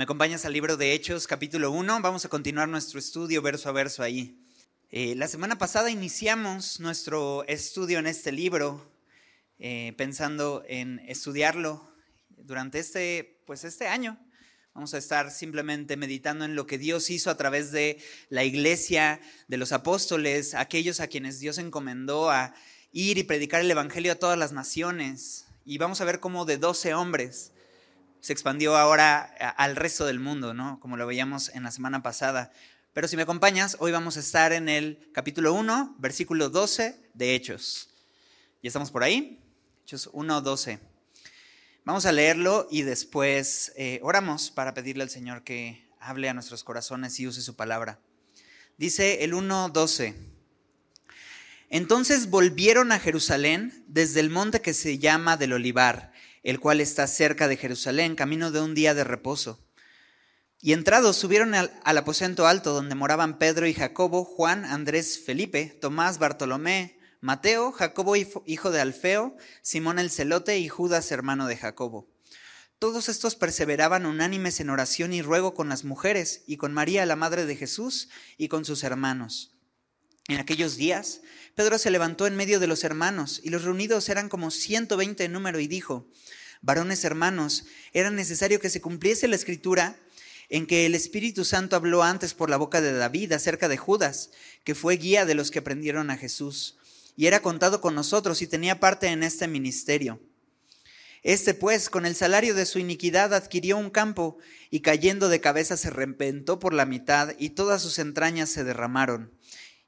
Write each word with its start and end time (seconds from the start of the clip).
¿Me 0.00 0.04
acompañas 0.04 0.46
al 0.46 0.54
libro 0.54 0.78
de 0.78 0.94
Hechos, 0.94 1.26
capítulo 1.26 1.72
1? 1.72 2.00
Vamos 2.00 2.24
a 2.24 2.30
continuar 2.30 2.70
nuestro 2.70 2.98
estudio 2.98 3.42
verso 3.42 3.68
a 3.68 3.72
verso 3.72 4.02
ahí. 4.02 4.34
Eh, 4.90 5.14
la 5.14 5.28
semana 5.28 5.58
pasada 5.58 5.90
iniciamos 5.90 6.80
nuestro 6.80 7.44
estudio 7.46 7.98
en 7.98 8.06
este 8.06 8.32
libro, 8.32 8.90
eh, 9.58 9.92
pensando 9.98 10.64
en 10.66 11.00
estudiarlo 11.00 11.86
durante 12.30 12.78
este, 12.78 13.42
pues 13.44 13.64
este 13.64 13.88
año. 13.88 14.18
Vamos 14.72 14.94
a 14.94 14.96
estar 14.96 15.30
simplemente 15.30 15.98
meditando 15.98 16.46
en 16.46 16.54
lo 16.54 16.66
que 16.66 16.78
Dios 16.78 17.10
hizo 17.10 17.28
a 17.28 17.36
través 17.36 17.70
de 17.70 17.98
la 18.30 18.42
iglesia, 18.42 19.20
de 19.48 19.58
los 19.58 19.70
apóstoles, 19.70 20.54
aquellos 20.54 21.00
a 21.00 21.08
quienes 21.08 21.40
Dios 21.40 21.58
encomendó 21.58 22.30
a 22.30 22.54
ir 22.90 23.18
y 23.18 23.24
predicar 23.24 23.60
el 23.60 23.70
Evangelio 23.70 24.12
a 24.12 24.18
todas 24.18 24.38
las 24.38 24.52
naciones. 24.52 25.44
Y 25.66 25.76
vamos 25.76 26.00
a 26.00 26.06
ver 26.06 26.20
cómo 26.20 26.46
de 26.46 26.56
12 26.56 26.94
hombres 26.94 27.52
se 28.20 28.32
expandió 28.32 28.76
ahora 28.76 29.22
al 29.56 29.76
resto 29.76 30.06
del 30.06 30.20
mundo, 30.20 30.54
¿no? 30.54 30.78
Como 30.80 30.96
lo 30.96 31.06
veíamos 31.06 31.50
en 31.50 31.62
la 31.62 31.70
semana 31.70 32.02
pasada. 32.02 32.52
Pero 32.92 33.08
si 33.08 33.16
me 33.16 33.22
acompañas, 33.22 33.76
hoy 33.80 33.92
vamos 33.92 34.16
a 34.16 34.20
estar 34.20 34.52
en 34.52 34.68
el 34.68 35.10
capítulo 35.12 35.54
1, 35.54 35.96
versículo 35.98 36.50
12 36.50 37.10
de 37.14 37.34
Hechos. 37.34 37.88
¿Ya 38.62 38.68
estamos 38.68 38.90
por 38.90 39.02
ahí? 39.02 39.40
Hechos 39.84 40.10
1, 40.12 40.40
12. 40.40 40.80
Vamos 41.84 42.04
a 42.04 42.12
leerlo 42.12 42.68
y 42.70 42.82
después 42.82 43.72
eh, 43.76 44.00
oramos 44.02 44.50
para 44.50 44.74
pedirle 44.74 45.02
al 45.02 45.10
Señor 45.10 45.44
que 45.44 45.88
hable 45.98 46.28
a 46.28 46.34
nuestros 46.34 46.62
corazones 46.62 47.18
y 47.20 47.26
use 47.26 47.40
su 47.40 47.56
palabra. 47.56 47.98
Dice 48.76 49.24
el 49.24 49.34
1.12. 49.34 50.14
Entonces 51.68 52.28
volvieron 52.30 52.92
a 52.92 52.98
Jerusalén 52.98 53.84
desde 53.86 54.20
el 54.20 54.30
monte 54.30 54.60
que 54.60 54.74
se 54.74 54.98
llama 54.98 55.36
del 55.36 55.52
Olivar, 55.52 56.12
el 56.42 56.60
cual 56.60 56.80
está 56.80 57.06
cerca 57.06 57.48
de 57.48 57.56
Jerusalén, 57.56 58.16
camino 58.16 58.50
de 58.50 58.60
un 58.60 58.74
día 58.74 58.94
de 58.94 59.04
reposo. 59.04 59.60
Y 60.60 60.72
entrados 60.72 61.16
subieron 61.16 61.54
al, 61.54 61.70
aposento 61.84 62.46
alto 62.46 62.74
donde 62.74 62.94
moraban 62.94 63.38
Pedro 63.38 63.66
y 63.66 63.74
Jacobo, 63.74 64.24
Juan, 64.24 64.64
Andrés, 64.64 65.22
Felipe, 65.24 65.78
Tomás, 65.80 66.18
Bartolomé, 66.18 66.98
Mateo, 67.20 67.72
Jacobo 67.72 68.14
hijo 68.16 68.70
de 68.70 68.80
Alfeo, 68.80 69.36
Simón 69.62 69.98
el 69.98 70.10
celote 70.10 70.58
y 70.58 70.68
Judas 70.68 71.10
hermano 71.12 71.46
de 71.46 71.56
Jacobo. 71.56 72.10
Todos 72.78 73.10
estos 73.10 73.36
perseveraban 73.36 74.06
unánimes 74.06 74.58
en 74.60 74.70
oración 74.70 75.12
y 75.12 75.20
ruego 75.20 75.52
con 75.54 75.68
las 75.68 75.84
mujeres 75.84 76.44
y 76.46 76.56
con 76.56 76.72
María 76.72 77.04
la 77.04 77.16
madre 77.16 77.44
de 77.44 77.56
Jesús 77.56 78.08
y 78.38 78.48
con 78.48 78.64
sus 78.64 78.84
hermanos. 78.84 79.52
En 80.28 80.38
aquellos 80.38 80.76
días, 80.76 81.20
Pedro 81.54 81.76
se 81.76 81.90
levantó 81.90 82.26
en 82.26 82.36
medio 82.36 82.60
de 82.60 82.66
los 82.66 82.84
hermanos 82.84 83.40
y 83.42 83.50
los 83.50 83.64
reunidos 83.64 84.08
eran 84.08 84.28
como 84.28 84.50
120 84.50 85.24
en 85.24 85.32
número 85.32 85.60
y 85.60 85.66
dijo, 85.66 86.06
varones 86.62 87.04
hermanos, 87.04 87.64
era 87.92 88.10
necesario 88.10 88.60
que 88.60 88.70
se 88.70 88.80
cumpliese 88.80 89.28
la 89.28 89.36
escritura 89.36 89.96
en 90.48 90.66
que 90.66 90.86
el 90.86 90.94
Espíritu 90.94 91.44
Santo 91.44 91.76
habló 91.76 92.02
antes 92.02 92.34
por 92.34 92.50
la 92.50 92.56
boca 92.56 92.80
de 92.80 92.92
David 92.92 93.32
acerca 93.32 93.68
de 93.68 93.76
Judas, 93.76 94.30
que 94.64 94.74
fue 94.74 94.96
guía 94.96 95.24
de 95.24 95.34
los 95.34 95.50
que 95.50 95.62
prendieron 95.62 96.10
a 96.10 96.16
Jesús 96.16 96.76
y 97.20 97.26
era 97.26 97.42
contado 97.42 97.82
con 97.82 97.94
nosotros 97.94 98.40
y 98.40 98.46
tenía 98.46 98.80
parte 98.80 99.08
en 99.08 99.22
este 99.22 99.46
ministerio. 99.46 100.20
Este 101.22 101.52
pues, 101.52 101.90
con 101.90 102.06
el 102.06 102.14
salario 102.14 102.54
de 102.54 102.64
su 102.64 102.78
iniquidad, 102.78 103.34
adquirió 103.34 103.76
un 103.76 103.90
campo 103.90 104.38
y 104.70 104.80
cayendo 104.80 105.28
de 105.28 105.38
cabeza 105.38 105.76
se 105.76 105.90
reventó 105.90 106.58
por 106.58 106.72
la 106.72 106.86
mitad 106.86 107.34
y 107.38 107.50
todas 107.50 107.82
sus 107.82 107.98
entrañas 107.98 108.48
se 108.48 108.64
derramaron. 108.64 109.30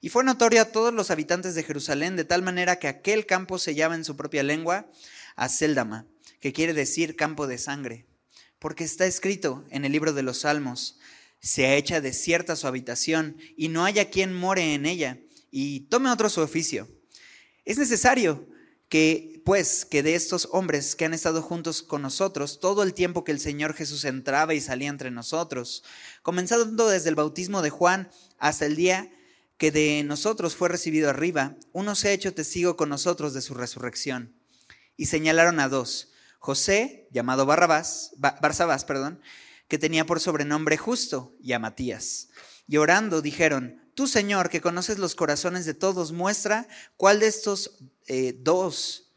Y 0.03 0.11
fue 0.11 0.25
notorio 0.25 0.61
a 0.61 0.67
todos 0.67 0.93
los 0.93 1.11
habitantes 1.11 1.55
de 1.55 1.63
Jerusalén 1.63 2.17
de 2.17 2.25
tal 2.25 2.43
manera 2.43 2.79
que 2.79 2.89
aquel 2.89 3.25
campo 3.25 3.59
se 3.59 3.75
llama 3.75 3.95
en 3.95 4.05
su 4.05 4.15
propia 4.15 4.43
lengua 4.43 4.87
Aceldama, 5.35 6.05
que 6.43 6.53
quiere 6.53 6.75
decir 6.75 7.15
campo 7.15 7.47
de 7.47 7.57
sangre, 7.57 8.05
porque 8.59 8.83
está 8.83 9.07
escrito 9.07 9.65
en 9.71 9.85
el 9.85 9.93
libro 9.93 10.13
de 10.13 10.25
los 10.25 10.41
Salmos, 10.41 10.99
se 11.41 11.67
ha 11.67 11.77
hecha 11.77 12.01
desierta 12.01 12.57
su 12.57 12.67
habitación 12.67 13.37
y 13.57 13.69
no 13.69 13.85
haya 13.85 14.11
quien 14.11 14.35
more 14.35 14.75
en 14.75 14.85
ella, 14.85 15.21
y 15.53 15.81
tome 15.89 16.11
otro 16.11 16.29
su 16.29 16.41
oficio. 16.41 16.89
Es 17.65 17.79
necesario 17.79 18.49
que, 18.89 19.41
pues, 19.45 19.85
que 19.85 20.03
de 20.03 20.17
estos 20.17 20.49
hombres 20.51 20.97
que 20.97 21.05
han 21.05 21.15
estado 21.15 21.43
juntos 21.43 21.83
con 21.83 22.03
nosotros 22.03 22.59
todo 22.59 22.83
el 22.83 22.93
tiempo 22.93 23.23
que 23.23 23.33
el 23.33 23.41
Señor 23.41 23.73
Jesús 23.75 24.05
entraba 24.05 24.53
y 24.53 24.61
salía 24.61 24.89
entre 24.89 25.13
nosotros, 25.13 25.85
comenzando 26.23 26.89
desde 26.89 27.09
el 27.09 27.15
bautismo 27.15 27.63
de 27.63 27.71
Juan 27.71 28.11
hasta 28.39 28.67
el 28.67 28.75
día 28.75 29.13
que 29.59 29.71
de 29.71 30.03
nosotros 30.03 30.57
fue 30.57 30.69
recibido 30.69 31.09
arriba, 31.09 31.57
uno 31.73 31.95
se 31.95 32.09
ha 32.09 32.13
hecho 32.13 32.35
testigo 32.35 32.77
con 32.77 32.89
nosotros 32.89 33.33
de 33.33 33.43
su 33.43 33.55
resurrección. 33.55 34.35
Y 34.97 35.07
señalaron 35.07 35.61
a 35.61 35.69
dos, 35.69 36.12
José, 36.43 37.07
llamado 37.13 37.47
Barrabás, 37.47 38.15
Barsabás, 38.19 38.85
perdón, 38.85 39.21
que 39.69 39.79
tenía 39.79 40.07
por 40.07 40.19
sobrenombre 40.19 40.77
justo, 40.77 41.37
y 41.41 41.53
a 41.53 41.61
Matías. 41.61 42.31
Y 42.67 42.79
orando 42.79 43.23
dijeron, 43.23 43.81
Tú, 43.95 44.09
Señor, 44.09 44.51
que 44.51 44.61
conoces 44.61 44.99
los 44.99 45.15
corazones 45.15 45.67
de 45.67 45.75
todos, 45.75 46.11
muestra 46.11 46.67
cuál 46.97 47.21
de 47.21 47.29
estos 47.29 47.79
eh, 48.09 48.35
dos 48.41 49.13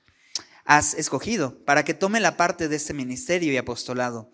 has 0.66 0.94
escogido 0.94 1.66
para 1.66 1.84
que 1.84 1.96
tome 1.96 2.20
la 2.20 2.38
parte 2.38 2.68
de 2.68 2.76
este 2.76 2.94
ministerio 2.94 3.52
y 3.52 3.58
apostolado, 3.58 4.32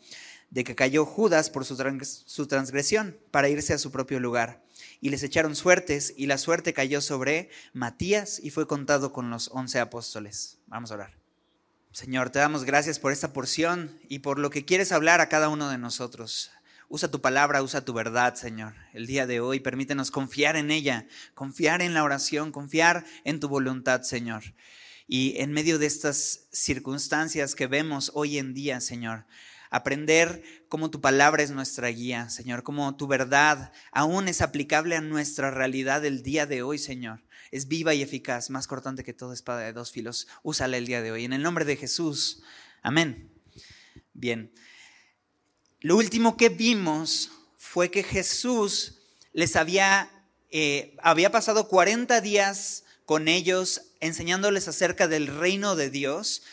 de 0.49 0.65
que 0.65 0.75
cayó 0.75 1.05
Judas 1.05 1.49
por 1.49 1.63
su, 1.63 1.77
su 2.25 2.47
transgresión 2.47 3.17
para 3.31 3.47
irse 3.47 3.73
a 3.73 3.77
su 3.77 3.89
propio 3.89 4.19
lugar. 4.19 4.65
Y 4.99 5.11
les 5.11 5.23
echaron 5.23 5.55
suertes, 5.55 6.13
y 6.17 6.25
la 6.25 6.37
suerte 6.37 6.73
cayó 6.73 6.99
sobre 6.99 7.51
Matías 7.71 8.37
y 8.43 8.49
fue 8.49 8.67
contado 8.67 9.13
con 9.13 9.29
los 9.29 9.49
once 9.53 9.79
apóstoles. 9.79 10.57
Vamos 10.67 10.91
a 10.91 10.95
orar. 10.95 11.20
Señor, 11.93 12.29
te 12.29 12.39
damos 12.39 12.63
gracias 12.63 12.99
por 12.99 13.11
esta 13.11 13.33
porción 13.33 13.99
y 14.07 14.19
por 14.19 14.39
lo 14.39 14.49
que 14.49 14.63
quieres 14.63 14.93
hablar 14.93 15.19
a 15.19 15.27
cada 15.27 15.49
uno 15.49 15.69
de 15.69 15.77
nosotros. 15.77 16.49
Usa 16.87 17.11
tu 17.11 17.19
palabra, 17.19 17.61
usa 17.61 17.83
tu 17.83 17.91
verdad, 17.91 18.35
Señor. 18.35 18.75
El 18.93 19.07
día 19.07 19.27
de 19.27 19.41
hoy 19.41 19.59
permítenos 19.59 20.09
confiar 20.09 20.55
en 20.55 20.71
ella, 20.71 21.05
confiar 21.33 21.81
en 21.81 21.93
la 21.93 22.05
oración, 22.05 22.53
confiar 22.53 23.03
en 23.25 23.41
tu 23.41 23.49
voluntad, 23.49 24.03
Señor. 24.03 24.41
Y 25.05 25.37
en 25.41 25.51
medio 25.51 25.79
de 25.79 25.87
estas 25.87 26.47
circunstancias 26.53 27.55
que 27.55 27.67
vemos 27.67 28.11
hoy 28.13 28.37
en 28.37 28.53
día, 28.53 28.79
Señor, 28.79 29.25
aprender 29.69 30.43
cómo 30.69 30.91
tu 30.91 31.01
palabra 31.01 31.43
es 31.43 31.51
nuestra 31.51 31.89
guía, 31.89 32.29
Señor, 32.29 32.63
cómo 32.63 32.95
tu 32.95 33.07
verdad 33.07 33.73
aún 33.91 34.29
es 34.29 34.39
aplicable 34.39 34.95
a 34.95 35.01
nuestra 35.01 35.51
realidad 35.51 36.05
el 36.05 36.23
día 36.23 36.45
de 36.45 36.63
hoy, 36.63 36.77
Señor. 36.77 37.21
Es 37.51 37.67
viva 37.67 37.93
y 37.93 38.01
eficaz, 38.01 38.49
más 38.49 38.65
cortante 38.65 39.03
que 39.03 39.13
toda 39.13 39.33
espada 39.33 39.59
de 39.61 39.73
dos 39.73 39.91
filos. 39.91 40.27
Úsala 40.41 40.77
el 40.77 40.85
día 40.87 41.01
de 41.01 41.11
hoy. 41.11 41.25
En 41.25 41.33
el 41.33 41.43
nombre 41.43 41.65
de 41.65 41.75
Jesús. 41.75 42.41
Amén. 42.81 43.31
Bien. 44.13 44.53
Lo 45.81 45.97
último 45.97 46.37
que 46.37 46.49
vimos 46.49 47.31
fue 47.57 47.91
que 47.91 48.03
Jesús 48.03 48.99
les 49.33 49.55
había, 49.55 50.09
eh, 50.49 50.95
había 51.01 51.31
pasado 51.31 51.67
40 51.67 52.21
días 52.21 52.85
con 53.05 53.27
ellos 53.27 53.81
enseñándoles 53.99 54.67
acerca 54.67 55.07
del 55.07 55.27
reino 55.27 55.75
de 55.75 55.89
Dios. 55.89 56.43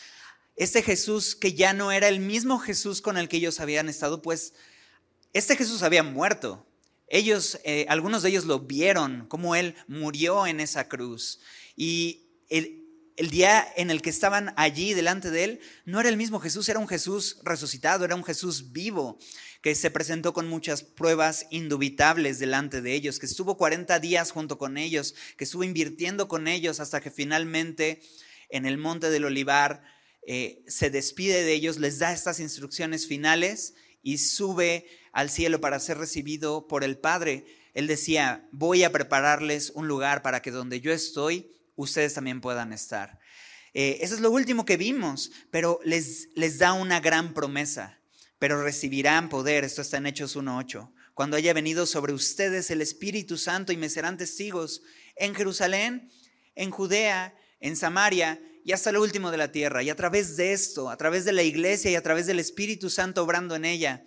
Este 0.55 0.81
Jesús 0.81 1.35
que 1.35 1.53
ya 1.53 1.73
no 1.73 1.91
era 1.91 2.09
el 2.09 2.19
mismo 2.19 2.59
Jesús 2.59 3.01
con 3.01 3.17
el 3.17 3.29
que 3.29 3.37
ellos 3.37 3.59
habían 3.59 3.87
estado, 3.87 4.21
pues 4.21 4.53
este 5.33 5.55
Jesús 5.55 5.83
había 5.83 6.03
muerto. 6.03 6.65
Ellos, 7.09 7.59
eh, 7.63 7.85
algunos 7.89 8.23
de 8.23 8.29
ellos 8.29 8.45
lo 8.45 8.59
vieron, 8.59 9.25
como 9.27 9.55
él 9.55 9.75
murió 9.87 10.45
en 10.45 10.59
esa 10.59 10.87
cruz. 10.87 11.39
Y 11.75 12.29
el, 12.49 12.85
el 13.17 13.29
día 13.31 13.67
en 13.75 13.91
el 13.91 14.01
que 14.01 14.09
estaban 14.09 14.53
allí 14.55 14.93
delante 14.93 15.31
de 15.31 15.43
él, 15.43 15.59
no 15.85 15.99
era 15.99 16.07
el 16.07 16.17
mismo 16.17 16.39
Jesús, 16.39 16.69
era 16.69 16.79
un 16.79 16.87
Jesús 16.87 17.39
resucitado, 17.43 18.05
era 18.05 18.15
un 18.15 18.23
Jesús 18.23 18.71
vivo, 18.71 19.19
que 19.61 19.75
se 19.75 19.91
presentó 19.91 20.33
con 20.33 20.47
muchas 20.47 20.83
pruebas 20.83 21.45
indubitables 21.49 22.39
delante 22.39 22.81
de 22.81 22.93
ellos, 22.93 23.19
que 23.19 23.25
estuvo 23.25 23.57
40 23.57 23.99
días 23.99 24.31
junto 24.31 24.57
con 24.57 24.77
ellos, 24.77 25.15
que 25.35 25.43
estuvo 25.43 25.63
invirtiendo 25.63 26.27
con 26.27 26.47
ellos 26.47 26.79
hasta 26.79 27.01
que 27.01 27.11
finalmente 27.11 28.01
en 28.49 28.65
el 28.65 28.77
monte 28.77 29.09
del 29.09 29.25
olivar 29.25 29.83
eh, 30.25 30.63
se 30.67 30.89
despide 30.89 31.43
de 31.43 31.53
ellos, 31.53 31.77
les 31.77 31.99
da 31.99 32.13
estas 32.13 32.39
instrucciones 32.39 33.07
finales 33.07 33.73
y 34.01 34.17
sube 34.17 34.87
al 35.11 35.29
cielo 35.29 35.61
para 35.61 35.79
ser 35.79 35.97
recibido 35.97 36.67
por 36.67 36.83
el 36.83 36.97
Padre. 36.97 37.45
Él 37.73 37.87
decía, 37.87 38.47
voy 38.51 38.83
a 38.83 38.91
prepararles 38.91 39.71
un 39.75 39.87
lugar 39.87 40.21
para 40.21 40.41
que 40.41 40.51
donde 40.51 40.81
yo 40.81 40.91
estoy, 40.91 41.51
ustedes 41.75 42.13
también 42.13 42.41
puedan 42.41 42.73
estar. 42.73 43.19
Eh, 43.73 43.99
eso 44.01 44.15
es 44.15 44.21
lo 44.21 44.31
último 44.31 44.65
que 44.65 44.77
vimos, 44.77 45.31
pero 45.51 45.79
les, 45.83 46.29
les 46.35 46.57
da 46.57 46.73
una 46.73 46.99
gran 46.99 47.33
promesa. 47.33 47.99
Pero 48.39 48.63
recibirán 48.63 49.29
poder, 49.29 49.65
esto 49.65 49.81
está 49.81 49.97
en 49.97 50.05
Hechos 50.05 50.37
1.8, 50.37 50.93
cuando 51.13 51.35
haya 51.35 51.51
venido 51.53 51.85
sobre 51.85 52.13
ustedes 52.13 52.71
el 52.71 52.81
Espíritu 52.81 53.37
Santo 53.37 53.73
y 53.73 53.77
me 53.77 53.89
serán 53.89 54.17
testigos 54.17 54.81
en 55.17 55.35
Jerusalén, 55.35 56.09
en 56.55 56.71
Judea, 56.71 57.35
en 57.59 57.75
Samaria 57.75 58.41
y 58.69 58.71
hasta 58.71 58.91
lo 58.91 59.01
último 59.01 59.31
de 59.31 59.37
la 59.37 59.51
tierra. 59.51 59.81
Y 59.81 59.89
a 59.89 59.95
través 59.95 60.37
de 60.37 60.53
esto, 60.53 60.91
a 60.91 60.97
través 60.97 61.25
de 61.25 61.31
la 61.31 61.41
iglesia 61.41 61.89
y 61.89 61.95
a 61.95 62.03
través 62.03 62.27
del 62.27 62.39
Espíritu 62.39 62.91
Santo 62.91 63.23
obrando 63.23 63.55
en 63.55 63.65
ella, 63.65 64.05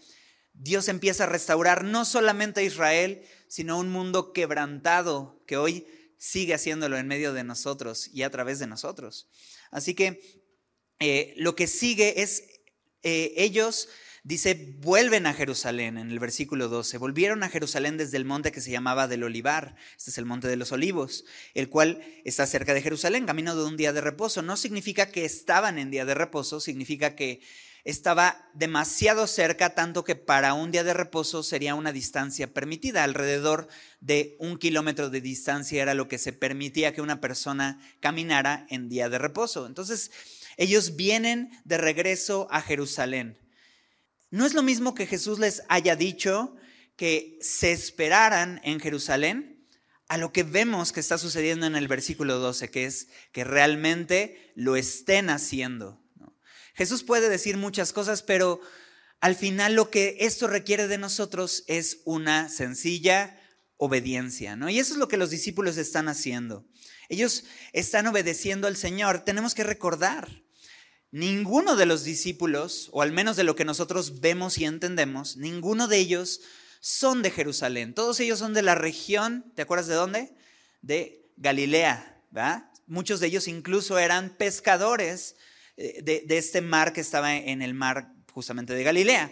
Dios 0.52 0.86
empieza 0.86 1.24
a 1.24 1.26
restaurar 1.26 1.82
no 1.82 2.04
solamente 2.04 2.60
a 2.60 2.62
Israel, 2.62 3.24
sino 3.48 3.76
un 3.76 3.90
mundo 3.90 4.32
quebrantado 4.32 5.42
que 5.48 5.56
hoy 5.56 5.84
sigue 6.16 6.54
haciéndolo 6.54 6.96
en 6.96 7.08
medio 7.08 7.32
de 7.32 7.42
nosotros 7.42 8.08
y 8.14 8.22
a 8.22 8.30
través 8.30 8.60
de 8.60 8.68
nosotros. 8.68 9.28
Así 9.72 9.94
que 9.94 10.46
eh, 11.00 11.34
lo 11.38 11.56
que 11.56 11.66
sigue 11.66 12.22
es 12.22 12.44
eh, 13.02 13.34
ellos 13.36 13.88
dice, 14.24 14.76
vuelven 14.78 15.26
a 15.26 15.34
Jerusalén 15.34 15.98
en 15.98 16.10
el 16.10 16.18
versículo 16.18 16.68
12. 16.68 16.98
Volvieron 16.98 17.42
a 17.42 17.48
Jerusalén 17.48 17.96
desde 17.96 18.16
el 18.16 18.24
monte 18.24 18.52
que 18.52 18.60
se 18.60 18.70
llamaba 18.70 19.08
del 19.08 19.24
Olivar. 19.24 19.74
Este 19.96 20.10
es 20.10 20.18
el 20.18 20.26
monte 20.26 20.48
de 20.48 20.56
los 20.56 20.72
olivos, 20.72 21.24
el 21.54 21.68
cual 21.68 22.00
está 22.24 22.46
cerca 22.46 22.74
de 22.74 22.82
Jerusalén, 22.82 23.26
camino 23.26 23.56
de 23.56 23.64
un 23.64 23.76
día 23.76 23.92
de 23.92 24.00
reposo. 24.00 24.42
No 24.42 24.56
significa 24.56 25.10
que 25.10 25.24
estaban 25.24 25.78
en 25.78 25.90
día 25.90 26.04
de 26.04 26.14
reposo, 26.14 26.60
significa 26.60 27.16
que 27.16 27.40
estaba 27.84 28.48
demasiado 28.54 29.26
cerca, 29.26 29.74
tanto 29.74 30.04
que 30.04 30.14
para 30.14 30.54
un 30.54 30.70
día 30.70 30.84
de 30.84 30.94
reposo 30.94 31.42
sería 31.42 31.74
una 31.74 31.90
distancia 31.90 32.52
permitida. 32.54 33.02
Alrededor 33.02 33.66
de 34.00 34.36
un 34.38 34.56
kilómetro 34.56 35.10
de 35.10 35.20
distancia 35.20 35.82
era 35.82 35.94
lo 35.94 36.06
que 36.06 36.18
se 36.18 36.32
permitía 36.32 36.94
que 36.94 37.02
una 37.02 37.20
persona 37.20 37.80
caminara 37.98 38.66
en 38.70 38.88
día 38.88 39.08
de 39.08 39.18
reposo. 39.18 39.66
Entonces, 39.66 40.12
ellos 40.56 40.94
vienen 40.94 41.50
de 41.64 41.78
regreso 41.78 42.46
a 42.52 42.60
Jerusalén. 42.60 43.41
No 44.32 44.46
es 44.46 44.54
lo 44.54 44.62
mismo 44.62 44.94
que 44.94 45.06
Jesús 45.06 45.38
les 45.38 45.62
haya 45.68 45.94
dicho 45.94 46.56
que 46.96 47.38
se 47.42 47.70
esperaran 47.70 48.62
en 48.64 48.80
Jerusalén 48.80 49.68
a 50.08 50.16
lo 50.16 50.32
que 50.32 50.42
vemos 50.42 50.90
que 50.90 51.00
está 51.00 51.18
sucediendo 51.18 51.66
en 51.66 51.76
el 51.76 51.86
versículo 51.86 52.38
12, 52.38 52.70
que 52.70 52.86
es 52.86 53.08
que 53.32 53.44
realmente 53.44 54.50
lo 54.54 54.76
estén 54.76 55.28
haciendo. 55.28 56.02
Jesús 56.74 57.02
puede 57.02 57.28
decir 57.28 57.58
muchas 57.58 57.92
cosas, 57.92 58.22
pero 58.22 58.62
al 59.20 59.36
final 59.36 59.74
lo 59.74 59.90
que 59.90 60.16
esto 60.20 60.46
requiere 60.46 60.88
de 60.88 60.96
nosotros 60.96 61.64
es 61.66 62.00
una 62.06 62.48
sencilla 62.48 63.38
obediencia, 63.76 64.56
¿no? 64.56 64.70
Y 64.70 64.78
eso 64.78 64.94
es 64.94 64.98
lo 64.98 65.08
que 65.08 65.18
los 65.18 65.28
discípulos 65.28 65.76
están 65.76 66.08
haciendo. 66.08 66.66
Ellos 67.10 67.44
están 67.74 68.06
obedeciendo 68.06 68.66
al 68.66 68.78
Señor. 68.78 69.26
Tenemos 69.26 69.54
que 69.54 69.64
recordar, 69.64 70.42
ninguno 71.12 71.76
de 71.76 71.86
los 71.86 72.02
discípulos, 72.02 72.88
o 72.90 73.02
al 73.02 73.12
menos 73.12 73.36
de 73.36 73.44
lo 73.44 73.54
que 73.54 73.64
nosotros 73.64 74.20
vemos 74.20 74.58
y 74.58 74.64
entendemos, 74.64 75.36
ninguno 75.36 75.86
de 75.86 75.98
ellos 75.98 76.40
son 76.80 77.22
de 77.22 77.30
Jerusalén. 77.30 77.94
Todos 77.94 78.18
ellos 78.18 78.40
son 78.40 78.54
de 78.54 78.62
la 78.62 78.74
región, 78.74 79.52
¿te 79.54 79.62
acuerdas 79.62 79.86
de 79.86 79.94
dónde? 79.94 80.34
De 80.80 81.30
Galilea, 81.36 82.20
¿verdad? 82.30 82.70
Muchos 82.86 83.20
de 83.20 83.28
ellos 83.28 83.46
incluso 83.46 83.98
eran 83.98 84.36
pescadores 84.36 85.36
eh, 85.76 86.02
de, 86.02 86.36
este 86.36 86.60
mar 86.60 86.92
que 86.92 87.00
estaba 87.00 87.36
en 87.36 87.62
el 87.62 87.74
mar 87.74 88.12
justamente 88.32 88.74
de 88.74 88.82
Galilea. 88.82 89.30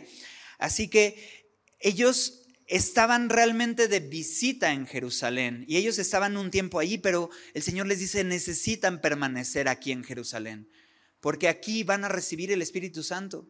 Así 0.59 0.89
que 0.89 1.49
ellos 1.81 2.43
estaban 2.67 3.31
realmente 3.31 3.89
de 3.89 3.99
visita 3.99 4.73
en 4.73 4.87
Jerusalén 4.87 5.65
y 5.67 5.77
ellos 5.77 5.99
estaban 5.99 6.37
un 6.37 6.51
tiempo 6.51 6.79
allí, 6.79 6.99
pero 6.99 7.31
el 7.53 7.63
Señor 7.63 7.89
les 7.89 7.99
dice, 7.99 8.23
necesitan 8.23 9.01
permanecer 9.01 9.69
aquí 9.69 9.91
en 9.91 10.05
Jerusalén, 10.05 10.69
porque 11.21 11.49
aquí 11.49 11.85
van 11.85 12.05
a 12.05 12.09
recibir 12.09 12.51
el 12.51 12.63
Espíritu 12.63 13.03
Santo. 13.03 13.47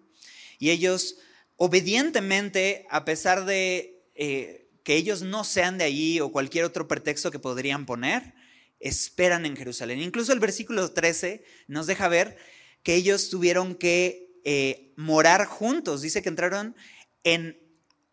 Y 0.58 0.70
ellos, 0.70 1.16
obedientemente, 1.56 2.86
a 2.90 3.04
pesar 3.04 3.44
de 3.44 4.04
eh, 4.14 4.68
que 4.82 4.96
ellos 4.96 5.22
no 5.22 5.44
sean 5.44 5.78
de 5.78 5.84
allí 5.84 6.20
o 6.20 6.32
cualquier 6.32 6.64
otro 6.64 6.88
pretexto 6.88 7.30
que 7.30 7.38
podrían 7.38 7.86
poner, 7.86 8.34
esperan 8.80 9.46
en 9.46 9.56
Jerusalén. 9.56 10.00
Incluso 10.00 10.32
el 10.32 10.40
versículo 10.40 10.90
13 10.90 11.44
nos 11.68 11.86
deja 11.86 12.08
ver 12.08 12.36
que 12.82 12.94
ellos 12.94 13.28
tuvieron 13.30 13.74
que 13.74 14.40
eh, 14.44 14.92
morar 14.96 15.44
juntos. 15.46 16.02
Dice 16.02 16.22
que 16.22 16.28
entraron 16.28 16.74
en 17.24 17.58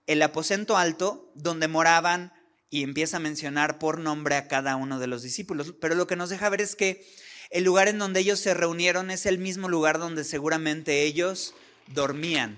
el 0.07 0.21
aposento 0.21 0.77
alto 0.77 1.31
donde 1.35 1.67
moraban 1.67 2.33
y 2.69 2.83
empieza 2.83 3.17
a 3.17 3.21
mencionar 3.21 3.79
por 3.79 3.99
nombre 3.99 4.35
a 4.35 4.47
cada 4.47 4.75
uno 4.75 4.99
de 4.99 5.07
los 5.07 5.23
discípulos. 5.23 5.73
Pero 5.79 5.95
lo 5.95 6.07
que 6.07 6.15
nos 6.15 6.29
deja 6.29 6.49
ver 6.49 6.61
es 6.61 6.75
que 6.75 7.05
el 7.49 7.63
lugar 7.63 7.87
en 7.87 7.99
donde 7.99 8.19
ellos 8.19 8.39
se 8.39 8.53
reunieron 8.53 9.11
es 9.11 9.25
el 9.25 9.37
mismo 9.37 9.69
lugar 9.69 9.99
donde 9.99 10.23
seguramente 10.23 11.03
ellos 11.03 11.53
dormían, 11.87 12.57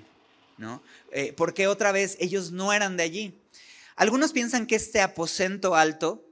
¿no? 0.58 0.82
Eh, 1.12 1.34
porque 1.36 1.68
otra 1.68 1.92
vez 1.92 2.18
ellos 2.20 2.52
no 2.52 2.74
eran 2.74 2.98
de 2.98 3.04
allí. 3.04 3.42
Algunos 3.96 4.32
piensan 4.32 4.66
que 4.66 4.76
este 4.76 5.02
aposento 5.02 5.76
alto 5.76 6.26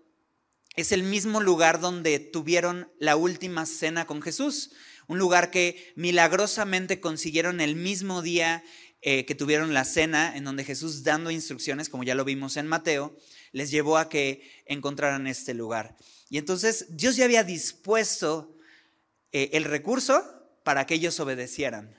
es 0.76 0.92
el 0.92 1.04
mismo 1.04 1.42
lugar 1.42 1.80
donde 1.80 2.20
tuvieron 2.20 2.92
la 3.00 3.16
última 3.16 3.66
cena 3.66 4.06
con 4.06 4.22
Jesús 4.22 4.72
un 5.08 5.18
lugar 5.18 5.52
que 5.52 5.94
milagrosamente 5.96 7.00
consiguieron 7.00 7.62
el 7.62 7.76
mismo 7.76 8.22
día 8.22 8.64
eh, 9.02 9.26
que 9.26 9.36
tuvieron 9.36 9.74
la 9.74 9.86
cena, 9.86 10.36
en 10.36 10.44
donde 10.44 10.66
Jesús 10.66 11.04
dando 11.04 11.32
instrucciones, 11.32 11.90
como 11.90 12.04
ya 12.04 12.16
lo 12.16 12.26
vimos 12.26 12.58
en 12.58 12.68
Mateo, 12.68 13.16
les 13.54 13.72
llevó 13.72 13.98
a 13.98 14.10
que 14.10 14.42
encontraran 14.66 15.28
este 15.28 15.54
lugar. 15.54 15.96
Y 16.30 16.38
entonces 16.38 16.86
Dios 16.90 17.16
ya 17.16 17.26
había 17.26 17.44
dispuesto 17.44 18.56
eh, 19.32 19.52
el 19.54 19.64
recurso 19.64 20.24
para 20.64 20.86
que 20.86 20.96
ellos 20.96 21.20
obedecieran. 21.20 21.96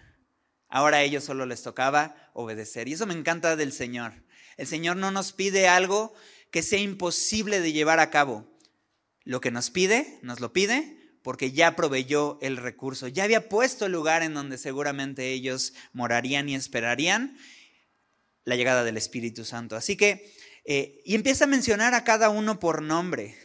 Ahora 0.68 0.98
a 0.98 1.02
ellos 1.02 1.24
solo 1.24 1.46
les 1.46 1.62
tocaba 1.62 2.30
obedecer. 2.34 2.88
Y 2.88 2.92
eso 2.92 3.06
me 3.06 3.14
encanta 3.14 3.56
del 3.56 3.72
Señor. 3.72 4.12
El 4.56 4.66
Señor 4.66 4.96
no 4.96 5.10
nos 5.10 5.32
pide 5.32 5.68
algo 5.68 6.14
que 6.50 6.62
sea 6.62 6.78
imposible 6.78 7.60
de 7.60 7.72
llevar 7.72 8.00
a 8.00 8.10
cabo. 8.10 8.58
Lo 9.24 9.40
que 9.40 9.50
nos 9.50 9.70
pide, 9.70 10.18
nos 10.22 10.40
lo 10.40 10.52
pide 10.52 10.98
porque 11.22 11.52
ya 11.52 11.76
proveyó 11.76 12.38
el 12.40 12.56
recurso, 12.56 13.08
ya 13.08 13.24
había 13.24 13.50
puesto 13.50 13.84
el 13.84 13.92
lugar 13.92 14.22
en 14.22 14.32
donde 14.32 14.56
seguramente 14.56 15.30
ellos 15.30 15.74
morarían 15.92 16.48
y 16.48 16.54
esperarían 16.54 17.36
la 18.44 18.56
llegada 18.56 18.82
del 18.82 18.96
Espíritu 18.96 19.44
Santo. 19.44 19.76
Así 19.76 19.96
que, 19.96 20.32
eh, 20.64 21.02
y 21.04 21.14
empieza 21.14 21.44
a 21.44 21.48
mencionar 21.48 21.92
a 21.92 22.04
cada 22.04 22.30
uno 22.30 22.58
por 22.58 22.80
nombre, 22.80 23.36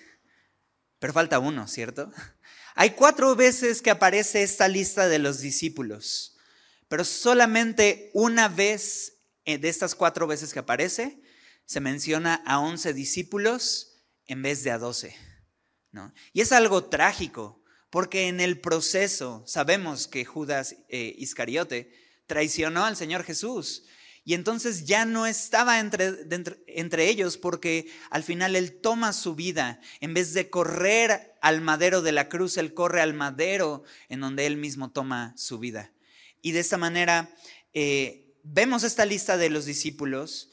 pero 1.03 1.11
falta 1.11 1.37
uno, 1.39 1.67
¿cierto? 1.67 2.13
Hay 2.75 2.91
cuatro 2.91 3.35
veces 3.35 3.81
que 3.81 3.89
aparece 3.89 4.41
esta 4.41 4.69
lista 4.69 5.09
de 5.09 5.19
los 5.19 5.41
discípulos, 5.41 6.37
pero 6.87 7.03
solamente 7.03 8.09
una 8.13 8.47
vez 8.47 9.17
eh, 9.43 9.57
de 9.57 9.67
estas 9.67 9.95
cuatro 9.95 10.27
veces 10.27 10.53
que 10.53 10.59
aparece, 10.59 11.21
se 11.65 11.81
menciona 11.81 12.35
a 12.45 12.59
once 12.59 12.93
discípulos 12.93 14.05
en 14.27 14.43
vez 14.43 14.63
de 14.63 14.71
a 14.71 14.77
doce. 14.77 15.13
¿no? 15.91 16.13
Y 16.31 16.39
es 16.39 16.53
algo 16.53 16.85
trágico, 16.85 17.61
porque 17.89 18.29
en 18.29 18.39
el 18.39 18.61
proceso 18.61 19.43
sabemos 19.45 20.07
que 20.07 20.23
Judas 20.23 20.77
eh, 20.87 21.13
Iscariote 21.17 21.91
traicionó 22.27 22.85
al 22.85 22.95
Señor 22.95 23.25
Jesús. 23.25 23.83
Y 24.25 24.35
entonces 24.35 24.85
ya 24.85 25.03
no 25.03 25.27
estaba 25.27 25.79
entre, 25.79 26.13
entre, 26.67 27.09
ellos 27.09 27.37
porque 27.37 27.87
al 28.09 28.23
final 28.23 28.55
Él 28.55 28.79
toma 28.79 29.11
su 29.11 29.35
vida. 29.35 29.81
En 29.99 30.13
vez 30.13 30.33
de 30.33 30.49
correr 30.49 31.35
al 31.41 31.59
madero 31.59 32.01
de 32.01 32.13
la 32.13 32.29
cruz, 32.29 32.57
Él 32.57 32.73
corre 32.73 33.01
al 33.01 33.13
madero 33.13 33.83
en 34.07 34.21
donde 34.21 34.45
Él 34.45 34.55
mismo 34.55 34.91
toma 34.91 35.33
su 35.35 35.59
vida. 35.59 35.91
Y 36.41 36.51
de 36.51 36.61
esta 36.61 36.77
manera 36.77 37.35
eh, 37.73 38.33
vemos 38.43 38.83
esta 38.83 39.05
lista 39.05 39.37
de 39.37 39.49
los 39.49 39.65
discípulos. 39.65 40.51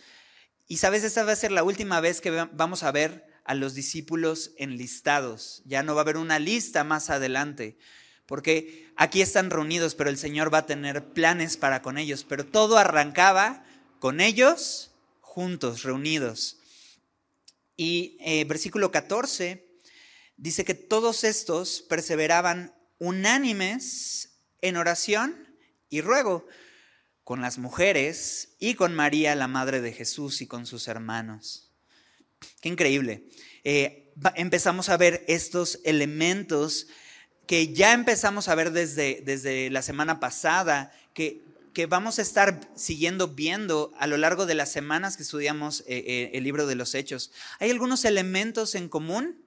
Y 0.66 0.78
sabes, 0.78 1.04
esta 1.04 1.22
va 1.22 1.32
a 1.32 1.36
ser 1.36 1.52
la 1.52 1.62
última 1.62 2.00
vez 2.00 2.20
que 2.20 2.30
vamos 2.30 2.82
a 2.82 2.90
ver 2.90 3.26
a 3.44 3.54
los 3.54 3.74
discípulos 3.74 4.52
enlistados. 4.58 5.62
Ya 5.64 5.82
no 5.82 5.94
va 5.94 6.00
a 6.00 6.02
haber 6.02 6.16
una 6.16 6.38
lista 6.38 6.82
más 6.84 7.10
adelante, 7.10 7.78
porque 8.30 8.86
aquí 8.94 9.22
están 9.22 9.50
reunidos, 9.50 9.96
pero 9.96 10.08
el 10.08 10.16
Señor 10.16 10.54
va 10.54 10.58
a 10.58 10.66
tener 10.66 11.04
planes 11.04 11.56
para 11.56 11.82
con 11.82 11.98
ellos. 11.98 12.22
Pero 12.22 12.46
todo 12.46 12.78
arrancaba 12.78 13.64
con 13.98 14.20
ellos 14.20 14.92
juntos, 15.20 15.82
reunidos. 15.82 16.58
Y 17.76 18.16
eh, 18.20 18.44
versículo 18.44 18.92
14 18.92 19.66
dice 20.36 20.64
que 20.64 20.74
todos 20.74 21.24
estos 21.24 21.82
perseveraban 21.82 22.72
unánimes 23.00 24.38
en 24.60 24.76
oración 24.76 25.56
y 25.88 26.00
ruego 26.00 26.46
con 27.24 27.40
las 27.40 27.58
mujeres 27.58 28.54
y 28.60 28.74
con 28.74 28.94
María, 28.94 29.34
la 29.34 29.48
madre 29.48 29.80
de 29.80 29.92
Jesús, 29.92 30.40
y 30.40 30.46
con 30.46 30.66
sus 30.66 30.86
hermanos. 30.86 31.72
Qué 32.60 32.68
increíble. 32.68 33.24
Eh, 33.64 34.12
empezamos 34.36 34.88
a 34.88 34.96
ver 34.96 35.24
estos 35.26 35.80
elementos 35.82 36.86
que 37.50 37.72
ya 37.72 37.94
empezamos 37.94 38.46
a 38.46 38.54
ver 38.54 38.70
desde, 38.70 39.22
desde 39.26 39.70
la 39.70 39.82
semana 39.82 40.20
pasada, 40.20 40.92
que, 41.14 41.42
que, 41.74 41.86
vamos 41.86 42.20
a 42.20 42.22
estar 42.22 42.70
siguiendo 42.76 43.26
viendo 43.26 43.92
a 43.98 44.06
lo 44.06 44.18
largo 44.18 44.46
de 44.46 44.54
las 44.54 44.70
semanas 44.70 45.16
que 45.16 45.24
estudiamos 45.24 45.80
eh, 45.80 46.04
eh, 46.06 46.30
el 46.34 46.44
libro 46.44 46.68
de 46.68 46.76
los 46.76 46.94
Hechos. 46.94 47.32
Hay 47.58 47.72
algunos 47.72 48.04
elementos 48.04 48.76
en 48.76 48.88
común 48.88 49.44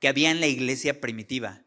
que 0.00 0.08
había 0.08 0.30
en 0.30 0.40
la 0.40 0.46
iglesia 0.46 1.02
primitiva. 1.02 1.64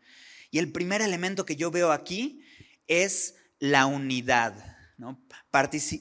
Y 0.50 0.58
el 0.58 0.72
primer 0.72 1.04
elemento 1.04 1.46
que 1.46 1.56
yo 1.56 1.70
veo 1.70 1.92
aquí 1.92 2.44
es 2.88 3.36
la 3.60 3.86
unidad. 3.86 4.80
¿no? 4.98 5.22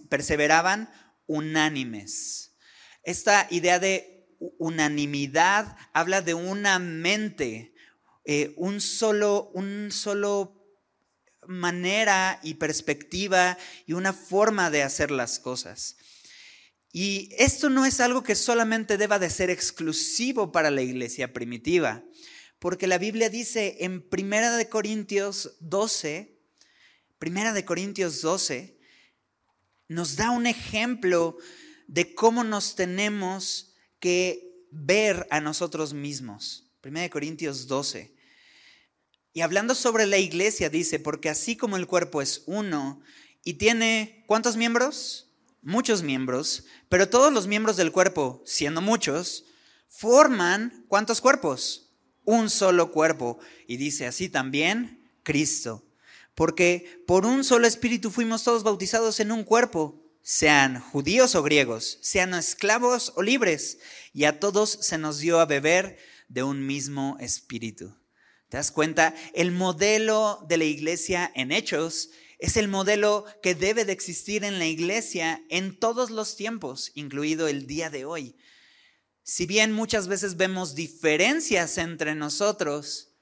perseveraban 0.08 0.90
unánimes. 1.26 2.54
Esta 3.02 3.46
idea 3.50 3.78
de 3.78 4.26
unanimidad, 4.56 5.76
habla 5.92 6.22
de 6.22 6.32
una 6.32 6.78
mente, 6.78 7.69
eh, 8.24 8.54
un, 8.56 8.80
solo, 8.80 9.50
un 9.54 9.90
solo 9.90 10.60
manera 11.46 12.38
y 12.42 12.54
perspectiva 12.54 13.58
y 13.86 13.94
una 13.94 14.12
forma 14.12 14.70
de 14.70 14.82
hacer 14.82 15.10
las 15.10 15.38
cosas. 15.38 15.96
Y 16.92 17.30
esto 17.38 17.70
no 17.70 17.86
es 17.86 18.00
algo 18.00 18.22
que 18.22 18.34
solamente 18.34 18.96
deba 18.96 19.18
de 19.18 19.30
ser 19.30 19.50
exclusivo 19.50 20.50
para 20.52 20.70
la 20.70 20.82
iglesia 20.82 21.32
primitiva, 21.32 22.04
porque 22.58 22.86
la 22.86 22.98
Biblia 22.98 23.30
dice 23.30 23.78
en 23.80 24.06
Primera 24.08 24.56
de 24.56 24.68
Corintios 24.68 25.56
12, 25.60 26.38
Primera 27.18 27.52
de 27.52 27.64
Corintios 27.64 28.20
12, 28.22 28.78
nos 29.88 30.16
da 30.16 30.30
un 30.30 30.46
ejemplo 30.46 31.36
de 31.86 32.14
cómo 32.14 32.44
nos 32.44 32.76
tenemos 32.76 33.74
que 33.98 34.66
ver 34.70 35.26
a 35.30 35.40
nosotros 35.40 35.92
mismos. 35.92 36.69
1 36.82 37.10
Corintios 37.10 37.66
12. 37.66 38.14
Y 39.32 39.42
hablando 39.42 39.74
sobre 39.74 40.06
la 40.06 40.18
iglesia, 40.18 40.70
dice, 40.70 40.98
porque 40.98 41.28
así 41.28 41.56
como 41.56 41.76
el 41.76 41.86
cuerpo 41.86 42.22
es 42.22 42.42
uno 42.46 43.02
y 43.44 43.54
tiene, 43.54 44.24
¿cuántos 44.26 44.56
miembros? 44.56 45.28
Muchos 45.62 46.02
miembros, 46.02 46.64
pero 46.88 47.10
todos 47.10 47.32
los 47.32 47.46
miembros 47.46 47.76
del 47.76 47.92
cuerpo, 47.92 48.42
siendo 48.46 48.80
muchos, 48.80 49.44
forman, 49.88 50.86
¿cuántos 50.88 51.20
cuerpos? 51.20 51.90
Un 52.24 52.48
solo 52.48 52.92
cuerpo. 52.92 53.38
Y 53.66 53.76
dice 53.76 54.06
así 54.06 54.30
también 54.30 55.06
Cristo. 55.22 55.84
Porque 56.34 57.02
por 57.06 57.26
un 57.26 57.44
solo 57.44 57.66
espíritu 57.66 58.10
fuimos 58.10 58.42
todos 58.42 58.62
bautizados 58.62 59.20
en 59.20 59.32
un 59.32 59.44
cuerpo, 59.44 60.02
sean 60.22 60.80
judíos 60.80 61.34
o 61.34 61.42
griegos, 61.42 61.98
sean 62.00 62.32
esclavos 62.32 63.12
o 63.16 63.22
libres, 63.22 63.78
y 64.14 64.24
a 64.24 64.40
todos 64.40 64.70
se 64.70 64.96
nos 64.96 65.18
dio 65.18 65.40
a 65.40 65.44
beber 65.44 65.98
de 66.30 66.42
un 66.44 66.64
mismo 66.64 67.18
espíritu. 67.20 67.94
¿Te 68.48 68.56
das 68.56 68.70
cuenta? 68.70 69.14
El 69.34 69.52
modelo 69.52 70.44
de 70.48 70.56
la 70.56 70.64
iglesia 70.64 71.30
en 71.34 71.52
hechos 71.52 72.10
es 72.38 72.56
el 72.56 72.68
modelo 72.68 73.26
que 73.42 73.54
debe 73.54 73.84
de 73.84 73.92
existir 73.92 74.44
en 74.44 74.58
la 74.58 74.66
iglesia 74.66 75.42
en 75.50 75.78
todos 75.78 76.10
los 76.10 76.36
tiempos, 76.36 76.92
incluido 76.94 77.48
el 77.48 77.66
día 77.66 77.90
de 77.90 78.06
hoy. 78.06 78.36
Si 79.22 79.44
bien 79.44 79.72
muchas 79.72 80.08
veces 80.08 80.36
vemos 80.36 80.74
diferencias 80.74 81.76
entre 81.78 82.14
nosotros, 82.14 83.12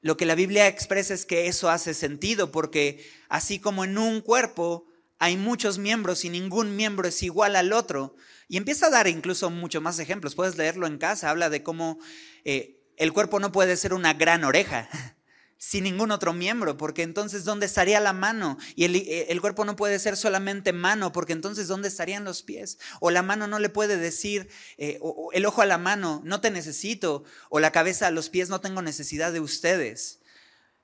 lo 0.00 0.16
que 0.16 0.26
la 0.26 0.34
Biblia 0.34 0.66
expresa 0.68 1.12
es 1.12 1.26
que 1.26 1.48
eso 1.48 1.70
hace 1.70 1.92
sentido, 1.92 2.50
porque 2.50 3.04
así 3.28 3.58
como 3.58 3.84
en 3.84 3.98
un 3.98 4.20
cuerpo 4.20 4.86
hay 5.18 5.36
muchos 5.36 5.78
miembros 5.78 6.24
y 6.24 6.30
ningún 6.30 6.76
miembro 6.76 7.08
es 7.08 7.22
igual 7.22 7.56
al 7.56 7.72
otro, 7.72 8.16
y 8.48 8.56
empieza 8.56 8.86
a 8.86 8.90
dar 8.90 9.08
incluso 9.08 9.50
mucho 9.50 9.80
más 9.80 9.98
ejemplos, 9.98 10.34
puedes 10.34 10.56
leerlo 10.56 10.86
en 10.86 10.98
casa, 10.98 11.30
habla 11.30 11.50
de 11.50 11.62
cómo 11.62 11.98
eh, 12.44 12.80
el 12.96 13.12
cuerpo 13.12 13.40
no 13.40 13.52
puede 13.52 13.76
ser 13.76 13.94
una 13.94 14.14
gran 14.14 14.44
oreja 14.44 14.88
sin 15.58 15.84
ningún 15.84 16.10
otro 16.10 16.32
miembro, 16.32 16.76
porque 16.76 17.02
entonces 17.02 17.44
¿dónde 17.44 17.66
estaría 17.66 17.98
la 18.00 18.12
mano? 18.12 18.58
Y 18.76 18.84
eh, 18.84 19.26
el, 19.30 19.40
cuerpo 19.40 19.64
no 19.64 19.76
puede 19.76 19.98
ser 19.98 20.16
solamente 20.16 20.72
mano, 20.72 21.12
porque 21.12 21.32
entonces 21.32 21.68
¿dónde 21.68 21.88
estarían 21.88 22.24
los 22.24 22.42
pies? 22.42 22.78
O 23.00 23.10
la 23.10 23.22
mano 23.22 23.46
no 23.46 23.58
le 23.58 23.70
puede 23.70 23.96
decir, 23.96 24.48
eh, 24.76 25.00
el 25.32 25.46
ojo 25.46 25.62
a 25.62 25.66
la 25.66 25.78
mano, 25.78 26.20
no 26.24 26.40
te 26.40 26.50
necesito, 26.50 27.24
o 27.48 27.60
la 27.60 27.72
cabeza 27.72 28.08
a 28.08 28.10
los 28.10 28.28
pies, 28.28 28.48
no 28.48 28.60
tengo 28.60 28.82
necesidad 28.82 29.32
de 29.32 29.40
ustedes. 29.40 30.20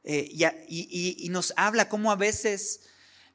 y, 0.02 0.46
y 0.66 1.28
nos 1.28 1.52
habla 1.56 1.90
cómo 1.90 2.10
a 2.10 2.16
veces 2.16 2.80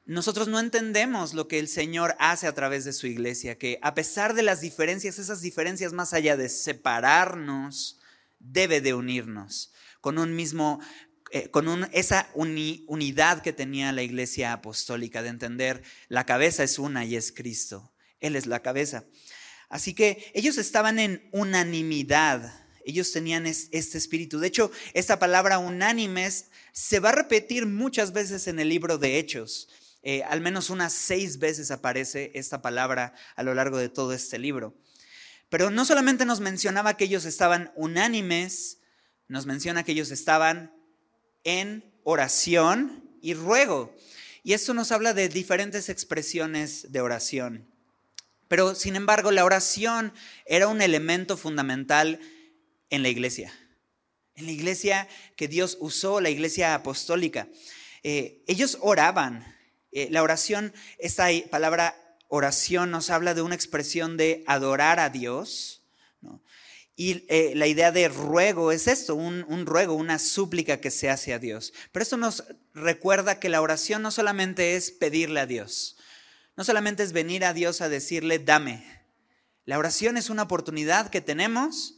nosotros 0.06 0.48
no 0.48 0.60
entendemos 0.60 1.34
lo 1.34 1.48
que 1.48 1.58
el 1.58 1.68
Señor 1.68 2.16
hace 2.20 2.46
a 2.46 2.54
través 2.54 2.86
de 2.86 2.94
su 2.94 3.08
iglesia, 3.08 3.58
que 3.58 3.80
a 3.82 3.96
pesar 3.96 4.36
de 4.36 4.44
las 4.44 4.62
diferencias, 4.62 5.18
esas 5.18 5.42
diferencias 5.42 5.94
más 5.94 6.14
allá 6.14 6.38
de 6.38 6.48
separarnos, 6.50 8.00
debe 8.52 8.82
de 8.82 8.94
unirnos 8.94 9.74
con 10.02 10.18
un 10.18 10.36
mismo, 10.36 10.80
eh, 11.32 11.50
con 11.50 11.90
esa 11.92 12.30
unidad 12.36 13.42
que 13.42 13.54
tenía 13.54 13.92
la 13.92 14.04
iglesia 14.04 14.54
apostólica, 14.54 15.24
de 15.24 15.30
entender 15.30 15.84
la 16.10 16.26
cabeza 16.26 16.64
es 16.64 16.78
una 16.78 17.06
y 17.06 17.16
es 17.16 17.32
Cristo. 17.32 17.92
Él 18.20 18.36
es 18.36 18.46
la 18.46 18.62
cabeza. 18.62 19.06
Así 19.70 19.94
que 19.94 20.32
ellos 20.34 20.58
estaban 20.58 21.00
en 21.00 21.28
unanimidad. 21.32 22.54
Ellos 22.86 23.12
tenían 23.12 23.48
este 23.48 23.98
espíritu. 23.98 24.40
De 24.40 24.48
hecho, 24.48 24.72
esta 24.94 25.18
palabra 25.18 25.58
unánimes 25.58 26.52
se 26.72 27.00
va 27.00 27.10
a 27.10 27.14
repetir 27.14 27.66
muchas 27.66 28.14
veces 28.14 28.48
en 28.48 28.60
el 28.60 28.70
libro 28.70 29.00
de 29.00 29.18
Hechos. 29.18 29.70
Eh, 30.04 30.22
al 30.24 30.40
menos 30.40 30.70
unas 30.70 30.94
seis 30.94 31.40
veces 31.40 31.72
aparece 31.72 32.32
esta 32.36 32.62
palabra 32.62 33.16
a 33.36 33.42
lo 33.42 33.56
largo 33.56 33.80
de 33.80 33.90
todo 33.90 34.14
este 34.14 34.38
libro. 34.38 34.78
Pero 35.50 35.70
no 35.70 35.86
solamente 35.86 36.26
nos 36.26 36.40
mencionaba 36.40 36.98
que 36.98 37.06
ellos 37.06 37.26
estaban 37.26 37.72
unánimes, 37.76 38.80
nos 39.28 39.46
menciona 39.46 39.84
que 39.84 39.92
ellos 39.94 40.12
estaban 40.12 40.74
en 41.44 41.94
oración 42.04 43.10
y 43.22 43.34
ruego. 43.34 43.96
Y 44.44 44.54
esto 44.54 44.74
nos 44.74 44.92
habla 44.92 45.14
de 45.14 45.30
diferentes 45.30 45.90
expresiones 45.90 46.92
de 46.92 47.02
oración. 47.02 47.68
Pero 48.48 48.76
sin 48.76 48.96
embargo, 48.96 49.32
la 49.32 49.46
oración 49.46 50.14
era 50.46 50.68
un 50.68 50.82
elemento 50.82 51.36
fundamental 51.38 52.20
en 52.90 53.02
la 53.02 53.10
iglesia. 53.10 53.52
En 54.36 54.46
la 54.46 54.52
iglesia 54.52 55.08
que 55.36 55.48
Dios 55.48 55.78
usó, 55.80 56.22
la 56.22 56.30
iglesia 56.30 56.76
apostólica. 56.76 57.48
Eh, 58.04 58.44
ellos 58.48 58.78
oraban. 58.82 59.56
Eh, 59.92 60.10
la 60.12 60.22
oración, 60.22 60.74
esta 61.00 61.28
palabra 61.50 61.96
oración 62.36 62.92
nos 62.92 63.10
habla 63.10 63.34
de 63.34 63.42
una 63.42 63.56
expresión 63.56 64.18
de 64.18 64.44
adorar 64.48 65.00
a 65.00 65.10
Dios. 65.10 65.82
Y 66.96 67.26
eh, 67.28 67.54
la 67.56 67.68
idea 67.68 67.92
de 67.92 68.08
ruego 68.08 68.72
es 68.72 68.88
esto, 68.88 69.16
un, 69.16 69.46
un, 69.50 69.66
ruego, 69.66 69.96
una 69.96 70.18
súplica 70.18 70.80
que 70.80 70.92
se 70.92 71.10
hace 71.10 71.34
a 71.34 71.40
Dios. 71.40 71.74
Pero 71.92 72.04
esto 72.04 72.16
nos 72.16 72.44
recuerda 72.74 73.40
que 73.40 73.50
la 73.50 73.62
oración 73.62 74.02
no 74.02 74.12
solamente 74.12 74.76
es 74.76 74.92
pedirle 74.92 75.42
a 75.42 75.46
Dios, 75.46 75.98
no 76.56 76.64
solamente 76.64 77.04
es 77.04 77.12
venir 77.12 77.44
a 77.44 77.54
Dios 77.54 77.82
a 77.82 77.90
decirle, 77.90 78.40
dame. 78.40 78.86
La 79.66 79.78
oración 79.78 80.16
es 80.16 80.30
una 80.30 80.44
oportunidad 80.44 81.10
que 81.10 81.20
tenemos 81.20 81.96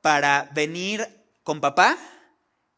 para 0.00 0.50
venir 0.54 1.06
con 1.42 1.60
papá 1.60 1.98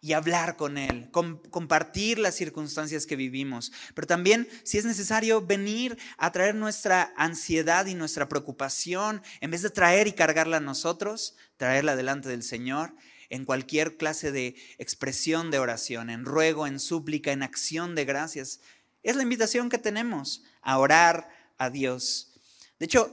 y 0.07 0.13
hablar 0.13 0.55
con 0.57 0.79
Él, 0.79 1.11
compartir 1.11 2.21
las 2.21 2.37
circunstancias 2.37 3.07
que 3.07 3.17
vivimos, 3.17 3.73
pero 3.93 4.07
también, 4.07 4.49
si 4.63 4.79
es 4.79 4.85
necesario, 4.85 5.45
venir 5.45 5.99
a 6.17 6.31
traer 6.31 6.55
nuestra 6.55 7.13
ansiedad 7.17 7.87
y 7.87 7.97
nuestra 7.97 8.29
preocupación, 8.29 9.21
en 9.41 9.51
vez 9.51 9.63
de 9.63 9.71
traer 9.71 10.07
y 10.07 10.13
cargarla 10.13 10.59
a 10.59 10.61
nosotros, 10.61 11.35
traerla 11.57 11.97
delante 11.97 12.29
del 12.29 12.45
Señor 12.45 12.95
en 13.31 13.45
cualquier 13.45 13.97
clase 13.97 14.31
de 14.31 14.55
expresión 14.79 15.51
de 15.51 15.59
oración, 15.59 16.09
en 16.09 16.25
ruego, 16.25 16.69
en 16.69 16.79
súplica, 16.79 17.33
en 17.33 17.43
acción 17.43 17.97
de 17.97 18.05
gracias. 18.05 18.61
Es 19.03 19.17
la 19.17 19.25
invitación 19.25 19.69
que 19.69 19.79
tenemos 19.79 20.45
a 20.63 20.79
orar 20.79 21.29
a 21.59 21.69
Dios. 21.69 22.33
De 22.79 22.85
hecho, 22.85 23.13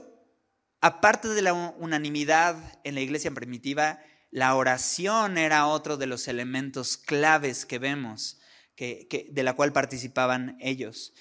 aparte 0.80 1.26
de 1.26 1.42
la 1.42 1.54
unanimidad 1.54 2.56
en 2.84 2.94
la 2.94 3.00
iglesia 3.00 3.32
primitiva, 3.32 3.98
la 4.34 4.56
oración 4.56 5.38
era 5.38 5.68
otro 5.68 5.96
de 5.96 6.08
los 6.08 6.26
elementos 6.26 6.96
claves 6.96 7.64
que 7.64 7.78
vemos, 7.78 8.40
que, 8.74 9.28
de 9.30 9.42
la 9.44 9.54
cual 9.54 9.72
participaban 9.72 10.56
ellos. 10.60 11.14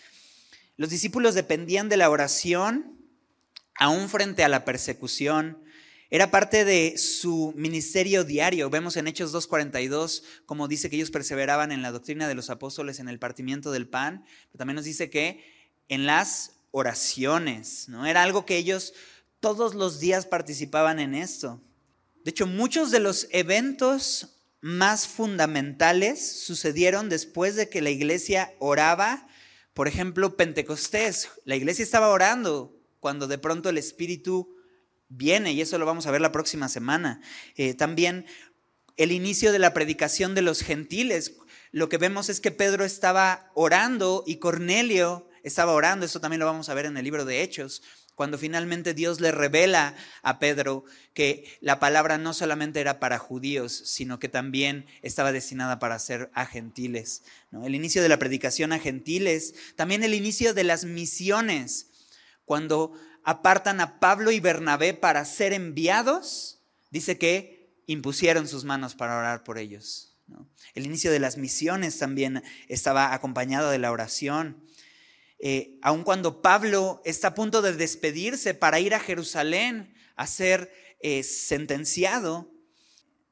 Los 0.77 0.89
discípulos 0.89 1.35
dependían 1.35 1.89
de 1.89 1.97
la 1.97 2.09
oración 2.09 2.97
aún 3.75 4.09
frente 4.09 4.43
a 4.43 4.47
la 4.49 4.65
persecución. 4.65 5.63
Era 6.09 6.31
parte 6.31 6.65
de 6.65 6.97
su 6.97 7.53
ministerio 7.55 8.23
diario. 8.23 8.71
Vemos 8.71 8.97
en 8.97 9.05
Hechos 9.05 9.31
2.42 9.31 10.23
como 10.47 10.67
dice 10.67 10.89
que 10.89 10.95
ellos 10.95 11.11
perseveraban 11.11 11.71
en 11.71 11.83
la 11.83 11.91
doctrina 11.91 12.27
de 12.27 12.33
los 12.33 12.49
apóstoles, 12.49 12.97
en 12.97 13.09
el 13.09 13.19
partimiento 13.19 13.71
del 13.71 13.87
pan, 13.87 14.25
pero 14.47 14.57
también 14.57 14.77
nos 14.77 14.85
dice 14.85 15.11
que 15.11 15.45
en 15.87 16.07
las 16.07 16.53
oraciones, 16.71 17.89
¿no? 17.89 18.07
Era 18.07 18.23
algo 18.23 18.47
que 18.47 18.57
ellos 18.57 18.95
todos 19.39 19.75
los 19.75 19.99
días 19.99 20.25
participaban 20.25 20.99
en 20.99 21.13
esto. 21.13 21.61
De 22.23 22.31
hecho, 22.31 22.47
muchos 22.47 22.91
de 22.91 22.99
los 22.99 23.27
eventos 23.31 24.29
más 24.61 25.07
fundamentales 25.07 26.39
sucedieron 26.39 27.09
después 27.09 27.57
de 27.57 27.67
que 27.67 27.81
la 27.81 27.89
iglesia 27.89 28.53
oraba. 28.59 29.27
Por 29.73 29.89
ejemplo, 29.89 30.37
Pentecostés. 30.37 31.29
La 31.43 31.57
iglesia 31.57 31.83
estaba 31.83 32.09
orando 32.09 32.73
cuando 33.01 33.27
de 33.27 33.37
pronto 33.37 33.69
el 33.69 33.77
Espíritu 33.77 34.55
viene, 35.09 35.51
y 35.51 35.61
eso 35.61 35.77
lo 35.77 35.85
vamos 35.85 36.07
a 36.07 36.11
ver 36.11 36.21
la 36.21 36.31
próxima 36.31 36.69
semana. 36.69 37.21
Eh, 37.55 37.73
también 37.73 38.25
el 38.95 39.11
inicio 39.11 39.51
de 39.51 39.59
la 39.59 39.73
predicación 39.73 40.33
de 40.33 40.43
los 40.43 40.61
gentiles. 40.61 41.35
Lo 41.71 41.89
que 41.89 41.97
vemos 41.97 42.29
es 42.29 42.39
que 42.39 42.51
Pedro 42.51 42.85
estaba 42.85 43.51
orando 43.55 44.23
y 44.25 44.37
Cornelio 44.37 45.27
estaba 45.43 45.73
orando. 45.73 46.05
Eso 46.05 46.21
también 46.21 46.39
lo 46.39 46.45
vamos 46.45 46.69
a 46.69 46.73
ver 46.73 46.85
en 46.85 46.95
el 46.95 47.03
libro 47.03 47.25
de 47.25 47.41
Hechos 47.41 47.81
cuando 48.15 48.37
finalmente 48.37 48.93
Dios 48.93 49.19
le 49.19 49.31
revela 49.31 49.95
a 50.21 50.39
Pedro 50.39 50.85
que 51.13 51.57
la 51.61 51.79
palabra 51.79 52.17
no 52.17 52.33
solamente 52.33 52.79
era 52.79 52.99
para 52.99 53.19
judíos, 53.19 53.83
sino 53.85 54.19
que 54.19 54.29
también 54.29 54.85
estaba 55.01 55.31
destinada 55.31 55.79
para 55.79 55.99
ser 55.99 56.29
a 56.33 56.45
gentiles. 56.45 57.23
El 57.51 57.75
inicio 57.75 58.01
de 58.01 58.09
la 58.09 58.19
predicación 58.19 58.71
a 58.71 58.79
gentiles, 58.79 59.55
también 59.75 60.03
el 60.03 60.13
inicio 60.13 60.53
de 60.53 60.63
las 60.63 60.85
misiones, 60.85 61.87
cuando 62.45 62.93
apartan 63.23 63.81
a 63.81 63.99
Pablo 63.99 64.31
y 64.31 64.39
Bernabé 64.39 64.93
para 64.93 65.25
ser 65.25 65.53
enviados, 65.53 66.59
dice 66.91 67.17
que 67.17 67.73
impusieron 67.87 68.47
sus 68.47 68.63
manos 68.63 68.95
para 68.95 69.17
orar 69.17 69.43
por 69.43 69.57
ellos. 69.57 70.13
El 70.73 70.85
inicio 70.85 71.11
de 71.11 71.19
las 71.19 71.37
misiones 71.37 71.97
también 71.97 72.43
estaba 72.67 73.13
acompañado 73.13 73.69
de 73.69 73.77
la 73.77 73.91
oración. 73.91 74.63
Eh, 75.45 75.77
aun 75.81 76.05
cuando 76.05 76.41
Pablo 76.41 77.01
está 77.03 77.27
a 77.27 77.35
punto 77.35 77.61
de 77.61 77.73
despedirse 77.73 78.53
para 78.53 78.79
ir 78.79 78.95
a 78.95 79.01
Jerusalén 79.01 79.93
a 80.15 80.25
ser 80.25 80.71
eh, 81.01 81.21
sentenciado, 81.21 82.49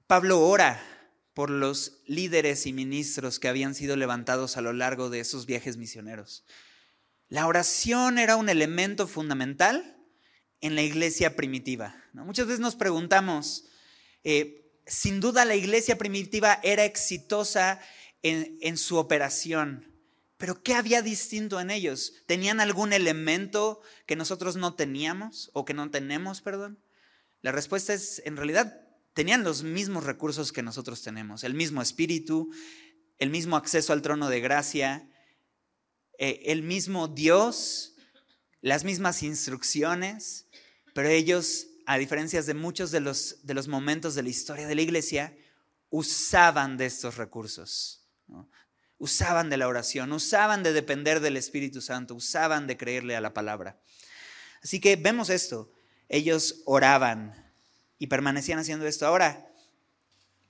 Pablo 0.08 0.42
ora 0.42 0.84
por 1.34 1.50
los 1.50 2.02
líderes 2.08 2.66
y 2.66 2.74
ministros 2.74 3.40
que 3.40 3.48
habían 3.48 3.76
sido 3.76 3.96
levantados 3.96 4.58
a 4.58 4.62
lo 4.62 4.74
largo 4.74 5.10
de 5.10 5.22
esos 5.22 5.46
viajes 5.46 5.78
misioneros. 5.78 6.44
La 7.30 7.48
oración 7.48 8.20
era 8.20 8.36
un 8.36 8.50
elemento 8.50 9.08
fundamental 9.08 9.96
en 10.60 10.76
la 10.76 10.82
iglesia 10.82 11.38
primitiva. 11.38 11.96
Muchas 12.12 12.46
veces 12.46 12.60
nos 12.60 12.76
preguntamos, 12.76 13.68
eh, 14.26 14.70
sin 14.86 15.22
duda 15.22 15.46
la 15.46 15.56
iglesia 15.56 15.98
primitiva 15.98 16.60
era 16.62 16.84
exitosa 16.84 17.80
en, 18.22 18.58
en 18.60 18.76
su 18.76 18.98
operación, 18.98 19.91
pero 20.42 20.64
¿qué 20.64 20.74
había 20.74 21.04
distinto 21.04 21.60
en 21.60 21.70
ellos? 21.70 22.14
¿Tenían 22.26 22.62
algún 22.62 22.94
elemento 22.94 23.80
que 24.08 24.16
nosotros 24.16 24.56
no 24.56 24.74
teníamos 24.74 25.52
o 25.54 25.66
que 25.66 25.76
no 25.76 25.92
tenemos, 25.92 26.42
perdón? 26.42 26.80
La 27.44 27.52
respuesta 27.52 27.94
es, 27.94 28.24
en 28.26 28.38
realidad, 28.38 28.82
tenían 29.14 29.44
los 29.44 29.62
mismos 29.62 30.04
recursos 30.04 30.52
que 30.52 30.64
nosotros 30.64 31.04
tenemos, 31.04 31.44
el 31.44 31.54
mismo 31.54 31.80
espíritu, 31.80 32.50
el 33.20 33.30
mismo 33.30 33.56
acceso 33.56 33.94
al 33.94 34.02
trono 34.02 34.30
de 34.30 34.42
gracia, 34.42 35.08
eh, 36.18 36.42
el 36.46 36.64
mismo 36.64 37.08
Dios, 37.08 37.94
las 38.62 38.84
mismas 38.84 39.22
instrucciones, 39.22 40.48
pero 40.96 41.10
ellos, 41.10 41.68
a 41.86 42.00
diferencia 42.00 42.42
de 42.42 42.56
muchos 42.56 42.90
de 42.90 43.00
los, 43.00 43.46
de 43.46 43.54
los 43.54 43.68
momentos 43.68 44.16
de 44.16 44.24
la 44.24 44.30
historia 44.30 44.66
de 44.66 44.74
la 44.74 44.82
iglesia, 44.82 45.38
usaban 45.92 46.78
de 46.78 46.88
estos 46.88 47.18
recursos. 47.18 48.02
Usaban 49.02 49.50
de 49.50 49.58
la 49.58 49.68
oración, 49.68 50.12
usaban 50.12 50.62
de 50.62 50.74
depender 50.74 51.22
del 51.22 51.36
Espíritu 51.36 51.82
Santo, 51.82 52.14
usaban 52.14 52.68
de 52.68 52.78
creerle 52.78 53.16
a 53.16 53.22
la 53.22 53.34
palabra. 53.34 53.82
Así 54.64 54.80
que 54.80 54.96
vemos 54.96 55.32
esto. 55.32 55.72
Ellos 56.08 56.62
oraban 56.66 57.52
y 57.98 58.06
permanecían 58.06 58.60
haciendo 58.60 58.86
esto. 58.86 59.08
Ahora, 59.08 59.52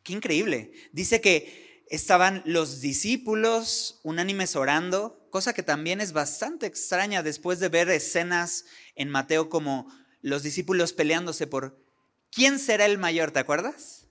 qué 0.03 0.11
increíble. 0.11 0.73
Dice 0.91 1.21
que 1.21 1.85
estaban 1.89 2.41
los 2.45 2.81
discípulos 2.81 4.01
unánimes 4.03 4.57
orando, 4.57 5.25
cosa 5.29 5.53
que 5.53 5.63
también 5.63 6.01
es 6.01 6.11
bastante 6.11 6.65
extraña 6.65 7.23
después 7.23 7.61
de 7.61 7.69
ver 7.69 7.89
escenas 7.89 8.65
en 8.95 9.07
Mateo 9.07 9.47
como 9.49 9.87
los 10.19 10.43
discípulos 10.43 10.91
peleándose 10.91 11.47
por 11.47 11.81
quién 12.29 12.59
será 12.59 12.85
el 12.85 12.97
mayor, 12.97 13.31
¿te 13.31 13.39
acuerdas? 13.39 14.07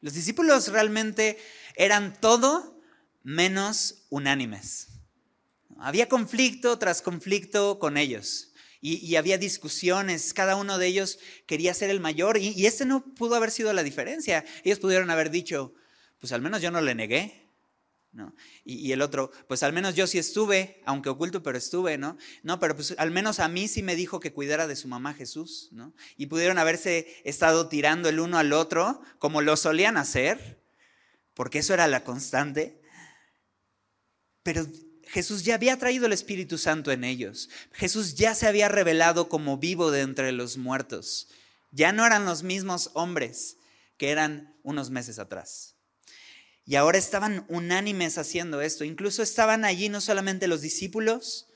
Los 0.00 0.14
discípulos 0.14 0.68
realmente 0.68 1.36
eran 1.74 2.20
todo 2.20 2.71
menos 3.22 4.06
unánimes. 4.10 4.88
Había 5.78 6.08
conflicto 6.08 6.78
tras 6.78 7.02
conflicto 7.02 7.78
con 7.78 7.96
ellos. 7.96 8.48
Y, 8.84 9.14
había 9.14 9.38
discusiones, 9.38 10.34
cada 10.34 10.56
uno 10.56 10.76
de 10.76 10.88
ellos 10.88 11.20
quería 11.46 11.72
ser 11.72 11.88
el 11.88 12.00
mayor 12.00 12.36
y, 12.36 12.48
y 12.48 12.66
este 12.66 12.84
no 12.84 13.14
pudo 13.14 13.36
haber 13.36 13.52
sido 13.52 13.72
la 13.72 13.84
diferencia. 13.84 14.44
Ellos 14.64 14.80
pudieron 14.80 15.08
haber 15.08 15.30
dicho, 15.30 15.72
pues 16.18 16.32
al 16.32 16.42
menos 16.42 16.60
yo 16.62 16.72
no 16.72 16.80
le 16.80 16.96
negué, 16.96 17.42
¿no? 18.12 18.34
Y, 18.64 18.92
el 18.92 19.02
otro, 19.02 19.30
pues 19.48 19.62
al 19.62 19.72
menos 19.72 19.94
yo 19.94 20.06
sí 20.06 20.18
estuve, 20.18 20.82
aunque 20.84 21.08
oculto, 21.08 21.42
pero 21.42 21.56
estuve, 21.56 21.96
¿no? 21.96 22.18
No, 22.42 22.60
pero 22.60 22.76
pues 22.76 22.94
al 22.98 23.10
menos 23.10 23.40
a 23.40 23.48
mí 23.48 23.68
sí 23.68 23.82
me 23.82 23.96
dijo 23.96 24.20
que 24.20 24.32
cuidara 24.32 24.66
de 24.66 24.76
su 24.76 24.86
mamá 24.86 25.14
Jesús, 25.14 25.68
¿no? 25.72 25.94
Y 26.16 26.26
pudieron 26.26 26.58
haberse 26.58 27.22
estado 27.24 27.68
tirando 27.68 28.08
el 28.08 28.20
uno 28.20 28.38
al 28.38 28.52
otro, 28.52 29.00
como 29.18 29.40
lo 29.40 29.56
solían 29.56 29.96
hacer, 29.96 30.62
porque 31.34 31.60
eso 31.60 31.72
era 31.72 31.86
la 31.86 32.04
constante. 32.04 32.81
Pero 34.42 34.66
Jesús 35.06 35.44
ya 35.44 35.54
había 35.54 35.78
traído 35.78 36.06
el 36.06 36.12
Espíritu 36.12 36.58
Santo 36.58 36.90
en 36.90 37.04
ellos. 37.04 37.50
Jesús 37.72 38.14
ya 38.14 38.34
se 38.34 38.46
había 38.46 38.68
revelado 38.68 39.28
como 39.28 39.58
vivo 39.58 39.90
de 39.90 40.00
entre 40.00 40.32
los 40.32 40.56
muertos. 40.56 41.28
Ya 41.70 41.92
no 41.92 42.06
eran 42.06 42.24
los 42.24 42.42
mismos 42.42 42.90
hombres 42.94 43.58
que 43.96 44.10
eran 44.10 44.56
unos 44.62 44.90
meses 44.90 45.18
atrás. 45.18 45.76
Y 46.64 46.76
ahora 46.76 46.98
estaban 46.98 47.44
unánimes 47.48 48.18
haciendo 48.18 48.60
esto. 48.60 48.84
Incluso 48.84 49.22
estaban 49.22 49.64
allí 49.64 49.88
no 49.88 50.00
solamente 50.00 50.46
los 50.46 50.60
discípulos, 50.60 51.48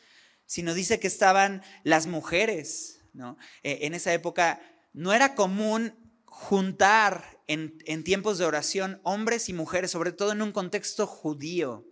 sino 0.46 0.74
dice 0.74 1.00
que 1.00 1.06
estaban 1.06 1.62
las 1.84 2.06
mujeres. 2.06 3.00
¿no? 3.12 3.38
E, 3.62 3.86
en 3.86 3.94
esa 3.94 4.12
época 4.12 4.60
no 4.92 5.12
era 5.12 5.34
común 5.34 5.94
juntar 6.24 7.40
en, 7.46 8.04
tiempos 8.04 8.38
de 8.38 8.44
oración 8.44 9.00
hombres 9.04 9.48
y 9.48 9.52
mujeres, 9.52 9.90
sobre 9.90 10.12
todo 10.12 10.32
en 10.32 10.42
un 10.42 10.52
contexto 10.52 11.06
judío. 11.06 11.86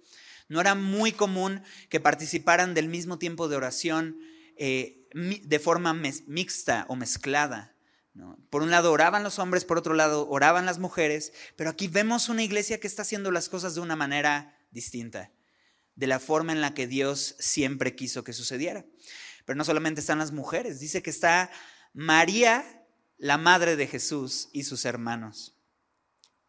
No 0.48 0.60
era 0.60 0.74
muy 0.74 1.12
común 1.12 1.62
que 1.88 2.00
participaran 2.00 2.74
del 2.74 2.88
mismo 2.88 3.18
tiempo 3.18 3.48
de 3.48 3.56
oración 3.56 4.18
eh, 4.56 5.08
de 5.14 5.58
forma 5.58 5.94
mixta 5.94 6.86
o 6.88 6.96
mezclada. 6.96 7.74
Por 8.50 8.62
un 8.62 8.70
lado 8.70 8.92
oraban 8.92 9.24
los 9.24 9.38
hombres, 9.40 9.64
por 9.64 9.78
otro 9.78 9.94
lado 9.94 10.28
oraban 10.28 10.66
las 10.66 10.78
mujeres, 10.78 11.32
pero 11.56 11.70
aquí 11.70 11.88
vemos 11.88 12.28
una 12.28 12.44
iglesia 12.44 12.78
que 12.78 12.86
está 12.86 13.02
haciendo 13.02 13.32
las 13.32 13.48
cosas 13.48 13.74
de 13.74 13.80
una 13.80 13.96
manera 13.96 14.56
distinta, 14.70 15.32
de 15.96 16.06
la 16.06 16.20
forma 16.20 16.52
en 16.52 16.60
la 16.60 16.74
que 16.74 16.86
Dios 16.86 17.34
siempre 17.40 17.96
quiso 17.96 18.22
que 18.22 18.32
sucediera. 18.32 18.84
Pero 19.44 19.56
no 19.56 19.64
solamente 19.64 20.00
están 20.00 20.18
las 20.18 20.30
mujeres, 20.30 20.78
dice 20.78 21.02
que 21.02 21.10
está 21.10 21.50
María, 21.92 22.86
la 23.18 23.36
madre 23.36 23.74
de 23.74 23.88
Jesús, 23.88 24.48
y 24.52 24.62
sus 24.62 24.84
hermanos. 24.84 25.56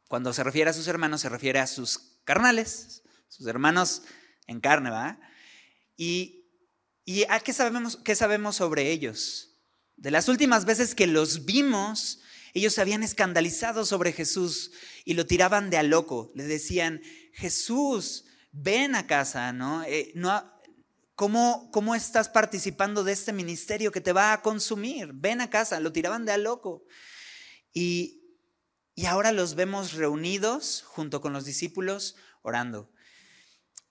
Cuando 0.08 0.34
se 0.34 0.44
refiere 0.44 0.70
a 0.70 0.74
sus 0.74 0.88
hermanos, 0.88 1.22
se 1.22 1.30
refiere 1.30 1.60
a 1.60 1.68
sus 1.68 2.20
carnales, 2.26 3.02
sus 3.28 3.48
hermanos 3.48 4.04
en 4.48 4.60
carne, 4.60 4.90
¿va? 4.90 5.20
¿Y, 5.98 6.46
y 7.04 7.24
a 7.30 7.40
qué 7.40 7.54
sabemos, 7.54 7.98
qué 7.98 8.16
sabemos 8.16 8.58
sobre 8.58 8.92
ellos? 8.92 9.58
De 9.96 10.12
las 10.12 10.28
últimas 10.28 10.66
veces 10.66 10.96
que 10.96 11.08
los 11.08 11.46
vimos, 11.46 12.22
ellos 12.54 12.74
se 12.74 12.82
habían 12.82 13.04
escandalizado 13.04 13.86
sobre 13.86 14.12
Jesús 14.12 14.72
y 15.04 15.14
lo 15.14 15.26
tiraban 15.26 15.70
de 15.70 15.78
a 15.78 15.84
loco. 15.84 16.32
Le 16.36 16.44
decían, 16.44 17.02
Jesús, 17.34 18.26
ven 18.52 18.96
a 18.96 19.08
casa, 19.08 19.54
¿no? 19.54 19.84
Eh, 19.84 20.12
no 20.16 20.56
¿cómo, 21.16 21.70
¿Cómo 21.72 21.96
estás 21.96 22.30
participando 22.30 23.04
de 23.04 23.14
este 23.14 23.34
ministerio 23.34 23.92
que 23.92 24.02
te 24.02 24.14
va 24.14 24.34
a 24.34 24.42
consumir? 24.42 25.12
Ven 25.14 25.42
a 25.42 25.50
casa, 25.50 25.80
lo 25.80 25.92
tiraban 25.92 26.26
de 26.26 26.34
a 26.34 26.38
loco. 26.38 26.86
Y, 27.74 28.22
y 28.94 29.06
ahora 29.06 29.32
los 29.32 29.56
vemos 29.56 29.94
reunidos 29.94 30.84
junto 30.88 31.22
con 31.22 31.34
los 31.34 31.46
discípulos 31.46 32.16
orando. 32.42 32.92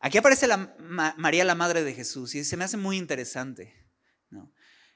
Aquí 0.05 0.19
aparece 0.19 0.47
la, 0.47 0.77
María, 1.17 1.47
la 1.47 1.55
madre 1.55 1.83
de 1.83 1.95
Jesús, 1.95 2.35
y 2.35 2.45
se 2.45 2.59
me 2.59 2.65
hace 2.65 2.77
muy 2.77 2.99
interesante. 2.99 3.75
¿no? 4.29 4.53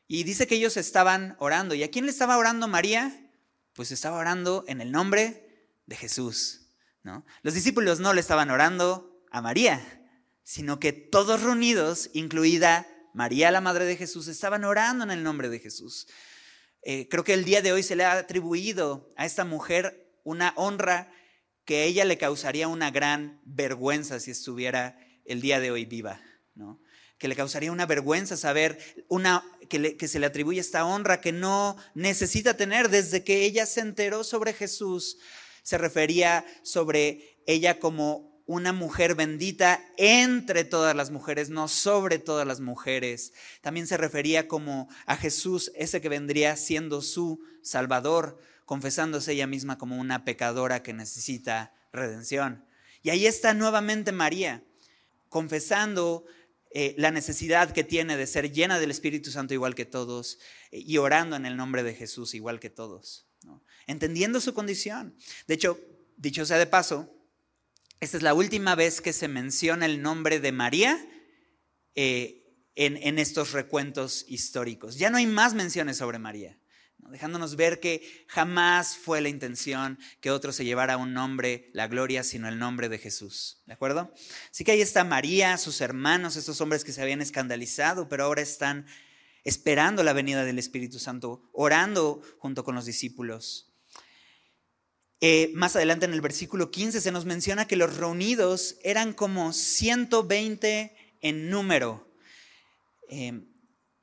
Y 0.06 0.24
dice 0.24 0.46
que 0.46 0.56
ellos 0.56 0.76
estaban 0.76 1.34
orando. 1.38 1.74
¿Y 1.74 1.82
a 1.82 1.90
quién 1.90 2.04
le 2.04 2.10
estaba 2.10 2.36
orando 2.36 2.68
María? 2.68 3.32
Pues 3.72 3.90
estaba 3.90 4.18
orando 4.18 4.66
en 4.68 4.82
el 4.82 4.92
nombre 4.92 5.72
de 5.86 5.96
Jesús. 5.96 6.74
¿no? 7.04 7.24
Los 7.40 7.54
discípulos 7.54 8.00
no 8.00 8.12
le 8.12 8.20
estaban 8.20 8.50
orando 8.50 9.24
a 9.30 9.40
María, 9.40 9.80
sino 10.42 10.78
que 10.78 10.92
todos 10.92 11.42
reunidos, 11.42 12.10
incluida 12.12 12.86
María, 13.14 13.50
la 13.50 13.62
madre 13.62 13.86
de 13.86 13.96
Jesús, 13.96 14.28
estaban 14.28 14.62
orando 14.64 15.04
en 15.04 15.10
el 15.10 15.22
nombre 15.22 15.48
de 15.48 15.58
Jesús. 15.58 16.06
Eh, 16.82 17.08
creo 17.08 17.24
que 17.24 17.32
el 17.32 17.46
día 17.46 17.62
de 17.62 17.72
hoy 17.72 17.82
se 17.82 17.96
le 17.96 18.04
ha 18.04 18.12
atribuido 18.12 19.10
a 19.16 19.24
esta 19.24 19.46
mujer 19.46 20.06
una 20.22 20.52
honra 20.56 21.10
que 21.68 21.84
ella 21.84 22.06
le 22.06 22.16
causaría 22.16 22.66
una 22.66 22.90
gran 22.90 23.42
vergüenza 23.44 24.20
si 24.20 24.30
estuviera 24.30 24.98
el 25.26 25.42
día 25.42 25.60
de 25.60 25.70
hoy 25.70 25.84
viva. 25.84 26.18
¿no? 26.54 26.80
que 27.18 27.28
le 27.28 27.36
causaría 27.36 27.70
una 27.70 27.84
vergüenza 27.84 28.38
saber 28.38 28.78
una, 29.08 29.44
que, 29.68 29.98
que 29.98 30.08
se 30.08 30.18
le 30.18 30.24
atribuye 30.24 30.60
esta 30.60 30.86
honra 30.86 31.20
que 31.20 31.30
no 31.30 31.76
necesita 31.94 32.56
tener 32.56 32.88
desde 32.88 33.22
que 33.22 33.44
ella 33.44 33.66
se 33.66 33.80
enteró 33.80 34.24
sobre 34.24 34.54
Jesús. 34.54 35.18
Se 35.62 35.76
refería 35.76 36.46
sobre 36.62 37.38
ella 37.46 37.78
como 37.78 38.42
una 38.46 38.72
mujer 38.72 39.14
bendita 39.14 39.84
entre 39.98 40.64
todas 40.64 40.96
las 40.96 41.10
mujeres, 41.10 41.50
no 41.50 41.68
sobre 41.68 42.18
todas 42.18 42.46
las 42.46 42.60
mujeres. 42.60 43.34
También 43.60 43.86
se 43.86 43.98
refería 43.98 44.48
como 44.48 44.88
a 45.04 45.16
Jesús, 45.16 45.70
ese 45.74 46.00
que 46.00 46.08
vendría 46.08 46.56
siendo 46.56 47.02
su 47.02 47.42
Salvador, 47.60 48.40
confesándose 48.68 49.32
ella 49.32 49.46
misma 49.46 49.78
como 49.78 49.96
una 49.96 50.26
pecadora 50.26 50.82
que 50.82 50.92
necesita 50.92 51.72
redención. 51.90 52.66
Y 53.02 53.08
ahí 53.08 53.24
está 53.24 53.54
nuevamente 53.54 54.12
María, 54.12 54.62
confesando 55.30 56.26
eh, 56.72 56.94
la 56.98 57.10
necesidad 57.10 57.72
que 57.72 57.82
tiene 57.82 58.18
de 58.18 58.26
ser 58.26 58.52
llena 58.52 58.78
del 58.78 58.90
Espíritu 58.90 59.30
Santo 59.30 59.54
igual 59.54 59.74
que 59.74 59.86
todos 59.86 60.38
eh, 60.70 60.80
y 60.84 60.98
orando 60.98 61.34
en 61.34 61.46
el 61.46 61.56
nombre 61.56 61.82
de 61.82 61.94
Jesús 61.94 62.34
igual 62.34 62.60
que 62.60 62.68
todos, 62.68 63.26
entendiendo 63.86 64.38
su 64.38 64.52
condición. 64.52 65.16
De 65.46 65.54
hecho, 65.54 65.80
dicho 66.18 66.44
sea 66.44 66.58
de 66.58 66.66
paso, 66.66 67.10
esta 68.00 68.18
es 68.18 68.22
la 68.22 68.34
última 68.34 68.74
vez 68.74 69.00
que 69.00 69.14
se 69.14 69.28
menciona 69.28 69.86
el 69.86 70.02
nombre 70.02 70.40
de 70.40 70.52
María 70.52 71.08
eh, 71.94 72.44
en 72.74 73.18
estos 73.18 73.52
recuentos 73.52 74.26
históricos. 74.28 74.98
Ya 74.98 75.08
no 75.08 75.16
hay 75.16 75.26
más 75.26 75.54
menciones 75.54 75.96
sobre 75.96 76.18
María 76.18 76.58
dejándonos 77.10 77.56
ver 77.56 77.80
que 77.80 78.24
jamás 78.26 78.96
fue 78.96 79.20
la 79.20 79.28
intención 79.28 79.98
que 80.20 80.30
otro 80.30 80.52
se 80.52 80.64
llevara 80.64 80.96
un 80.96 81.12
nombre, 81.12 81.70
la 81.72 81.88
gloria, 81.88 82.22
sino 82.22 82.48
el 82.48 82.58
nombre 82.58 82.88
de 82.88 82.98
Jesús. 82.98 83.62
¿De 83.66 83.72
acuerdo? 83.72 84.12
Así 84.50 84.64
que 84.64 84.72
ahí 84.72 84.80
está 84.80 85.04
María, 85.04 85.56
sus 85.58 85.80
hermanos, 85.80 86.36
estos 86.36 86.60
hombres 86.60 86.84
que 86.84 86.92
se 86.92 87.02
habían 87.02 87.22
escandalizado, 87.22 88.08
pero 88.08 88.24
ahora 88.24 88.42
están 88.42 88.86
esperando 89.44 90.02
la 90.02 90.12
venida 90.12 90.44
del 90.44 90.58
Espíritu 90.58 90.98
Santo, 90.98 91.48
orando 91.52 92.22
junto 92.38 92.64
con 92.64 92.74
los 92.74 92.84
discípulos. 92.84 93.72
Eh, 95.20 95.50
más 95.54 95.74
adelante 95.74 96.04
en 96.06 96.12
el 96.12 96.20
versículo 96.20 96.70
15 96.70 97.00
se 97.00 97.10
nos 97.10 97.24
menciona 97.24 97.66
que 97.66 97.76
los 97.76 97.96
reunidos 97.96 98.76
eran 98.84 99.12
como 99.12 99.52
120 99.52 100.94
en 101.22 101.50
número. 101.50 102.08
Eh, 103.08 103.40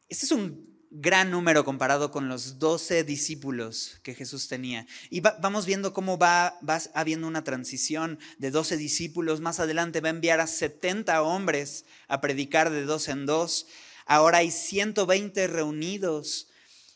este 0.09 0.25
es 0.25 0.31
un 0.31 0.74
gran 1.01 1.29
número 1.29 1.65
comparado 1.65 2.09
con 2.09 2.29
los 2.29 2.57
doce 2.57 3.03
discípulos 3.03 3.99
que 4.01 4.15
Jesús 4.15 4.47
tenía. 4.47 4.87
Y 5.09 5.19
vamos 5.19 5.65
viendo 5.65 5.93
cómo 5.93 6.17
va, 6.17 6.57
habiendo 6.93 7.27
una 7.27 7.43
transición 7.43 8.17
de 8.37 8.51
doce 8.51 8.77
discípulos. 8.77 9.41
Más 9.41 9.59
adelante 9.59 9.99
va 9.99 10.07
a 10.07 10.11
enviar 10.11 10.39
a 10.39 10.47
70 10.47 11.21
hombres 11.21 11.85
a 12.07 12.21
predicar 12.21 12.69
de 12.69 12.83
dos 12.83 13.09
en 13.09 13.25
dos. 13.25 13.67
Ahora 14.05 14.37
hay 14.39 14.51
120 14.51 15.47
reunidos 15.47 16.47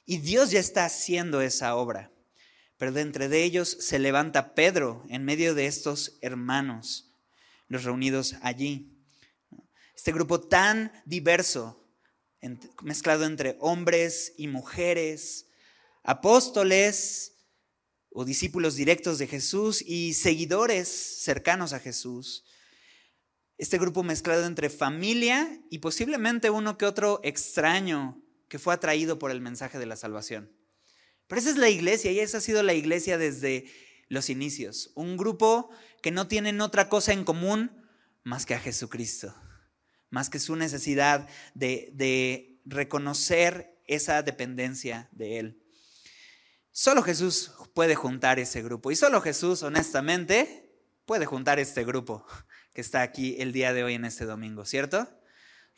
y 0.05 0.19
Dios 0.19 0.51
ya 0.51 0.59
está 0.59 0.85
haciendo 0.85 1.41
esa 1.41 1.75
obra. 1.75 2.11
Pero 2.77 2.93
de 2.93 3.01
entre 3.01 3.27
de 3.27 3.43
ellos 3.43 3.75
se 3.81 3.99
levanta 3.99 4.55
Pedro 4.55 5.03
en 5.09 5.25
medio 5.25 5.53
de 5.53 5.65
estos 5.65 6.17
hermanos, 6.21 7.11
los 7.67 7.83
reunidos 7.83 8.35
allí. 8.41 8.95
Este 9.93 10.13
grupo 10.13 10.39
tan 10.39 10.93
diverso, 11.05 11.85
mezclado 12.81 13.25
entre 13.25 13.57
hombres 13.59 14.33
y 14.37 14.47
mujeres, 14.47 15.47
apóstoles 16.03 17.35
o 18.11 18.25
discípulos 18.25 18.75
directos 18.75 19.19
de 19.19 19.27
Jesús 19.27 19.83
y 19.85 20.13
seguidores 20.13 20.87
cercanos 20.87 21.73
a 21.73 21.79
Jesús. 21.79 22.45
Este 23.57 23.77
grupo 23.77 24.03
mezclado 24.03 24.45
entre 24.45 24.69
familia 24.69 25.61
y 25.69 25.79
posiblemente 25.79 26.49
uno 26.49 26.77
que 26.77 26.85
otro 26.85 27.19
extraño 27.23 28.21
que 28.47 28.57
fue 28.59 28.73
atraído 28.73 29.19
por 29.19 29.31
el 29.31 29.41
mensaje 29.41 29.77
de 29.77 29.85
la 29.85 29.97
salvación. 29.97 30.51
Pero 31.27 31.41
esa 31.41 31.49
es 31.51 31.57
la 31.57 31.69
iglesia 31.69 32.11
y 32.11 32.19
esa 32.19 32.37
ha 32.37 32.41
sido 32.41 32.63
la 32.63 32.73
iglesia 32.73 33.17
desde 33.17 33.69
los 34.07 34.29
inicios. 34.29 34.91
Un 34.95 35.17
grupo 35.17 35.69
que 36.01 36.09
no 36.09 36.27
tienen 36.27 36.61
otra 36.61 36.89
cosa 36.89 37.13
en 37.13 37.25
común 37.25 37.85
más 38.23 38.45
que 38.45 38.55
a 38.55 38.59
Jesucristo 38.59 39.35
más 40.09 40.29
que 40.29 40.39
su 40.39 40.55
necesidad 40.55 41.27
de, 41.53 42.45
reconocer 42.65 43.81
esa 43.87 44.21
dependencia 44.21 45.09
de 45.11 45.39
Él. 45.39 45.63
Solo 46.71 47.01
Jesús 47.01 47.51
puede 47.73 47.95
juntar 47.95 48.37
ese 48.37 48.61
grupo 48.61 48.91
y 48.91 48.95
solo 48.95 49.21
Jesús, 49.21 49.63
honestamente, 49.63 50.71
puede 51.05 51.25
juntar 51.25 51.57
este 51.57 51.83
grupo 51.83 52.25
que 52.75 52.81
está 52.81 53.01
aquí 53.01 53.37
el 53.39 53.53
día 53.53 53.73
de 53.73 53.83
hoy 53.83 53.95
en 53.95 54.05
este 54.05 54.25
domingo, 54.25 54.65
¿cierto? 54.65 55.09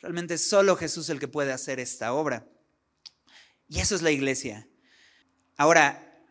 Realmente 0.00 0.36
solo 0.36 0.76
Jesús 0.76 1.04
es 1.04 1.10
el 1.10 1.20
que 1.20 1.28
puede 1.28 1.52
hacer 1.52 1.80
esta 1.80 2.12
obra. 2.12 2.46
Y 3.68 3.80
eso 3.80 3.94
es 3.94 4.02
la 4.02 4.10
iglesia. 4.10 4.68
Ahora, 5.56 6.22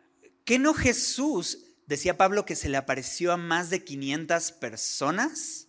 ¿qué 0.46 0.60
no 0.60 0.74
Jesús, 0.74 1.58
decía 1.88 2.18
Pablo, 2.18 2.46
que 2.46 2.56
se 2.56 2.70
le 2.70 2.78
apareció 2.78 3.32
a 3.32 3.38
más 3.38 3.70
de 3.72 3.84
500 3.84 4.52
personas? 4.52 5.68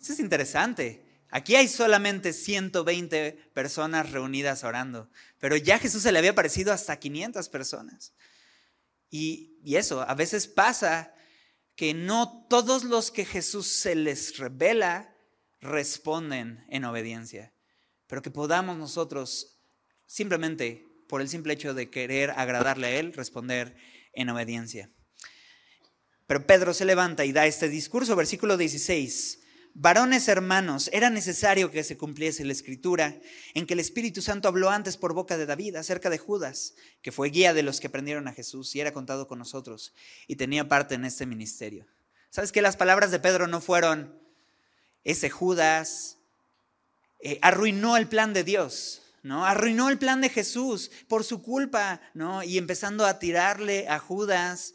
Eso 0.00 0.12
es 0.12 0.18
interesante. 0.18 1.13
Aquí 1.36 1.56
hay 1.56 1.66
solamente 1.66 2.32
120 2.32 3.32
personas 3.52 4.12
reunidas 4.12 4.62
orando, 4.62 5.10
pero 5.40 5.56
ya 5.56 5.80
Jesús 5.80 6.04
se 6.04 6.12
le 6.12 6.20
había 6.20 6.30
aparecido 6.30 6.72
hasta 6.72 6.96
500 6.96 7.48
personas. 7.48 8.12
Y, 9.10 9.58
y, 9.64 9.74
eso, 9.74 10.02
a 10.02 10.14
veces 10.14 10.46
pasa 10.46 11.12
que 11.74 11.92
no 11.92 12.46
todos 12.48 12.84
los 12.84 13.10
que 13.10 13.24
Jesús 13.24 13.66
se 13.66 13.96
les 13.96 14.38
revela 14.38 15.12
responden 15.60 16.64
en 16.68 16.84
obediencia, 16.84 17.52
pero 18.06 18.22
que 18.22 18.30
podamos 18.30 18.78
nosotros 18.78 19.58
simplemente, 20.06 20.86
por 21.08 21.20
el 21.20 21.28
simple 21.28 21.54
hecho 21.54 21.74
de 21.74 21.90
querer 21.90 22.30
agradarle 22.30 22.86
a 22.86 22.90
Él, 22.92 23.12
responder 23.12 23.76
en 24.12 24.28
obediencia. 24.28 24.88
Pero 26.28 26.46
Pedro 26.46 26.74
se 26.74 26.84
levanta 26.84 27.24
y 27.24 27.32
da 27.32 27.44
este 27.44 27.68
discurso, 27.68 28.14
versículo 28.14 28.56
16. 28.56 29.40
Varones 29.76 30.28
hermanos, 30.28 30.88
era 30.92 31.10
necesario 31.10 31.72
que 31.72 31.82
se 31.82 31.96
cumpliese 31.96 32.44
la 32.44 32.52
escritura 32.52 33.18
en 33.54 33.66
que 33.66 33.74
el 33.74 33.80
Espíritu 33.80 34.22
Santo 34.22 34.46
habló 34.46 34.70
antes 34.70 34.96
por 34.96 35.14
boca 35.14 35.36
de 35.36 35.46
David 35.46 35.74
acerca 35.74 36.10
de 36.10 36.18
Judas, 36.18 36.74
que 37.02 37.10
fue 37.10 37.30
guía 37.30 37.52
de 37.54 37.64
los 37.64 37.80
que 37.80 37.90
prendieron 37.90 38.28
a 38.28 38.32
Jesús 38.32 38.76
y 38.76 38.80
era 38.80 38.92
contado 38.92 39.26
con 39.26 39.40
nosotros 39.40 39.92
y 40.28 40.36
tenía 40.36 40.68
parte 40.68 40.94
en 40.94 41.04
este 41.04 41.26
ministerio. 41.26 41.88
¿Sabes 42.30 42.52
que 42.52 42.62
las 42.62 42.76
palabras 42.76 43.10
de 43.10 43.18
Pedro 43.18 43.48
no 43.48 43.60
fueron, 43.60 44.16
ese 45.02 45.28
Judas 45.28 46.18
eh, 47.18 47.40
arruinó 47.42 47.96
el 47.96 48.06
plan 48.06 48.32
de 48.32 48.44
Dios, 48.44 49.02
¿no? 49.24 49.44
Arruinó 49.44 49.88
el 49.88 49.98
plan 49.98 50.20
de 50.20 50.28
Jesús 50.28 50.92
por 51.08 51.24
su 51.24 51.42
culpa, 51.42 52.00
¿no? 52.14 52.44
Y 52.44 52.58
empezando 52.58 53.06
a 53.06 53.18
tirarle 53.18 53.88
a 53.88 53.98
Judas. 53.98 54.74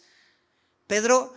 Pedro 0.87 1.33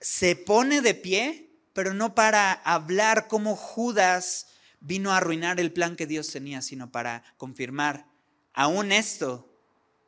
se 0.00 0.36
pone 0.36 0.82
de 0.82 0.94
pie 0.94 1.45
pero 1.76 1.92
no 1.92 2.14
para 2.14 2.52
hablar 2.52 3.28
cómo 3.28 3.54
Judas 3.54 4.46
vino 4.80 5.12
a 5.12 5.18
arruinar 5.18 5.60
el 5.60 5.74
plan 5.74 5.94
que 5.94 6.06
Dios 6.06 6.28
tenía, 6.28 6.62
sino 6.62 6.90
para 6.90 7.22
confirmar, 7.36 8.06
aún 8.54 8.92
esto 8.92 9.54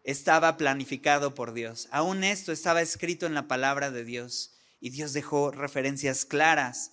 estaba 0.03 0.57
planificado 0.57 1.35
por 1.35 1.53
Dios, 1.53 1.87
aún 1.91 2.25
esto 2.25 2.53
estaba 2.53 2.81
escrito 2.81 3.27
en 3.27 3.35
la 3.35 3.49
palabra 3.49 3.91
de 3.91 4.03
Dios 4.03 4.55
y 4.81 4.89
Dios 4.89 5.13
dejó 5.13 5.51
referencias 5.51 6.25
claras. 6.25 6.91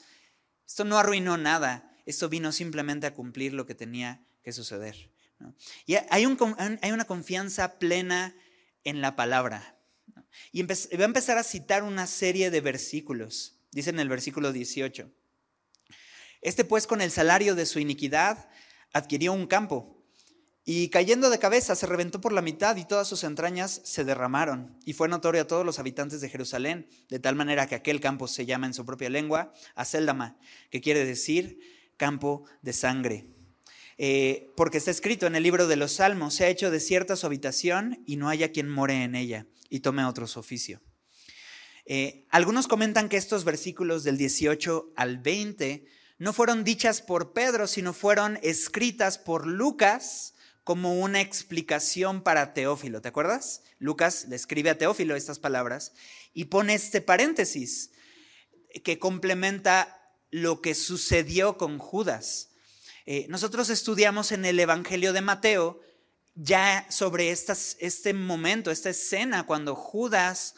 Esto 0.67 0.83
no 0.83 0.97
arruinó 0.97 1.37
nada, 1.37 1.89
esto 2.05 2.27
vino 2.27 2.51
simplemente 2.51 3.07
a 3.07 3.13
cumplir 3.13 3.53
lo 3.53 3.65
que 3.65 3.75
tenía 3.75 4.27
que 4.43 4.51
suceder. 4.51 5.09
Y 5.85 5.95
hay, 5.95 6.25
hay, 6.81 6.91
una 6.91 7.05
confianza 7.05 7.79
plena 7.79 8.35
en 8.83 8.99
la 8.99 9.15
palabra. 9.15 9.77
Y 10.51 10.63
va 10.63 10.73
a 10.73 11.05
empezar 11.05 11.37
a 11.37 11.43
citar 11.43 11.83
una 11.83 12.07
serie 12.07 12.51
de 12.51 12.59
versículos 12.59 13.54
Dice 13.75 13.89
en 13.89 13.99
el 13.99 14.07
versículo 14.07 14.53
18. 14.53 15.11
Este 16.41 16.63
pues 16.63 16.87
con 16.87 17.01
el 17.01 17.11
salario 17.11 17.55
de 17.55 17.65
su 17.65 17.79
iniquidad 17.79 18.49
adquirió 18.93 19.33
un 19.33 19.47
campo 19.47 20.01
y 20.63 20.87
cayendo 20.87 21.29
de 21.29 21.39
cabeza 21.39 21.75
se 21.75 21.85
reventó 21.85 22.21
por 22.21 22.31
la 22.31 22.41
mitad 22.41 22.77
y 22.77 22.85
todas 22.85 23.05
sus 23.05 23.25
entrañas 23.25 23.81
se 23.83 24.05
derramaron. 24.05 24.79
Y 24.85 24.93
fue 24.93 25.09
notorio 25.09 25.41
a 25.41 25.47
todos 25.47 25.65
los 25.65 25.77
habitantes 25.77 26.21
de 26.21 26.29
Jerusalén, 26.29 26.87
de 27.09 27.19
tal 27.19 27.35
manera 27.35 27.67
que 27.67 27.75
aquel 27.75 27.99
campo 27.99 28.29
se 28.29 28.45
llama 28.45 28.65
en 28.65 28.73
su 28.73 28.85
propia 28.85 29.09
lengua 29.09 29.51
Aceldama, 29.75 30.37
que 30.69 30.79
quiere 30.79 31.03
decir 31.03 31.59
campo 31.97 32.45
de 32.61 32.71
sangre. 32.71 33.27
Eh, 33.97 34.53
porque 34.55 34.77
está 34.77 34.91
escrito 34.91 35.27
en 35.27 35.35
el 35.35 35.43
libro 35.43 35.67
de 35.67 35.75
los 35.75 35.91
Salmos, 35.91 36.33
se 36.33 36.45
ha 36.45 36.49
hecho 36.49 36.71
desierta 36.71 37.17
su 37.17 37.25
habitación 37.25 38.01
y 38.05 38.15
no 38.15 38.29
haya 38.29 38.53
quien 38.53 38.69
more 38.69 39.03
en 39.03 39.15
ella 39.15 39.47
y 39.69 39.81
tome 39.81 40.05
otro 40.05 40.27
su 40.27 40.39
oficio. 40.39 40.81
Eh, 41.85 42.25
algunos 42.29 42.67
comentan 42.67 43.09
que 43.09 43.17
estos 43.17 43.43
versículos 43.43 44.03
del 44.03 44.17
18 44.17 44.93
al 44.95 45.19
20 45.19 45.85
no 46.17 46.33
fueron 46.33 46.63
dichas 46.63 47.01
por 47.01 47.33
Pedro, 47.33 47.67
sino 47.67 47.93
fueron 47.93 48.39
escritas 48.41 49.17
por 49.17 49.45
Lucas 49.45 50.33
como 50.63 50.99
una 50.99 51.21
explicación 51.21 52.23
para 52.23 52.53
Teófilo. 52.53 53.01
¿Te 53.01 53.09
acuerdas? 53.09 53.61
Lucas 53.77 54.25
le 54.29 54.35
escribe 54.35 54.71
a 54.71 54.77
Teófilo 54.77 55.15
estas 55.15 55.37
palabras 55.37 55.93
y 56.33 56.45
pone 56.45 56.73
este 56.73 57.01
paréntesis 57.01 57.91
que 58.83 58.97
complementa 58.97 60.11
lo 60.31 60.61
que 60.61 60.73
sucedió 60.73 61.57
con 61.57 61.77
Judas. 61.77 62.49
Eh, 63.05 63.27
nosotros 63.29 63.69
estudiamos 63.69 64.31
en 64.31 64.43
el 64.45 64.59
Evangelio 64.59 65.13
de 65.13 65.21
Mateo 65.21 65.81
ya 66.33 66.87
sobre 66.89 67.29
este 67.29 68.13
momento, 68.13 68.71
esta 68.71 68.89
escena, 68.89 69.45
cuando 69.45 69.75
Judas 69.75 70.55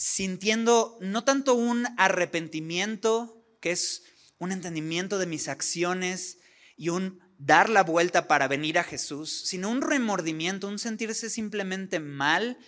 sintiendo 0.00 0.96
no 1.00 1.24
tanto 1.24 1.54
un 1.54 1.84
arrepentimiento, 1.96 3.44
que 3.60 3.72
es 3.72 4.04
un 4.38 4.52
entendimiento 4.52 5.18
de 5.18 5.26
mis 5.26 5.48
acciones 5.48 6.38
y 6.76 6.90
un 6.90 7.18
dar 7.36 7.68
la 7.68 7.82
vuelta 7.82 8.28
para 8.28 8.46
venir 8.46 8.78
a 8.78 8.84
Jesús, 8.84 9.42
sino 9.46 9.68
un 9.68 9.82
remordimiento, 9.82 10.68
un 10.68 10.78
sentirse 10.78 11.28
simplemente 11.28 11.98
mal 11.98 12.58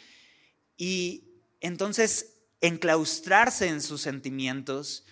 y 0.76 1.28
entonces 1.60 2.34
enclaustrarse 2.60 3.68
en 3.68 3.80
sus 3.80 4.00
sentimientos 4.02 5.06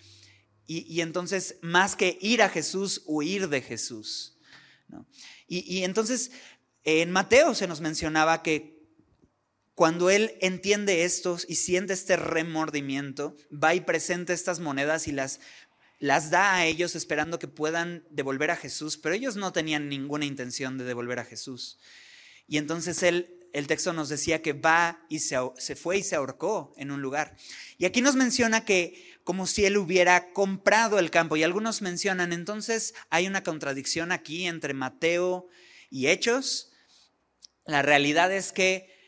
y, 0.67 0.99
entonces 0.99 1.55
más 1.61 1.95
que 1.95 2.19
ir 2.21 2.41
a 2.41 2.49
Jesús, 2.49 3.01
huir 3.05 3.47
de 3.47 3.61
Jesús. 3.61 4.37
Y, 5.47 5.59
y 5.73 5.85
entonces 5.85 6.31
en 6.83 7.11
Mateo 7.11 7.55
se 7.55 7.65
nos 7.65 7.79
mencionaba 7.79 8.43
que 8.43 8.78
cuando 9.79 10.09
él 10.09 10.35
entiende 10.41 11.05
esto 11.05 11.37
y 11.47 11.55
siente 11.55 11.93
este 11.93 12.17
remordimiento, 12.17 13.37
va 13.49 13.75
y 13.75 13.79
presenta 13.79 14.33
estas 14.33 14.59
monedas 14.59 15.07
y 15.07 15.13
las, 15.13 15.39
las 15.99 16.31
da 16.31 16.55
a 16.55 16.65
ellos 16.65 16.95
esperando 16.95 17.39
que 17.39 17.47
puedan 17.47 18.03
devolver 18.09 18.51
a 18.51 18.57
Jesús, 18.57 18.97
pero 18.97 19.15
ellos 19.15 19.37
no 19.37 19.53
tenían 19.53 19.87
ninguna 19.87 20.25
intención 20.25 20.77
de 20.77 20.83
devolver 20.83 21.19
a 21.19 21.23
Jesús. 21.23 21.79
Y 22.45 22.57
entonces 22.57 23.03
él, 23.03 23.39
el 23.53 23.67
texto 23.67 23.93
nos 23.93 24.09
decía 24.09 24.41
que 24.41 24.51
va 24.51 25.05
y 25.07 25.19
se, 25.19 25.37
se 25.59 25.77
fue 25.77 25.99
y 25.99 26.03
se 26.03 26.17
ahorcó 26.17 26.73
en 26.75 26.91
un 26.91 27.01
lugar. 27.01 27.37
Y 27.77 27.85
aquí 27.85 28.01
nos 28.01 28.15
menciona 28.15 28.65
que 28.65 29.17
como 29.23 29.47
si 29.47 29.63
él 29.63 29.77
hubiera 29.77 30.33
comprado 30.33 30.99
el 30.99 31.09
campo. 31.09 31.37
Y 31.37 31.43
algunos 31.43 31.81
mencionan, 31.81 32.33
entonces 32.33 32.95
hay 33.09 33.27
una 33.27 33.43
contradicción 33.43 34.11
aquí 34.11 34.45
entre 34.45 34.73
Mateo 34.73 35.47
y 35.89 36.07
Hechos. 36.07 36.69
La 37.65 37.81
realidad 37.81 38.33
es 38.33 38.51
que 38.51 38.98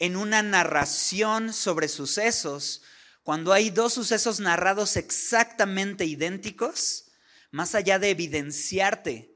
en 0.00 0.16
una 0.16 0.42
narración 0.42 1.52
sobre 1.52 1.86
sucesos, 1.86 2.82
cuando 3.22 3.52
hay 3.52 3.70
dos 3.70 3.94
sucesos 3.94 4.40
narrados 4.40 4.96
exactamente 4.96 6.04
idénticos, 6.04 7.12
más 7.52 7.76
allá 7.76 8.00
de 8.00 8.10
evidenciarte 8.10 9.32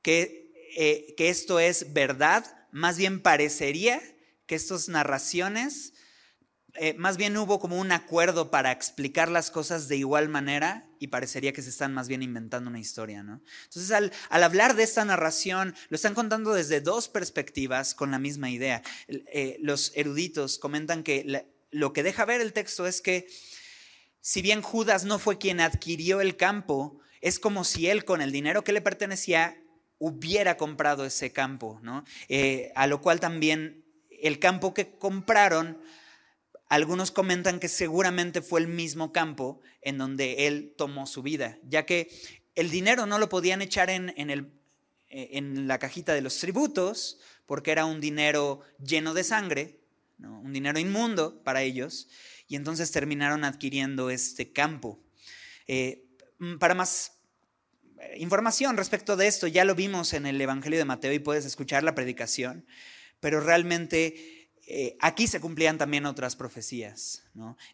que 0.00 0.48
eh, 0.80 1.14
que 1.16 1.28
esto 1.28 1.58
es 1.58 1.92
verdad, 1.92 2.44
más 2.70 2.98
bien 2.98 3.20
parecería 3.20 4.00
que 4.46 4.54
estas 4.54 4.88
narraciones, 4.88 5.94
eh, 6.74 6.94
más 6.94 7.16
bien 7.16 7.36
hubo 7.36 7.58
como 7.58 7.78
un 7.78 7.92
acuerdo 7.92 8.50
para 8.50 8.72
explicar 8.72 9.28
las 9.30 9.50
cosas 9.50 9.88
de 9.88 9.96
igual 9.96 10.28
manera 10.28 10.86
y 10.98 11.08
parecería 11.08 11.52
que 11.52 11.62
se 11.62 11.70
están 11.70 11.94
más 11.94 12.08
bien 12.08 12.22
inventando 12.22 12.70
una 12.70 12.78
historia, 12.78 13.22
¿no? 13.22 13.42
Entonces, 13.64 13.90
al, 13.90 14.12
hablar 14.28 14.76
de 14.76 14.82
esta 14.82 15.04
narración, 15.04 15.74
lo 15.88 15.96
están 15.96 16.14
contando 16.14 16.52
desde 16.52 16.80
dos 16.80 17.08
perspectivas 17.08 17.94
con 17.94 18.10
la 18.10 18.18
misma 18.18 18.50
idea. 18.50 18.82
Eh, 19.08 19.56
los 19.60 19.92
eruditos 19.94 20.58
comentan 20.58 21.02
que 21.02 21.46
lo 21.70 21.92
que 21.92 22.02
deja 22.02 22.24
ver 22.24 22.40
el 22.40 22.52
texto 22.52 22.86
es 22.86 23.00
que 23.00 23.28
si 24.20 24.42
bien 24.42 24.62
Judas 24.62 25.04
no 25.04 25.18
fue 25.18 25.38
quien 25.38 25.60
adquirió 25.60 26.20
el 26.20 26.36
campo, 26.36 27.00
es 27.20 27.38
como 27.38 27.64
si 27.64 27.88
él 27.88 28.04
con 28.04 28.20
el 28.20 28.32
dinero 28.32 28.62
que 28.62 28.72
le 28.72 28.80
pertenecía 28.80 29.56
hubiera 29.98 30.56
comprado 30.56 31.04
ese 31.04 31.32
campo, 31.32 31.80
¿no? 31.82 32.04
Eh, 32.28 32.72
a 32.76 32.86
lo 32.86 33.00
cual 33.00 33.20
también 33.20 33.84
el 34.10 34.38
campo 34.38 34.74
que 34.74 34.96
compraron, 34.98 35.80
algunos 36.68 37.10
comentan 37.10 37.60
que 37.60 37.68
seguramente 37.68 38.42
fue 38.42 38.60
el 38.60 38.68
mismo 38.68 39.12
campo 39.12 39.60
en 39.82 39.98
donde 39.98 40.46
él 40.46 40.74
tomó 40.76 41.06
su 41.06 41.22
vida, 41.22 41.58
ya 41.62 41.86
que 41.86 42.10
el 42.54 42.70
dinero 42.70 43.06
no 43.06 43.18
lo 43.18 43.28
podían 43.28 43.62
echar 43.62 43.90
en, 43.90 44.12
el, 44.16 44.52
eh, 45.08 45.30
en 45.32 45.68
la 45.68 45.78
cajita 45.78 46.12
de 46.14 46.20
los 46.20 46.38
tributos, 46.38 47.18
porque 47.46 47.70
era 47.70 47.86
un 47.86 48.00
dinero 48.00 48.60
lleno 48.78 49.14
de 49.14 49.24
sangre, 49.24 49.80
un 50.18 50.52
dinero 50.52 50.78
inmundo 50.78 51.42
para 51.44 51.62
ellos, 51.62 52.08
y 52.48 52.56
entonces 52.56 52.90
terminaron 52.90 53.44
adquiriendo 53.44 54.10
este 54.10 54.52
campo. 54.52 55.00
Eh, 55.66 56.04
para 56.58 56.74
más 56.74 57.18
información 58.16 58.76
respecto 58.76 59.16
de 59.16 59.26
esto. 59.26 59.46
Ya 59.46 59.64
lo 59.64 59.74
vimos 59.74 60.12
en 60.12 60.26
el 60.26 60.40
Evangelio 60.40 60.78
de 60.78 60.84
Mateo 60.84 61.12
y 61.12 61.18
puedes 61.18 61.44
escuchar 61.44 61.82
la 61.82 61.94
predicación, 61.94 62.66
pero 63.20 63.40
realmente 63.40 64.37
eh, 64.70 64.96
aquí 65.00 65.26
se 65.26 65.40
cumplían 65.40 65.78
también 65.78 66.04
otras 66.04 66.36
profecías, 66.36 67.24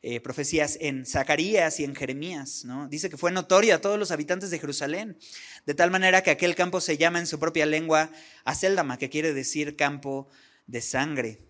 eh, 0.00 0.20
profecías 0.20 0.78
en 0.80 1.04
Zacarías 1.04 1.80
y 1.80 1.84
en 1.84 1.96
Jeremías. 1.96 2.64
¿no? 2.64 2.86
Dice 2.86 3.10
que 3.10 3.16
fue 3.16 3.32
notorio 3.32 3.74
a 3.74 3.80
todos 3.80 3.98
los 3.98 4.12
habitantes 4.12 4.50
de 4.50 4.60
Jerusalén, 4.60 5.18
de 5.66 5.74
tal 5.74 5.90
manera 5.90 6.22
que 6.22 6.30
aquel 6.30 6.54
campo 6.54 6.80
se 6.80 6.96
llama 6.96 7.18
en 7.18 7.26
su 7.26 7.40
propia 7.40 7.66
lengua 7.66 8.12
Aceldama, 8.44 8.96
que 8.96 9.10
quiere 9.10 9.34
decir 9.34 9.74
campo 9.74 10.28
de 10.68 10.80
sangre. 10.80 11.40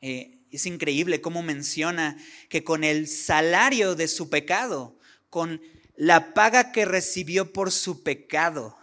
Eh, 0.00 0.40
es 0.50 0.66
increíble 0.66 1.20
cómo 1.20 1.42
menciona 1.42 2.16
que 2.48 2.64
con 2.64 2.82
el 2.82 3.06
salario 3.06 3.94
de 3.94 4.08
su 4.08 4.30
pecado, 4.30 4.98
con 5.30 5.62
la 5.96 6.34
paga 6.34 6.72
que 6.72 6.84
recibió 6.84 7.52
por 7.52 7.70
su 7.70 8.02
pecado 8.02 8.76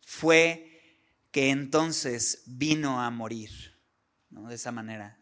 fue 0.00 0.68
que 1.30 1.50
entonces 1.50 2.42
vino 2.46 3.00
a 3.00 3.10
morir, 3.10 3.71
de 4.32 4.54
esa 4.54 4.72
manera. 4.72 5.18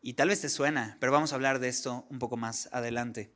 Y 0.00 0.14
tal 0.14 0.28
vez 0.28 0.40
te 0.40 0.48
suena, 0.48 0.96
pero 1.00 1.12
vamos 1.12 1.32
a 1.32 1.34
hablar 1.34 1.58
de 1.58 1.68
esto 1.68 2.06
un 2.10 2.18
poco 2.18 2.36
más 2.36 2.68
adelante. 2.72 3.32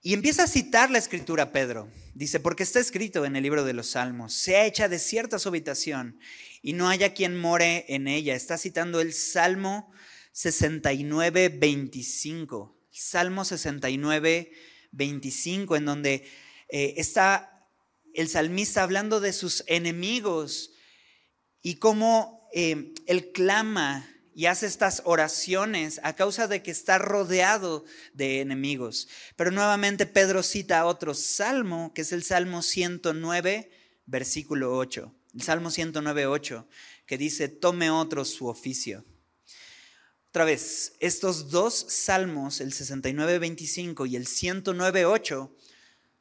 Y 0.00 0.14
empieza 0.14 0.44
a 0.44 0.48
citar 0.48 0.90
la 0.90 0.98
escritura 0.98 1.52
Pedro. 1.52 1.90
Dice, 2.14 2.40
porque 2.40 2.62
está 2.62 2.80
escrito 2.80 3.24
en 3.24 3.36
el 3.36 3.42
libro 3.42 3.64
de 3.64 3.72
los 3.72 3.90
Salmos, 3.90 4.32
sea 4.32 4.64
hecha 4.64 4.88
desierta 4.88 5.38
su 5.38 5.48
habitación 5.48 6.20
y 6.62 6.72
no 6.72 6.88
haya 6.88 7.14
quien 7.14 7.38
more 7.38 7.84
en 7.88 8.08
ella. 8.08 8.34
Está 8.34 8.58
citando 8.58 9.00
el 9.00 9.12
Salmo 9.12 9.92
69, 10.32 11.48
25. 11.50 12.76
Salmo 12.90 13.44
69, 13.44 14.52
25, 14.92 15.76
en 15.76 15.84
donde 15.84 16.28
eh, 16.68 16.94
está 16.96 17.66
el 18.14 18.28
salmista 18.28 18.82
hablando 18.82 19.20
de 19.20 19.32
sus 19.32 19.64
enemigos 19.66 20.72
y 21.62 21.76
cómo 21.76 22.37
eh, 22.52 22.92
él 23.06 23.32
clama 23.32 24.08
y 24.38 24.46
hace 24.46 24.66
estas 24.66 25.02
oraciones 25.04 26.00
a 26.04 26.14
causa 26.14 26.46
de 26.46 26.62
que 26.62 26.70
está 26.70 26.98
rodeado 26.98 27.84
de 28.14 28.40
enemigos. 28.40 29.08
Pero 29.34 29.50
nuevamente 29.50 30.06
Pedro 30.06 30.44
cita 30.44 30.86
otro 30.86 31.12
salmo, 31.12 31.92
que 31.92 32.02
es 32.02 32.12
el 32.12 32.22
Salmo 32.22 32.62
109, 32.62 33.68
versículo 34.06 34.76
8. 34.76 35.12
El 35.34 35.42
Salmo 35.42 35.72
109, 35.72 36.26
8, 36.26 36.68
que 37.04 37.18
dice, 37.18 37.48
tome 37.48 37.90
otro 37.90 38.24
su 38.24 38.46
oficio. 38.46 39.04
Otra 40.28 40.44
vez, 40.44 40.92
estos 41.00 41.50
dos 41.50 41.74
salmos, 41.88 42.60
el 42.60 42.72
69.25 42.72 44.08
y 44.08 44.14
el 44.14 44.26
109.8, 44.26 45.50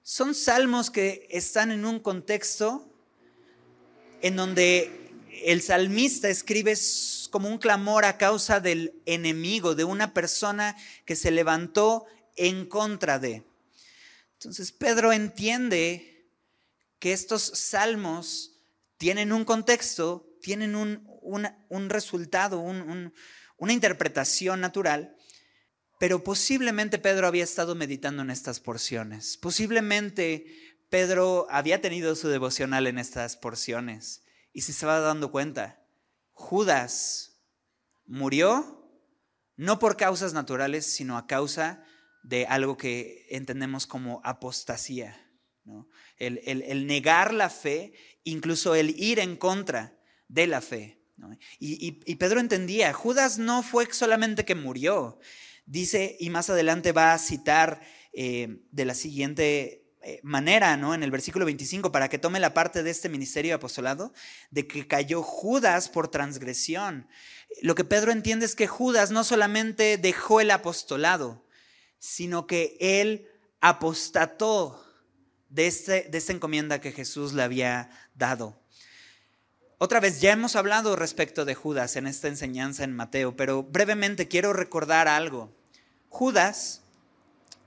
son 0.02 0.34
salmos 0.34 0.90
que 0.90 1.28
están 1.30 1.70
en 1.70 1.86
un 1.86 2.00
contexto 2.00 2.92
en 4.22 4.36
donde 4.36 5.07
el 5.45 5.62
salmista 5.62 6.30
escribe 6.30 6.73
como 7.32 7.50
un 7.50 7.58
clamor 7.58 8.06
a 8.06 8.17
causa 8.17 8.60
del 8.60 9.02
enemigo, 9.06 9.76
de 9.76 9.84
una 9.84 10.13
persona 10.13 10.76
que 11.06 11.15
se 11.15 11.32
levantó 11.32 12.06
en 12.36 12.65
contra 12.65 13.19
de. 13.19 13.43
Entonces 14.34 14.71
Pedro 14.71 15.12
entiende 15.12 16.30
que 17.00 17.13
estos 17.13 17.43
salmos 17.43 18.62
tienen 18.97 19.32
un 19.32 19.45
contexto, 19.45 20.28
tienen 20.41 20.76
un, 20.76 21.08
un 21.21 21.89
resultado, 21.89 22.60
un, 22.60 23.13
una 23.58 23.73
interpretación 23.73 24.62
natural, 24.62 25.15
pero 26.00 26.23
posiblemente 26.23 27.00
Pedro 27.00 27.28
había 27.28 27.43
estado 27.43 27.76
meditando 27.76 28.21
en 28.21 28.30
estas 28.30 28.60
porciones. 28.60 29.38
Posiblemente 29.38 30.78
Pedro 30.89 31.47
había 31.50 31.82
tenido 31.82 32.15
su 32.15 32.30
devocional 32.30 32.88
en 32.88 33.00
estas 33.00 33.36
porciones 33.36 34.21
y 34.58 34.62
se 34.62 34.72
estaba 34.72 35.00
dando 35.02 35.30
cuenta. 35.30 35.86
Judas 36.32 37.43
murió 38.08 38.91
no 39.56 39.78
por 39.78 39.98
causas 39.98 40.34
naturales, 40.34 40.84
sino 40.91 41.15
a 41.15 41.28
causa 41.28 41.84
de 42.24 42.48
algo 42.48 42.76
que 42.76 43.28
entendemos 43.30 43.86
como 43.86 44.20
apostasía. 44.24 45.15
El, 46.17 46.41
el 46.43 46.88
negar 46.88 47.36
la 47.36 47.52
fe, 47.52 47.93
incluso 48.24 48.74
el 48.74 49.00
ir 49.00 49.20
en 49.20 49.36
contra 49.36 49.96
de 50.28 50.48
la 50.48 50.62
fe. 50.62 51.04
Y, 51.60 52.15
Pedro 52.15 52.39
entendía, 52.39 52.93
Judas 52.93 53.38
no 53.38 53.62
fue 53.62 53.93
solamente 53.93 54.43
que 54.43 54.56
murió, 54.56 55.20
dice, 55.67 56.17
y 56.20 56.32
más 56.32 56.50
adelante 56.50 56.93
va 56.93 57.13
a 57.13 57.20
citar 57.20 57.80
eh, 58.12 58.63
de 58.72 58.86
la 58.86 58.96
siguiente 58.96 59.87
manera, 60.24 60.78
¿no? 60.78 60.94
En 60.94 61.04
el 61.04 61.12
versículo 61.12 61.46
25, 61.46 61.92
para 61.92 62.10
que 62.10 62.18
tome 62.18 62.40
la 62.40 62.54
parte 62.54 62.84
de 62.84 62.90
este 62.90 63.10
ministerio 63.10 63.56
apostolado, 63.56 64.14
de 64.52 64.68
que 64.68 64.88
cayó 64.88 65.22
Judas 65.22 65.90
por 65.90 66.08
transgresión. 66.08 67.08
Lo 67.62 67.76
que 67.76 67.84
Pedro 67.84 68.12
entiende 68.12 68.46
es 68.46 68.56
que 68.56 68.68
Judas 68.68 69.12
no 69.12 69.24
solamente 69.24 69.98
dejó 69.98 70.42
el 70.42 70.52
apostolado, 70.52 71.44
sino 72.00 72.48
que 72.48 72.78
él 72.80 73.28
apostató 73.60 74.84
de, 75.50 75.68
este, 75.68 76.04
de 76.04 76.18
esta 76.18 76.34
encomienda 76.34 76.82
que 76.82 76.92
Jesús 76.92 77.34
le 77.34 77.44
había 77.44 77.90
dado. 78.16 78.60
Otra 79.80 80.00
vez, 80.00 80.22
ya 80.22 80.32
hemos 80.32 80.56
hablado 80.56 80.96
respecto 80.96 81.46
de 81.46 81.54
Judas 81.54 81.96
en 81.96 82.08
esta 82.08 82.28
enseñanza 82.28 82.84
en 82.84 82.96
Mateo, 82.96 83.36
pero 83.36 83.64
brevemente 83.64 84.28
quiero 84.28 84.54
recordar 84.54 85.08
algo. 85.08 85.54
Judas 86.10 86.82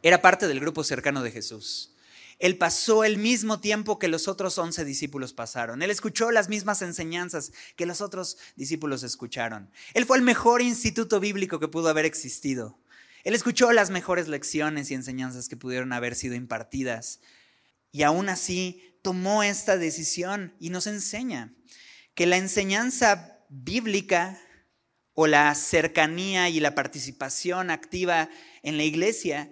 era 0.02 0.20
parte 0.20 0.48
del 0.48 0.60
grupo 0.60 0.82
cercano 0.82 1.22
de 1.22 1.30
Jesús. 1.30 1.94
Él 2.40 2.56
pasó 2.56 3.04
el 3.04 3.18
mismo 3.18 3.60
tiempo 3.60 3.98
que 3.98 4.08
los 4.08 4.26
otros 4.26 4.56
once 4.56 4.82
discípulos 4.82 5.34
pasaron. 5.34 5.82
Él 5.82 5.90
escuchó 5.90 6.30
las 6.30 6.48
mismas 6.48 6.80
enseñanzas 6.80 7.52
que 7.76 7.84
los 7.84 8.00
otros 8.00 8.38
discípulos 8.56 9.02
escucharon. 9.02 9.70
Él 9.92 10.06
fue 10.06 10.16
el 10.16 10.22
mejor 10.22 10.62
instituto 10.62 11.20
bíblico 11.20 11.60
que 11.60 11.68
pudo 11.68 11.90
haber 11.90 12.06
existido. 12.06 12.78
Él 13.24 13.34
escuchó 13.34 13.72
las 13.72 13.90
mejores 13.90 14.26
lecciones 14.26 14.90
y 14.90 14.94
enseñanzas 14.94 15.50
que 15.50 15.58
pudieron 15.58 15.92
haber 15.92 16.14
sido 16.14 16.34
impartidas. 16.34 17.20
Y 17.92 18.04
aún 18.04 18.30
así 18.30 18.96
tomó 19.02 19.42
esta 19.42 19.76
decisión 19.76 20.54
y 20.58 20.70
nos 20.70 20.86
enseña 20.86 21.52
que 22.14 22.24
la 22.24 22.38
enseñanza 22.38 23.38
bíblica 23.50 24.40
o 25.12 25.26
la 25.26 25.54
cercanía 25.54 26.48
y 26.48 26.60
la 26.60 26.74
participación 26.74 27.68
activa 27.68 28.30
en 28.62 28.78
la 28.78 28.84
iglesia 28.84 29.50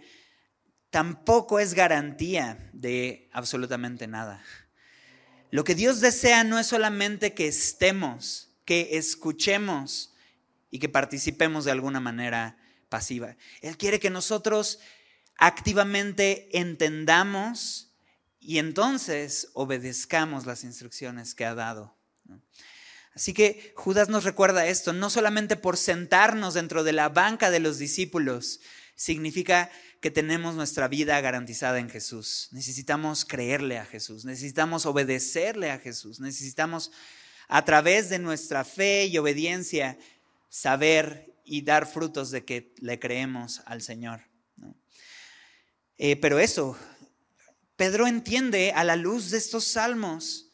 tampoco 0.90 1.58
es 1.60 1.74
garantía 1.74 2.70
de 2.72 3.28
absolutamente 3.32 4.06
nada. 4.06 4.42
Lo 5.50 5.64
que 5.64 5.74
Dios 5.74 6.00
desea 6.00 6.44
no 6.44 6.58
es 6.58 6.66
solamente 6.66 7.34
que 7.34 7.48
estemos, 7.48 8.50
que 8.64 8.98
escuchemos 8.98 10.14
y 10.70 10.78
que 10.78 10.88
participemos 10.88 11.64
de 11.64 11.72
alguna 11.72 12.00
manera 12.00 12.58
pasiva. 12.88 13.36
Él 13.62 13.76
quiere 13.78 14.00
que 14.00 14.10
nosotros 14.10 14.78
activamente 15.36 16.48
entendamos 16.58 17.94
y 18.40 18.58
entonces 18.58 19.48
obedezcamos 19.54 20.46
las 20.46 20.64
instrucciones 20.64 21.34
que 21.34 21.44
ha 21.44 21.54
dado. 21.54 21.96
Así 23.14 23.32
que 23.32 23.72
Judas 23.74 24.08
nos 24.08 24.24
recuerda 24.24 24.66
esto, 24.66 24.92
no 24.92 25.10
solamente 25.10 25.56
por 25.56 25.76
sentarnos 25.76 26.54
dentro 26.54 26.84
de 26.84 26.92
la 26.92 27.08
banca 27.08 27.50
de 27.50 27.58
los 27.58 27.78
discípulos, 27.78 28.60
significa 28.94 29.70
que 30.00 30.10
tenemos 30.10 30.54
nuestra 30.54 30.88
vida 30.88 31.20
garantizada 31.20 31.78
en 31.78 31.90
Jesús. 31.90 32.48
Necesitamos 32.52 33.24
creerle 33.24 33.78
a 33.78 33.84
Jesús, 33.84 34.24
necesitamos 34.24 34.86
obedecerle 34.86 35.70
a 35.70 35.78
Jesús, 35.78 36.20
necesitamos 36.20 36.92
a 37.48 37.64
través 37.64 38.08
de 38.10 38.18
nuestra 38.18 38.64
fe 38.64 39.06
y 39.06 39.18
obediencia 39.18 39.98
saber 40.48 41.34
y 41.44 41.62
dar 41.62 41.86
frutos 41.86 42.30
de 42.30 42.44
que 42.44 42.74
le 42.78 42.98
creemos 42.98 43.62
al 43.64 43.82
Señor. 43.82 44.22
Eh, 45.96 46.16
pero 46.16 46.38
eso, 46.38 46.78
Pedro 47.76 48.06
entiende 48.06 48.72
a 48.72 48.84
la 48.84 48.96
luz 48.96 49.30
de 49.30 49.38
estos 49.38 49.64
salmos, 49.64 50.52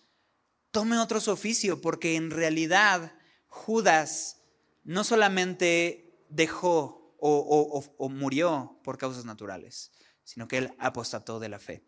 tome 0.70 0.96
otro 0.98 1.18
oficio, 1.32 1.80
porque 1.80 2.16
en 2.16 2.30
realidad 2.30 3.12
Judas 3.48 4.40
no 4.84 5.04
solamente 5.04 6.24
dejó 6.30 7.03
o, 7.26 8.08
murió 8.10 8.78
por 8.84 8.98
causas 8.98 9.24
naturales, 9.24 9.92
sino 10.24 10.46
que 10.46 10.58
él 10.58 10.74
apostató 10.78 11.40
de 11.40 11.48
la 11.48 11.58
fe. 11.58 11.86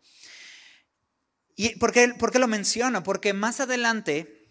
¿Y 1.55 1.75
por 1.77 1.91
qué, 1.91 2.13
lo 2.39 2.47
menciono? 2.47 3.03
Porque 3.03 3.33
más 3.33 3.59
adelante, 3.59 4.49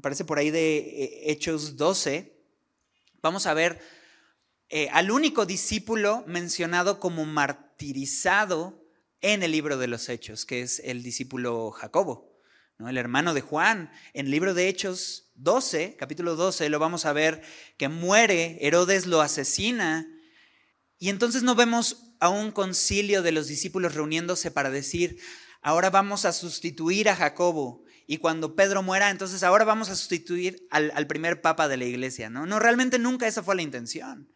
parece 0.00 0.24
por 0.24 0.38
ahí 0.38 0.50
de 0.50 0.78
eh, 0.78 1.30
Hechos 1.30 1.76
12, 1.76 2.36
vamos 3.22 3.46
a 3.46 3.54
ver 3.54 3.80
eh, 4.68 4.88
al 4.92 5.10
único 5.10 5.46
discípulo 5.46 6.24
mencionado 6.26 6.98
como 6.98 7.24
martirizado 7.24 8.84
en 9.20 9.42
el 9.42 9.52
libro 9.52 9.78
de 9.78 9.86
los 9.86 10.08
Hechos, 10.08 10.44
que 10.46 10.62
es 10.62 10.80
el 10.80 11.02
discípulo 11.02 11.70
Jacobo, 11.70 12.40
¿no? 12.78 12.88
el 12.88 12.98
hermano 12.98 13.34
de 13.34 13.40
Juan. 13.40 13.90
En 14.14 14.26
el 14.26 14.32
libro 14.32 14.52
de 14.52 14.68
Hechos 14.68 15.30
12, 15.34 15.96
capítulo 15.96 16.34
12, 16.34 16.68
lo 16.68 16.78
vamos 16.80 17.04
a 17.04 17.12
ver 17.12 17.42
que 17.76 17.88
muere, 17.88 18.58
Herodes 18.60 19.06
lo 19.06 19.20
asesina 19.20 20.08
y 20.98 21.08
entonces 21.08 21.42
no 21.42 21.54
vemos 21.54 22.14
a 22.20 22.28
un 22.28 22.52
concilio 22.52 23.22
de 23.22 23.32
los 23.32 23.48
discípulos 23.48 23.94
reuniéndose 23.94 24.50
para 24.50 24.70
decir, 24.70 25.18
ahora 25.60 25.90
vamos 25.90 26.24
a 26.24 26.32
sustituir 26.32 27.08
a 27.08 27.16
Jacobo. 27.16 27.84
Y 28.06 28.18
cuando 28.18 28.54
Pedro 28.54 28.82
muera, 28.82 29.10
entonces 29.10 29.42
ahora 29.42 29.64
vamos 29.64 29.88
a 29.88 29.96
sustituir 29.96 30.66
al, 30.70 31.06
primer 31.06 31.40
papa 31.40 31.68
de 31.68 31.76
la 31.76 31.84
iglesia. 31.84 32.30
¿no? 32.30 32.46
no, 32.46 32.58
realmente 32.58 32.98
nunca 32.98 33.26
esa 33.26 33.42
fue 33.42 33.56
la 33.56 33.62
intención, 33.62 34.30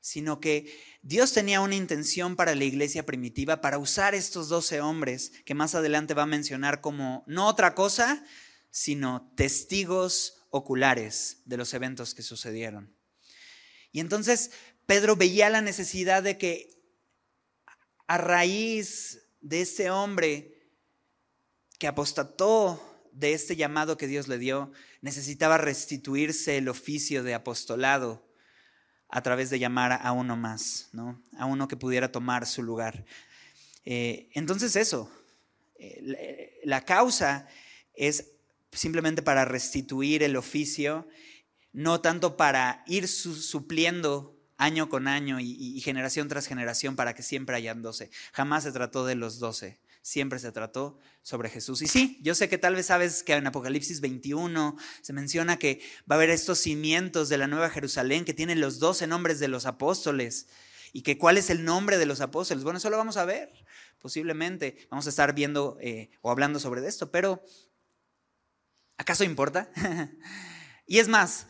sino 0.00 0.40
que 0.40 0.72
Dios 1.02 1.32
tenía 1.32 1.60
una 1.60 1.74
intención 1.74 2.36
para 2.36 2.54
la 2.54 2.64
iglesia 2.64 3.06
primitiva, 3.06 3.60
para 3.60 3.78
usar 3.78 4.14
estos 4.14 4.48
doce 4.48 4.80
hombres, 4.80 5.32
que 5.44 5.54
más 5.54 5.74
adelante 5.74 6.14
va 6.14 6.24
a 6.24 6.26
mencionar 6.26 6.80
como 6.80 7.24
no 7.26 7.46
otra 7.46 7.74
cosa, 7.74 8.24
sino 8.70 9.32
testigos 9.36 10.44
oculares 10.50 11.42
de 11.46 11.56
los 11.56 11.72
eventos 11.72 12.14
que 12.14 12.22
sucedieron. 12.22 12.94
Y 13.90 14.00
entonces 14.00 14.50
Pedro 14.88 15.16
veía 15.16 15.50
la 15.50 15.60
necesidad 15.60 16.22
de 16.22 16.38
que 16.38 16.70
a 18.06 18.16
raíz 18.16 19.20
de 19.42 19.60
este 19.60 19.90
hombre 19.90 20.66
que 21.78 21.86
apostató 21.86 22.82
de 23.12 23.34
este 23.34 23.54
llamado 23.54 23.98
que 23.98 24.06
Dios 24.06 24.28
le 24.28 24.38
dio, 24.38 24.72
necesitaba 25.02 25.58
restituirse 25.58 26.56
el 26.56 26.70
oficio 26.70 27.22
de 27.22 27.34
apostolado 27.34 28.26
a 29.10 29.22
través 29.22 29.50
de 29.50 29.58
llamar 29.58 29.92
a 29.92 30.10
uno 30.12 30.38
más, 30.38 30.88
¿no? 30.92 31.22
a 31.36 31.44
uno 31.44 31.68
que 31.68 31.76
pudiera 31.76 32.10
tomar 32.10 32.46
su 32.46 32.62
lugar. 32.62 33.04
Eh, 33.84 34.30
entonces 34.32 34.74
eso, 34.74 35.12
eh, 35.78 36.62
la 36.64 36.86
causa 36.86 37.46
es 37.92 38.30
simplemente 38.72 39.20
para 39.20 39.44
restituir 39.44 40.22
el 40.22 40.34
oficio, 40.34 41.06
no 41.74 42.00
tanto 42.00 42.38
para 42.38 42.84
ir 42.86 43.06
supliendo 43.06 44.37
año 44.58 44.88
con 44.88 45.08
año 45.08 45.38
y, 45.40 45.80
generación 45.80 46.28
tras 46.28 46.46
generación 46.46 46.96
para 46.96 47.14
que 47.14 47.22
siempre 47.22 47.56
hayan 47.56 47.80
doce. 47.80 48.10
Jamás 48.32 48.64
se 48.64 48.72
trató 48.72 49.06
de 49.06 49.14
los 49.14 49.38
doce, 49.38 49.78
siempre 50.02 50.40
se 50.40 50.52
trató 50.52 50.98
sobre 51.22 51.48
Jesús. 51.48 51.80
Y 51.80 51.86
sí, 51.86 52.18
yo 52.22 52.34
sé 52.34 52.48
que 52.48 52.58
tal 52.58 52.74
vez 52.74 52.86
sabes 52.86 53.22
que 53.22 53.32
en 53.34 53.46
Apocalipsis 53.46 54.00
21 54.00 54.76
se 55.00 55.12
menciona 55.12 55.58
que 55.58 55.80
va 56.10 56.16
a 56.16 56.18
haber 56.18 56.30
estos 56.30 56.58
cimientos 56.58 57.28
de 57.28 57.38
la 57.38 57.46
Nueva 57.46 57.70
Jerusalén 57.70 58.24
que 58.24 58.34
tienen 58.34 58.60
los 58.60 58.80
doce 58.80 59.06
nombres 59.06 59.38
de 59.38 59.48
los 59.48 59.64
apóstoles 59.64 60.48
y 60.92 61.02
que 61.02 61.18
cuál 61.18 61.38
es 61.38 61.50
el 61.50 61.64
nombre 61.64 61.96
de 61.96 62.06
los 62.06 62.20
apóstoles. 62.20 62.64
Bueno, 62.64 62.78
eso 62.78 62.90
lo 62.90 62.98
vamos 62.98 63.16
a 63.16 63.24
ver, 63.24 63.52
posiblemente. 64.00 64.88
Vamos 64.90 65.06
a 65.06 65.10
estar 65.10 65.34
viendo 65.34 65.78
eh, 65.80 66.10
o 66.20 66.30
hablando 66.30 66.58
sobre 66.58 66.86
esto, 66.86 67.12
pero 67.12 67.44
¿acaso 68.96 69.22
importa? 69.22 69.70
y 70.86 70.98
es 70.98 71.06
más, 71.06 71.46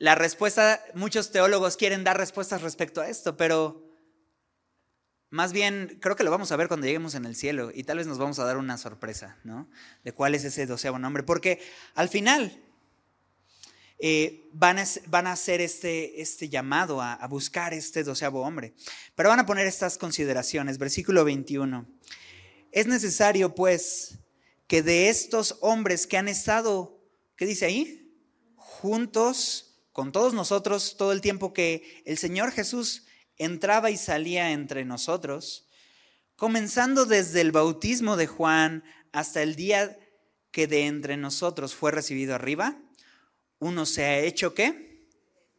la 0.00 0.14
respuesta, 0.14 0.82
muchos 0.94 1.30
teólogos 1.30 1.76
quieren 1.76 2.04
dar 2.04 2.16
respuestas 2.16 2.62
respecto 2.62 3.02
a 3.02 3.08
esto, 3.10 3.36
pero 3.36 3.86
más 5.28 5.52
bien 5.52 5.98
creo 6.00 6.16
que 6.16 6.24
lo 6.24 6.30
vamos 6.30 6.50
a 6.52 6.56
ver 6.56 6.68
cuando 6.68 6.86
lleguemos 6.86 7.14
en 7.14 7.26
el 7.26 7.36
cielo 7.36 7.70
y 7.72 7.84
tal 7.84 7.98
vez 7.98 8.06
nos 8.06 8.16
vamos 8.16 8.38
a 8.38 8.46
dar 8.46 8.56
una 8.56 8.78
sorpresa, 8.78 9.36
¿no? 9.44 9.68
De 10.02 10.12
cuál 10.12 10.34
es 10.34 10.44
ese 10.44 10.64
doceavo 10.64 10.98
nombre, 10.98 11.22
porque 11.22 11.60
al 11.94 12.08
final 12.08 12.62
eh, 13.98 14.48
van, 14.54 14.78
a, 14.78 14.84
van, 15.08 15.26
a, 15.26 15.32
hacer 15.32 15.60
este, 15.60 16.22
este 16.22 16.48
llamado 16.48 17.02
a, 17.02 17.12
a, 17.12 17.28
buscar 17.28 17.74
este 17.74 18.02
doceavo 18.02 18.40
hombre. 18.40 18.72
Pero 19.14 19.28
van 19.28 19.40
a 19.40 19.44
poner 19.44 19.66
estas 19.66 19.98
consideraciones. 19.98 20.78
Versículo 20.78 21.26
21. 21.26 21.86
Es 22.72 22.86
necesario, 22.86 23.54
pues, 23.54 24.18
que 24.66 24.82
de 24.82 25.10
estos 25.10 25.58
hombres 25.60 26.06
que 26.06 26.16
han 26.16 26.28
estado, 26.28 27.04
¿qué 27.36 27.44
dice 27.44 27.66
ahí? 27.66 28.16
Juntos 28.56 29.69
con 29.92 30.12
todos 30.12 30.34
nosotros 30.34 30.96
todo 30.96 31.12
el 31.12 31.20
tiempo 31.20 31.52
que 31.52 32.02
el 32.06 32.18
Señor 32.18 32.52
Jesús 32.52 33.06
entraba 33.36 33.90
y 33.90 33.96
salía 33.96 34.52
entre 34.52 34.84
nosotros, 34.84 35.66
comenzando 36.36 37.06
desde 37.06 37.40
el 37.40 37.52
bautismo 37.52 38.16
de 38.16 38.26
Juan 38.26 38.84
hasta 39.12 39.42
el 39.42 39.56
día 39.56 39.98
que 40.50 40.66
de 40.66 40.86
entre 40.86 41.16
nosotros 41.16 41.74
fue 41.74 41.90
recibido 41.90 42.34
arriba, 42.34 42.80
uno 43.58 43.86
se 43.86 44.04
ha 44.04 44.18
hecho 44.18 44.54
qué? 44.54 45.08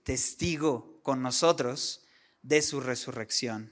Testigo 0.04 1.02
con 1.04 1.22
nosotros 1.22 2.06
de 2.41 2.62
su 2.62 2.82
resurrección. 2.82 3.72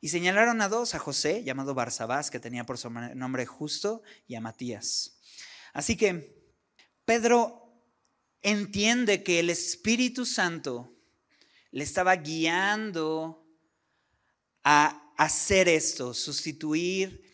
Y 0.00 0.08
señalaron 0.08 0.62
a 0.62 0.68
dos, 0.68 0.94
a 0.94 0.98
José, 0.98 1.42
llamado 1.44 1.74
Barsabás, 1.74 2.30
que 2.30 2.40
tenía 2.40 2.64
por 2.64 2.78
su 2.78 2.90
nombre 2.90 3.44
justo, 3.44 4.02
y 4.26 4.34
a 4.34 4.40
Matías. 4.40 5.20
Así 5.72 5.96
que 5.96 6.54
Pedro 7.04 7.59
entiende 8.42 9.22
que 9.22 9.40
el 9.40 9.50
Espíritu 9.50 10.26
Santo 10.26 10.92
le 11.70 11.84
estaba 11.84 12.16
guiando 12.16 13.46
a 14.64 15.12
hacer 15.16 15.68
esto, 15.68 16.14
sustituir 16.14 17.28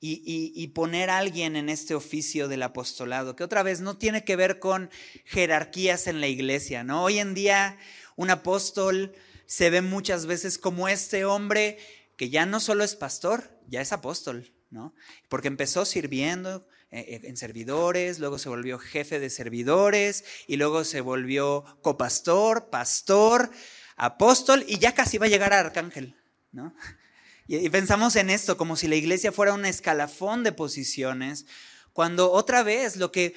y, 0.00 0.66
poner 0.68 1.10
a 1.10 1.18
alguien 1.18 1.56
en 1.56 1.68
este 1.68 1.94
oficio 1.94 2.48
del 2.48 2.62
apostolado, 2.62 3.34
que 3.34 3.44
otra 3.44 3.62
vez 3.62 3.80
no 3.80 3.96
tiene 3.96 4.24
que 4.24 4.36
ver 4.36 4.60
con 4.60 4.90
jerarquías 5.24 6.06
en 6.06 6.20
la 6.20 6.28
iglesia, 6.28 6.84
¿no? 6.84 7.02
Hoy 7.02 7.18
en 7.18 7.34
día 7.34 7.78
un 8.14 8.30
apóstol 8.30 9.14
se 9.46 9.70
ve 9.70 9.82
muchas 9.82 10.26
veces 10.26 10.58
como 10.58 10.88
este 10.88 11.24
hombre 11.24 11.78
que 12.16 12.30
ya 12.30 12.46
no 12.46 12.60
solo 12.60 12.84
es 12.84 12.94
pastor, 12.94 13.50
ya 13.68 13.80
es 13.80 13.92
apóstol, 13.92 14.52
¿no? 14.70 14.94
Porque 15.28 15.48
empezó 15.48 15.84
sirviendo, 15.84 16.66
en 16.96 17.36
servidores, 17.36 18.18
luego 18.18 18.38
se 18.38 18.48
volvió 18.48 18.78
jefe 18.78 19.20
de 19.20 19.30
servidores 19.30 20.24
y 20.46 20.56
luego 20.56 20.84
se 20.84 21.00
volvió 21.00 21.64
copastor, 21.82 22.70
pastor, 22.70 23.50
apóstol 23.96 24.64
y 24.66 24.78
ya 24.78 24.94
casi 24.94 25.18
va 25.18 25.26
a 25.26 25.30
llegar 25.30 25.52
a 25.52 25.60
arcángel, 25.60 26.16
¿no? 26.52 26.74
Y, 27.48 27.70
pensamos 27.70 28.16
en 28.16 28.28
esto 28.28 28.56
como 28.56 28.74
si 28.74 28.88
la 28.88 28.96
iglesia 28.96 29.30
fuera 29.30 29.54
un 29.54 29.64
escalafón 29.66 30.42
de 30.42 30.50
posiciones, 30.50 31.46
cuando 31.92 32.32
otra 32.32 32.64
vez 32.64 32.96
lo 32.96 33.12
que 33.12 33.36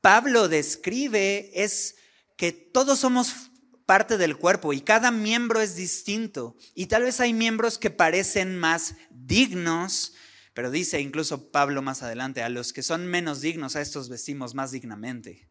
Pablo 0.00 0.48
describe 0.48 1.52
es 1.54 1.94
que 2.36 2.50
todos 2.50 2.98
somos 2.98 3.52
parte 3.86 4.18
del 4.18 4.36
cuerpo 4.36 4.72
y 4.72 4.80
cada 4.80 5.12
miembro 5.12 5.60
es 5.60 5.76
distinto. 5.76 6.56
Y 6.74 6.86
tal 6.86 7.04
vez 7.04 7.20
hay 7.20 7.32
miembros 7.32 7.78
que 7.78 7.90
parecen 7.90 8.58
más 8.58 8.96
dignos 9.10 10.14
pero 10.54 10.70
dice 10.70 11.00
incluso 11.00 11.50
Pablo 11.50 11.82
más 11.82 12.02
adelante, 12.02 12.42
a 12.42 12.48
los 12.48 12.72
que 12.72 12.82
son 12.82 13.06
menos 13.06 13.40
dignos, 13.40 13.74
a 13.76 13.80
estos 13.80 14.08
vestimos 14.08 14.54
más 14.54 14.70
dignamente. 14.70 15.48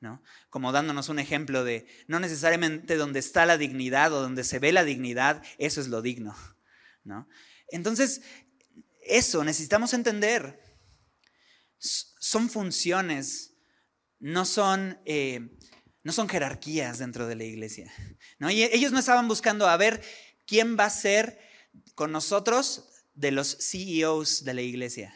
¿no? 0.00 0.22
Como 0.48 0.72
dándonos 0.72 1.08
un 1.08 1.18
ejemplo 1.18 1.62
de 1.62 1.86
no 2.08 2.20
necesariamente 2.20 2.96
donde 2.96 3.20
está 3.20 3.46
la 3.46 3.58
dignidad 3.58 4.12
o 4.12 4.20
donde 4.20 4.44
se 4.44 4.58
ve 4.58 4.72
la 4.72 4.84
dignidad, 4.84 5.42
eso 5.58 5.80
es 5.80 5.86
lo 5.88 6.02
digno. 6.02 6.34
¿no? 7.04 7.28
Entonces, 7.68 8.22
eso 9.02 9.44
necesitamos 9.44 9.94
entender. 9.94 10.60
Son 11.78 12.50
funciones, 12.50 13.54
no 14.18 14.44
son, 14.44 14.98
eh, 15.04 15.56
no 16.02 16.12
son 16.12 16.28
jerarquías 16.28 16.98
dentro 16.98 17.28
de 17.28 17.36
la 17.36 17.44
iglesia. 17.44 17.92
¿no? 18.38 18.50
Y 18.50 18.64
ellos 18.64 18.90
no 18.90 18.98
estaban 18.98 19.28
buscando 19.28 19.68
a 19.68 19.76
ver 19.76 20.02
quién 20.44 20.76
va 20.76 20.86
a 20.86 20.90
ser 20.90 21.38
con 21.94 22.10
nosotros 22.10 22.89
de 23.14 23.30
los 23.30 23.56
CEOs 23.60 24.44
de 24.44 24.54
la 24.54 24.62
iglesia. 24.62 25.14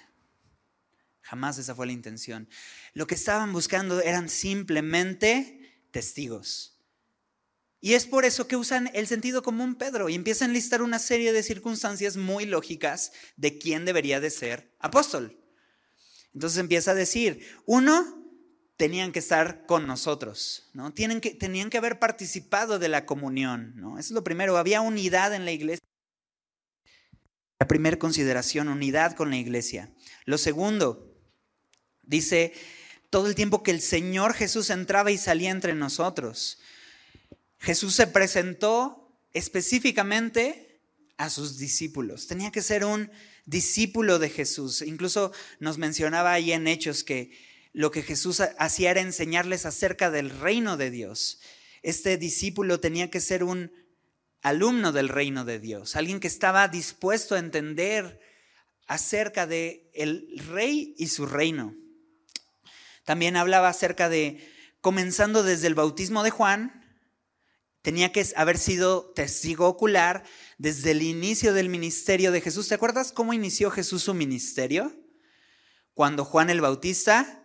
Jamás 1.22 1.58
esa 1.58 1.74
fue 1.74 1.86
la 1.86 1.92
intención. 1.92 2.48
Lo 2.92 3.06
que 3.06 3.14
estaban 3.14 3.52
buscando 3.52 4.00
eran 4.00 4.28
simplemente 4.28 5.86
testigos. 5.90 6.74
Y 7.80 7.94
es 7.94 8.06
por 8.06 8.24
eso 8.24 8.48
que 8.48 8.56
usan 8.56 8.90
el 8.94 9.06
sentido 9.06 9.42
común 9.42 9.74
Pedro 9.74 10.08
y 10.08 10.14
empiezan 10.14 10.50
a 10.50 10.54
listar 10.54 10.80
una 10.80 10.98
serie 10.98 11.32
de 11.32 11.42
circunstancias 11.42 12.16
muy 12.16 12.46
lógicas 12.46 13.12
de 13.36 13.58
quién 13.58 13.84
debería 13.84 14.20
de 14.20 14.30
ser 14.30 14.74
apóstol. 14.78 15.38
Entonces 16.32 16.58
empieza 16.58 16.92
a 16.92 16.94
decir, 16.94 17.46
uno, 17.66 18.24
tenían 18.76 19.12
que 19.12 19.18
estar 19.18 19.66
con 19.66 19.86
nosotros, 19.86 20.70
¿no? 20.72 20.92
Tienen 20.92 21.20
que, 21.20 21.34
tenían 21.34 21.70
que 21.70 21.78
haber 21.78 21.98
participado 21.98 22.78
de 22.78 22.88
la 22.88 23.06
comunión, 23.06 23.74
¿no? 23.76 23.98
Eso 23.98 24.08
es 24.08 24.10
lo 24.12 24.24
primero, 24.24 24.56
había 24.56 24.80
unidad 24.80 25.34
en 25.34 25.44
la 25.44 25.52
iglesia. 25.52 25.83
La 27.58 27.66
primera 27.68 27.98
consideración, 27.98 28.68
unidad 28.68 29.14
con 29.14 29.30
la 29.30 29.36
iglesia. 29.36 29.90
Lo 30.24 30.38
segundo, 30.38 31.14
dice, 32.02 32.52
todo 33.10 33.28
el 33.28 33.34
tiempo 33.34 33.62
que 33.62 33.70
el 33.70 33.80
Señor 33.80 34.34
Jesús 34.34 34.70
entraba 34.70 35.10
y 35.12 35.18
salía 35.18 35.50
entre 35.50 35.74
nosotros. 35.74 36.58
Jesús 37.58 37.94
se 37.94 38.06
presentó 38.06 39.16
específicamente 39.32 40.80
a 41.16 41.30
sus 41.30 41.58
discípulos. 41.58 42.26
Tenía 42.26 42.50
que 42.50 42.62
ser 42.62 42.84
un 42.84 43.10
discípulo 43.46 44.18
de 44.18 44.30
Jesús. 44.30 44.82
Incluso 44.82 45.32
nos 45.60 45.78
mencionaba 45.78 46.32
ahí 46.32 46.52
en 46.52 46.66
Hechos 46.66 47.04
que 47.04 47.30
lo 47.72 47.90
que 47.90 48.02
Jesús 48.02 48.40
hacía 48.40 48.90
era 48.90 49.00
enseñarles 49.00 49.66
acerca 49.66 50.10
del 50.10 50.30
reino 50.30 50.76
de 50.76 50.90
Dios. 50.90 51.40
Este 51.82 52.16
discípulo 52.16 52.80
tenía 52.80 53.10
que 53.10 53.20
ser 53.20 53.44
un 53.44 53.72
alumno 54.44 54.92
del 54.92 55.08
reino 55.08 55.46
de 55.46 55.58
Dios, 55.58 55.96
alguien 55.96 56.20
que 56.20 56.28
estaba 56.28 56.68
dispuesto 56.68 57.34
a 57.34 57.38
entender 57.38 58.20
acerca 58.86 59.46
de 59.46 59.90
el 59.94 60.38
rey 60.48 60.94
y 60.98 61.08
su 61.08 61.24
reino. 61.24 61.74
También 63.04 63.36
hablaba 63.36 63.70
acerca 63.70 64.10
de 64.10 64.46
comenzando 64.82 65.42
desde 65.42 65.66
el 65.66 65.74
bautismo 65.74 66.22
de 66.22 66.30
Juan, 66.30 66.84
tenía 67.80 68.12
que 68.12 68.26
haber 68.36 68.58
sido 68.58 69.12
testigo 69.14 69.66
ocular 69.66 70.24
desde 70.58 70.90
el 70.90 71.00
inicio 71.00 71.54
del 71.54 71.70
ministerio 71.70 72.30
de 72.30 72.42
Jesús. 72.42 72.68
¿Te 72.68 72.74
acuerdas 72.74 73.12
cómo 73.12 73.32
inició 73.32 73.70
Jesús 73.70 74.02
su 74.02 74.12
ministerio? 74.12 74.94
Cuando 75.94 76.26
Juan 76.26 76.50
el 76.50 76.60
Bautista, 76.60 77.43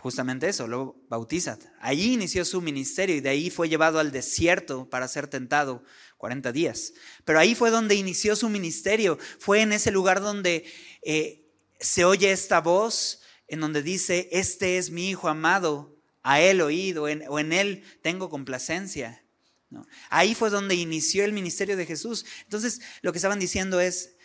justamente 0.00 0.48
eso, 0.48 0.66
lo 0.66 0.96
bautiza. 1.08 1.58
Allí 1.80 2.14
inició 2.14 2.44
su 2.44 2.60
ministerio 2.60 3.16
y 3.16 3.20
de 3.20 3.28
ahí 3.28 3.50
fue 3.50 3.68
llevado 3.68 3.98
al 3.98 4.12
desierto 4.12 4.88
para 4.88 5.06
ser 5.08 5.28
tentado 5.28 5.84
40 6.18 6.52
días. 6.52 6.94
Pero 7.24 7.38
ahí 7.38 7.54
fue 7.54 7.70
donde 7.70 7.94
inició 7.94 8.34
su 8.34 8.48
ministerio. 8.48 9.18
Fue 9.38 9.60
en 9.60 9.72
ese 9.72 9.90
lugar 9.90 10.20
donde 10.20 10.64
eh, 11.02 11.46
se 11.78 12.04
oye 12.04 12.32
esta 12.32 12.60
voz, 12.60 13.20
en 13.46 13.60
donde 13.60 13.82
dice, 13.82 14.28
este 14.32 14.78
es 14.78 14.90
mi 14.90 15.10
Hijo 15.10 15.28
amado, 15.28 15.96
a 16.22 16.40
Él 16.40 16.60
oído, 16.60 17.04
o 17.04 17.38
en 17.38 17.52
Él 17.52 17.84
tengo 18.02 18.30
complacencia. 18.30 19.24
Ahí 20.08 20.34
fue 20.34 20.50
donde 20.50 20.74
inició 20.74 21.24
el 21.24 21.32
ministerio 21.32 21.76
de 21.76 21.86
Jesús. 21.86 22.24
Entonces, 22.42 22.80
lo 23.02 23.12
que 23.12 23.18
estaban 23.18 23.38
diciendo 23.38 23.80
es, 23.80 24.16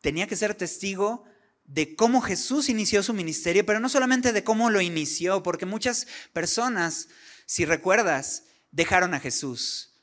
tenía 0.00 0.26
que 0.26 0.36
ser 0.36 0.54
testigo 0.54 1.24
de 1.66 1.96
cómo 1.96 2.20
Jesús 2.20 2.68
inició 2.68 3.02
su 3.02 3.12
ministerio, 3.12 3.66
pero 3.66 3.80
no 3.80 3.88
solamente 3.88 4.32
de 4.32 4.44
cómo 4.44 4.70
lo 4.70 4.80
inició, 4.80 5.42
porque 5.42 5.66
muchas 5.66 6.06
personas, 6.32 7.08
si 7.46 7.64
recuerdas, 7.64 8.44
dejaron 8.70 9.14
a 9.14 9.20
Jesús. 9.20 10.00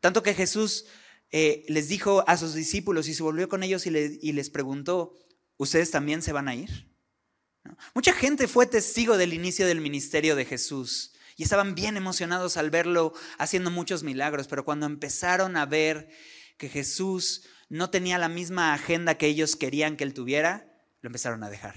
Tanto 0.00 0.22
que 0.22 0.34
Jesús 0.34 0.86
eh, 1.30 1.64
les 1.68 1.88
dijo 1.88 2.24
a 2.28 2.36
sus 2.36 2.54
discípulos 2.54 3.08
y 3.08 3.14
se 3.14 3.22
volvió 3.22 3.48
con 3.48 3.62
ellos 3.62 3.86
y, 3.86 3.90
y 4.20 4.32
les 4.32 4.50
preguntó, 4.50 5.14
¿ustedes 5.56 5.90
también 5.90 6.22
se 6.22 6.32
van 6.32 6.48
a 6.48 6.54
ir? 6.54 6.90
Mucha 7.94 8.12
gente 8.12 8.46
fue 8.46 8.66
testigo 8.66 9.16
del 9.16 9.32
inicio 9.32 9.66
del 9.66 9.80
ministerio 9.80 10.36
de 10.36 10.44
Jesús, 10.44 11.12
y 11.36 11.42
estaban 11.42 11.74
bien 11.74 11.96
emocionados 11.96 12.56
al 12.56 12.70
verlo 12.70 13.12
haciendo 13.38 13.70
muchos 13.70 14.02
milagros, 14.02 14.48
pero 14.48 14.64
cuando 14.64 14.86
empezaron 14.86 15.56
a 15.56 15.66
ver 15.66 16.08
que 16.56 16.70
Jesús 16.70 17.42
no 17.68 17.90
tenía 17.90 18.16
la 18.16 18.30
misma 18.30 18.72
agenda 18.72 19.18
que 19.18 19.26
ellos 19.26 19.54
querían 19.54 19.96
que 19.96 20.04
él 20.04 20.14
tuviera, 20.14 20.65
lo 21.06 21.08
empezaron 21.08 21.44
a 21.44 21.50
dejar. 21.50 21.76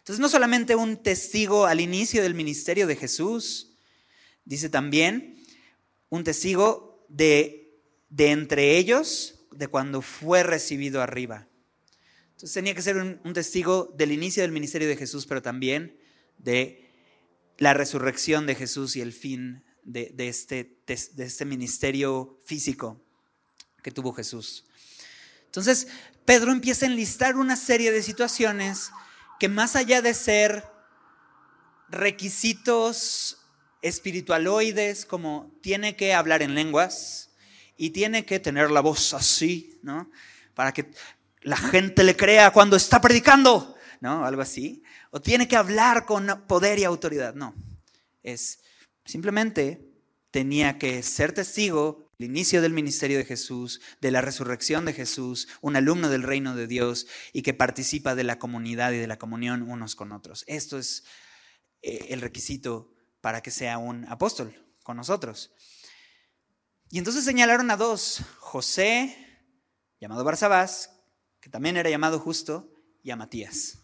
Entonces, 0.00 0.20
no 0.20 0.28
solamente 0.28 0.76
un 0.76 1.02
testigo 1.02 1.64
al 1.64 1.80
inicio 1.80 2.22
del 2.22 2.34
ministerio 2.34 2.86
de 2.86 2.94
Jesús, 2.94 3.72
dice 4.44 4.68
también 4.68 5.42
un 6.10 6.22
testigo 6.22 7.06
de, 7.08 7.80
de 8.10 8.32
entre 8.32 8.76
ellos, 8.76 9.46
de 9.52 9.68
cuando 9.68 10.02
fue 10.02 10.42
recibido 10.42 11.00
arriba. 11.00 11.48
Entonces 12.32 12.52
tenía 12.52 12.74
que 12.74 12.82
ser 12.82 12.98
un, 12.98 13.32
testigo 13.32 13.94
del 13.96 14.12
inicio 14.12 14.42
del 14.42 14.52
ministerio 14.52 14.86
de 14.86 14.98
Jesús, 14.98 15.24
pero 15.24 15.40
también 15.40 15.98
de 16.36 16.90
la 17.56 17.72
resurrección 17.72 18.46
de 18.46 18.54
Jesús 18.54 18.96
y 18.96 19.00
el 19.00 19.14
fin 19.14 19.64
de, 19.82 20.12
este, 20.18 20.76
de, 20.86 21.24
este 21.24 21.46
ministerio 21.46 22.38
físico 22.44 23.02
que 23.82 23.90
tuvo 23.90 24.12
Jesús. 24.12 24.66
Entonces, 25.46 25.88
Pedro 26.26 26.52
empieza 26.52 26.84
a 26.84 26.90
enlistar 26.90 27.36
una 27.36 27.56
serie 27.56 27.92
de 27.92 28.02
situaciones 28.02 28.90
que 29.40 29.48
más 29.48 29.76
allá 29.76 30.02
de 30.02 30.12
ser 30.12 30.64
requisitos 31.88 33.38
espiritualoides, 33.80 35.06
como 35.06 35.56
tiene 35.62 35.96
que 35.96 36.12
hablar 36.12 36.42
en 36.42 36.54
lenguas 36.54 37.30
y 37.76 37.90
tiene 37.90 38.26
que 38.26 38.40
tener 38.40 38.70
la 38.70 38.80
voz 38.80 39.14
así, 39.14 39.78
¿no? 39.82 40.10
Para 40.54 40.72
que 40.72 40.90
la 41.42 41.56
gente 41.56 42.02
le 42.02 42.16
crea 42.16 42.50
cuando 42.50 42.76
está 42.76 43.00
predicando, 43.00 43.76
¿no? 44.00 44.26
Algo 44.26 44.42
así 44.42 44.82
o 45.16 45.20
tiene 45.20 45.48
que 45.48 45.56
hablar 45.56 46.04
con 46.04 46.44
poder 46.46 46.78
y 46.78 46.84
autoridad. 46.84 47.34
No, 47.34 47.54
es 48.22 48.60
simplemente 49.06 49.80
tenía 50.30 50.78
que 50.78 51.02
ser 51.02 51.32
testigo 51.32 52.05
del 52.18 52.30
inicio 52.30 52.62
del 52.62 52.72
ministerio 52.72 53.18
de 53.18 53.24
Jesús, 53.24 53.80
de 54.00 54.10
la 54.10 54.20
resurrección 54.20 54.84
de 54.84 54.92
Jesús, 54.92 55.48
un 55.60 55.76
alumno 55.76 56.08
del 56.08 56.22
reino 56.22 56.54
de 56.54 56.66
Dios 56.66 57.06
y 57.32 57.42
que 57.42 57.54
participa 57.54 58.14
de 58.14 58.24
la 58.24 58.38
comunidad 58.38 58.92
y 58.92 58.98
de 58.98 59.06
la 59.06 59.18
comunión 59.18 59.62
unos 59.62 59.94
con 59.96 60.12
otros. 60.12 60.44
Esto 60.46 60.78
es 60.78 61.04
eh, 61.82 62.06
el 62.10 62.20
requisito 62.20 62.94
para 63.20 63.42
que 63.42 63.50
sea 63.50 63.78
un 63.78 64.06
apóstol 64.08 64.54
con 64.82 64.96
nosotros. 64.96 65.52
Y 66.90 66.98
entonces 66.98 67.24
señalaron 67.24 67.70
a 67.70 67.76
dos, 67.76 68.22
José, 68.38 69.16
llamado 70.00 70.24
Barsabás, 70.24 70.90
que 71.40 71.50
también 71.50 71.76
era 71.76 71.90
llamado 71.90 72.18
justo, 72.18 72.72
y 73.02 73.10
a 73.10 73.16
Matías. 73.16 73.78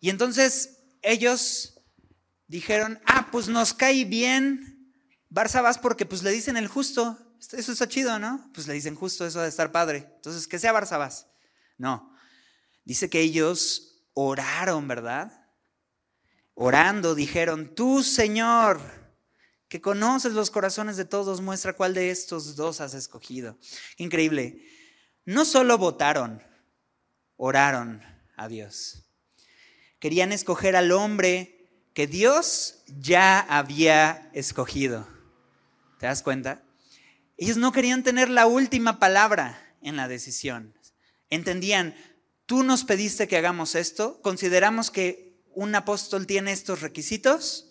Y 0.00 0.10
entonces 0.10 0.78
ellos 1.00 1.80
dijeron, 2.48 3.00
ah, 3.06 3.28
pues 3.30 3.48
nos 3.48 3.72
cae 3.74 4.04
bien 4.04 4.81
Barsabás 5.32 5.78
porque 5.78 6.04
pues 6.04 6.22
le 6.22 6.30
dicen 6.30 6.58
el 6.58 6.68
justo. 6.68 7.18
Eso 7.52 7.72
está 7.72 7.88
chido, 7.88 8.18
¿no? 8.18 8.50
Pues 8.52 8.66
le 8.66 8.74
dicen 8.74 8.94
justo, 8.94 9.26
eso 9.26 9.40
de 9.40 9.48
estar 9.48 9.72
padre. 9.72 10.12
Entonces, 10.16 10.46
que 10.46 10.58
sea 10.58 10.72
Barsabás. 10.72 11.26
No. 11.78 12.14
Dice 12.84 13.08
que 13.08 13.20
ellos 13.20 14.04
oraron, 14.12 14.86
¿verdad? 14.86 15.48
Orando 16.52 17.14
dijeron, 17.14 17.74
tú 17.74 18.02
Señor, 18.02 18.78
que 19.68 19.80
conoces 19.80 20.34
los 20.34 20.50
corazones 20.50 20.98
de 20.98 21.06
todos, 21.06 21.40
muestra 21.40 21.72
cuál 21.72 21.94
de 21.94 22.10
estos 22.10 22.54
dos 22.54 22.82
has 22.82 22.92
escogido. 22.92 23.58
Increíble. 23.96 24.62
No 25.24 25.46
solo 25.46 25.78
votaron, 25.78 26.42
oraron 27.36 28.02
a 28.36 28.48
Dios. 28.48 29.04
Querían 29.98 30.30
escoger 30.30 30.76
al 30.76 30.92
hombre 30.92 31.70
que 31.94 32.06
Dios 32.06 32.82
ya 32.86 33.40
había 33.40 34.30
escogido. 34.34 35.21
¿Te 36.02 36.08
das 36.08 36.24
cuenta? 36.24 36.64
Ellos 37.36 37.58
no 37.58 37.70
querían 37.70 38.02
tener 38.02 38.28
la 38.28 38.46
última 38.46 38.98
palabra 38.98 39.76
en 39.82 39.94
la 39.94 40.08
decisión. 40.08 40.76
Entendían, 41.30 41.94
tú 42.44 42.64
nos 42.64 42.82
pediste 42.82 43.28
que 43.28 43.36
hagamos 43.36 43.76
esto, 43.76 44.20
consideramos 44.20 44.90
que 44.90 45.40
un 45.54 45.72
apóstol 45.76 46.26
tiene 46.26 46.50
estos 46.50 46.80
requisitos, 46.80 47.70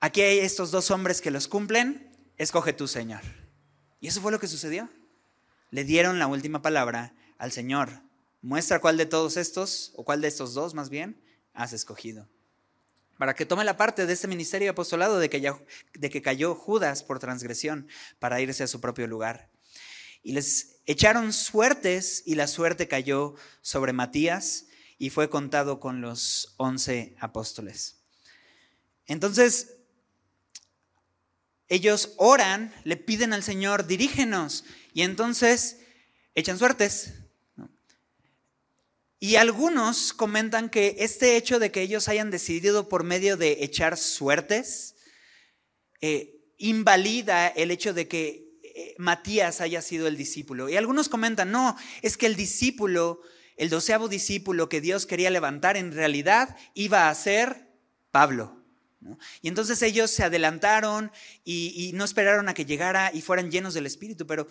aquí 0.00 0.22
hay 0.22 0.38
estos 0.38 0.70
dos 0.70 0.90
hombres 0.90 1.20
que 1.20 1.30
los 1.30 1.46
cumplen, 1.46 2.10
escoge 2.38 2.72
tú, 2.72 2.88
Señor. 2.88 3.20
Y 4.00 4.06
eso 4.06 4.22
fue 4.22 4.32
lo 4.32 4.40
que 4.40 4.48
sucedió. 4.48 4.88
Le 5.70 5.84
dieron 5.84 6.18
la 6.18 6.26
última 6.26 6.62
palabra 6.62 7.14
al 7.36 7.52
Señor. 7.52 8.00
Muestra 8.40 8.80
cuál 8.80 8.96
de 8.96 9.04
todos 9.04 9.36
estos, 9.36 9.92
o 9.94 10.06
cuál 10.06 10.22
de 10.22 10.28
estos 10.28 10.54
dos 10.54 10.72
más 10.72 10.88
bien, 10.88 11.22
has 11.52 11.74
escogido. 11.74 12.30
Para 13.18 13.34
que 13.34 13.46
tome 13.46 13.64
la 13.64 13.76
parte 13.76 14.06
de 14.06 14.12
este 14.12 14.28
ministerio 14.28 14.70
apostolado 14.70 15.18
de 15.18 15.30
que, 15.30 15.54
de 15.94 16.10
que 16.10 16.22
cayó 16.22 16.54
Judas 16.54 17.02
por 17.02 17.18
transgresión 17.18 17.88
para 18.18 18.40
irse 18.40 18.62
a 18.62 18.66
su 18.66 18.80
propio 18.80 19.06
lugar. 19.06 19.50
Y 20.22 20.32
les 20.32 20.80
echaron 20.86 21.32
suertes 21.32 22.22
y 22.26 22.34
la 22.34 22.46
suerte 22.46 22.88
cayó 22.88 23.34
sobre 23.60 23.92
Matías 23.92 24.66
y 24.98 25.10
fue 25.10 25.28
contado 25.28 25.80
con 25.80 26.00
los 26.00 26.54
once 26.58 27.16
apóstoles. 27.18 28.02
Entonces, 29.06 29.78
ellos 31.68 32.12
oran, 32.18 32.72
le 32.84 32.96
piden 32.96 33.32
al 33.32 33.42
Señor, 33.42 33.86
dirígenos, 33.86 34.64
y 34.92 35.02
entonces 35.02 35.78
echan 36.34 36.58
suertes. 36.58 37.14
Y 39.22 39.36
algunos 39.36 40.12
comentan 40.12 40.68
que 40.68 40.96
este 40.98 41.36
hecho 41.36 41.60
de 41.60 41.70
que 41.70 41.80
ellos 41.80 42.08
hayan 42.08 42.32
decidido 42.32 42.88
por 42.88 43.04
medio 43.04 43.36
de 43.36 43.58
echar 43.60 43.96
suertes 43.96 44.96
eh, 46.00 46.40
invalida 46.58 47.46
el 47.46 47.70
hecho 47.70 47.94
de 47.94 48.08
que 48.08 48.58
eh, 48.64 48.96
Matías 48.98 49.60
haya 49.60 49.80
sido 49.80 50.08
el 50.08 50.16
discípulo. 50.16 50.68
Y 50.68 50.76
algunos 50.76 51.08
comentan, 51.08 51.52
no, 51.52 51.76
es 52.02 52.16
que 52.16 52.26
el 52.26 52.34
discípulo, 52.34 53.20
el 53.56 53.70
doceavo 53.70 54.08
discípulo 54.08 54.68
que 54.68 54.80
Dios 54.80 55.06
quería 55.06 55.30
levantar, 55.30 55.76
en 55.76 55.92
realidad 55.92 56.56
iba 56.74 57.08
a 57.08 57.14
ser 57.14 57.68
Pablo. 58.10 58.60
Y 59.40 59.46
entonces 59.46 59.82
ellos 59.82 60.10
se 60.10 60.24
adelantaron 60.24 61.12
y, 61.44 61.92
no 61.94 62.04
esperaron 62.04 62.48
a 62.48 62.54
que 62.54 62.64
llegara 62.64 63.12
y 63.14 63.22
fueran 63.22 63.52
llenos 63.52 63.72
del 63.72 63.86
Espíritu, 63.86 64.26
pero 64.26 64.48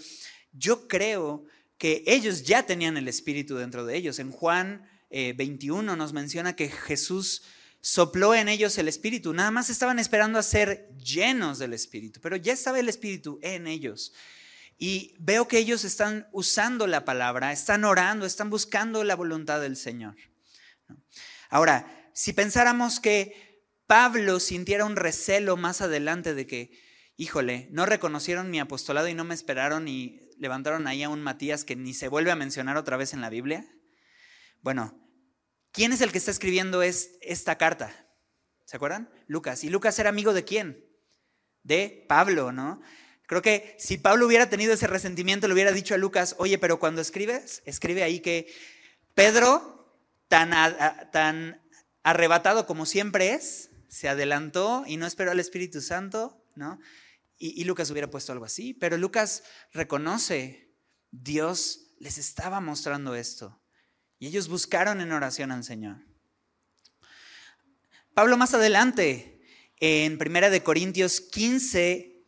yo 0.54 0.88
creo 0.88 1.46
que 1.82 2.04
ellos 2.06 2.44
ya 2.44 2.62
tenían 2.62 2.96
el 2.96 3.08
Espíritu 3.08 3.56
dentro 3.56 3.88
de 3.88 3.98
ellos. 3.98 4.20
En 4.20 4.30
Juan 4.30 4.88
21 5.10 5.94
eh, 5.94 5.96
nos 5.98 6.14
menciona 6.14 6.56
que 6.56 6.70
Jesús 6.70 7.42
sopló 7.82 8.36
en 8.36 8.50
ellos 8.50 8.78
el 8.78 8.88
Espíritu, 8.88 9.34
nada 9.34 9.50
más 9.50 9.72
estaban 9.72 9.98
esperando 9.98 10.38
a 10.38 10.44
ser 10.44 10.96
llenos 11.00 11.58
del 11.58 11.74
Espíritu, 11.74 12.22
pero 12.22 12.36
ya 12.36 12.54
estaba 12.54 12.80
el 12.80 12.88
Espíritu 12.88 13.40
en 13.42 13.66
ellos. 13.66 14.14
Y 14.78 15.16
veo 15.18 15.48
que 15.48 15.58
ellos 15.58 15.84
están 15.84 16.28
usando 16.32 16.86
la 16.86 17.04
palabra, 17.04 17.52
están 17.52 17.84
orando, 17.84 18.28
están 18.28 18.52
buscando 18.52 19.04
la 19.04 19.16
voluntad 19.16 19.60
del 19.60 19.76
Señor. 19.76 20.16
Ahora, 21.50 22.12
si 22.14 22.32
pensáramos 22.34 23.00
que 23.00 23.66
Pablo 23.88 24.40
sintiera 24.40 24.86
un 24.86 24.98
recelo 24.98 25.58
más 25.58 25.82
adelante 25.82 26.36
de 26.36 26.46
que, 26.46 26.80
híjole, 27.18 27.70
no 27.72 27.88
reconocieron 27.88 28.52
mi 28.52 28.60
apostolado 28.60 29.08
y 29.08 29.16
no 29.16 29.24
me 29.24 29.34
esperaron 29.34 29.88
y 29.88 30.21
levantaron 30.42 30.88
ahí 30.88 31.04
a 31.04 31.10
un 31.10 31.22
Matías 31.22 31.64
que 31.64 31.76
ni 31.76 31.94
se 31.94 32.08
vuelve 32.08 32.32
a 32.32 32.36
mencionar 32.36 32.76
otra 32.76 32.98
vez 32.98 33.14
en 33.14 33.22
la 33.22 33.30
Biblia. 33.30 33.64
Bueno, 34.62 35.00
¿quién 35.72 35.92
es 35.92 36.02
el 36.02 36.12
que 36.12 36.18
está 36.18 36.32
escribiendo 36.32 36.82
esta 36.82 37.60
carta? 37.60 37.94
¿Se 38.66 38.76
acuerdan? 38.76 39.08
Lucas. 39.28 39.64
¿Y 39.64 39.70
Lucas 39.70 40.00
era 40.00 40.10
amigo 40.10 40.34
de 40.34 40.44
quién? 40.44 40.84
De 41.62 42.08
Pablo, 42.10 42.52
¿no? 42.52 42.82
Creo 43.28 43.44
que 43.44 43.76
si 43.78 44.00
Pablo 44.00 44.26
hubiera 44.26 44.50
tenido 44.50 44.74
ese 44.74 44.88
resentimiento, 44.88 45.48
le 45.48 45.54
hubiera 45.54 45.72
dicho 45.72 45.94
a 45.94 46.00
Lucas, 46.00 46.34
oye, 46.40 46.58
pero 46.58 46.80
cuando 46.80 47.02
escribes, 47.02 47.62
escribe 47.66 48.02
ahí 48.02 48.20
que 48.20 48.52
Pedro, 49.14 49.96
tan, 50.28 50.50
tan 51.12 51.62
arrebatado 52.02 52.66
como 52.66 52.88
siempre 52.88 53.34
es, 53.34 53.70
se 53.90 54.10
adelantó 54.10 54.86
y 54.88 54.98
no 54.98 55.06
esperó 55.06 55.30
al 55.30 55.40
Espíritu 55.40 55.82
Santo, 55.82 56.44
¿no? 56.56 56.80
Y, 57.44 57.64
Lucas 57.64 57.90
hubiera 57.90 58.12
puesto 58.12 58.32
algo 58.32 58.46
así, 58.46 58.76
pero 58.76 58.98
Lucas 58.98 59.42
reconoce, 59.74 60.76
Dios 61.10 61.88
les 61.98 62.20
estaba 62.20 62.60
mostrando 62.60 63.16
esto. 63.16 63.60
Y 64.20 64.28
ellos 64.28 64.48
buscaron 64.48 65.02
en 65.02 65.12
oración 65.12 65.52
al 65.52 65.64
Señor. 65.64 66.06
Pablo 68.14 68.38
más 68.38 68.54
adelante, 68.54 69.42
en 69.78 70.20
Primera 70.20 70.52
de 70.52 70.62
Corintios 70.62 71.20
15, 71.20 72.24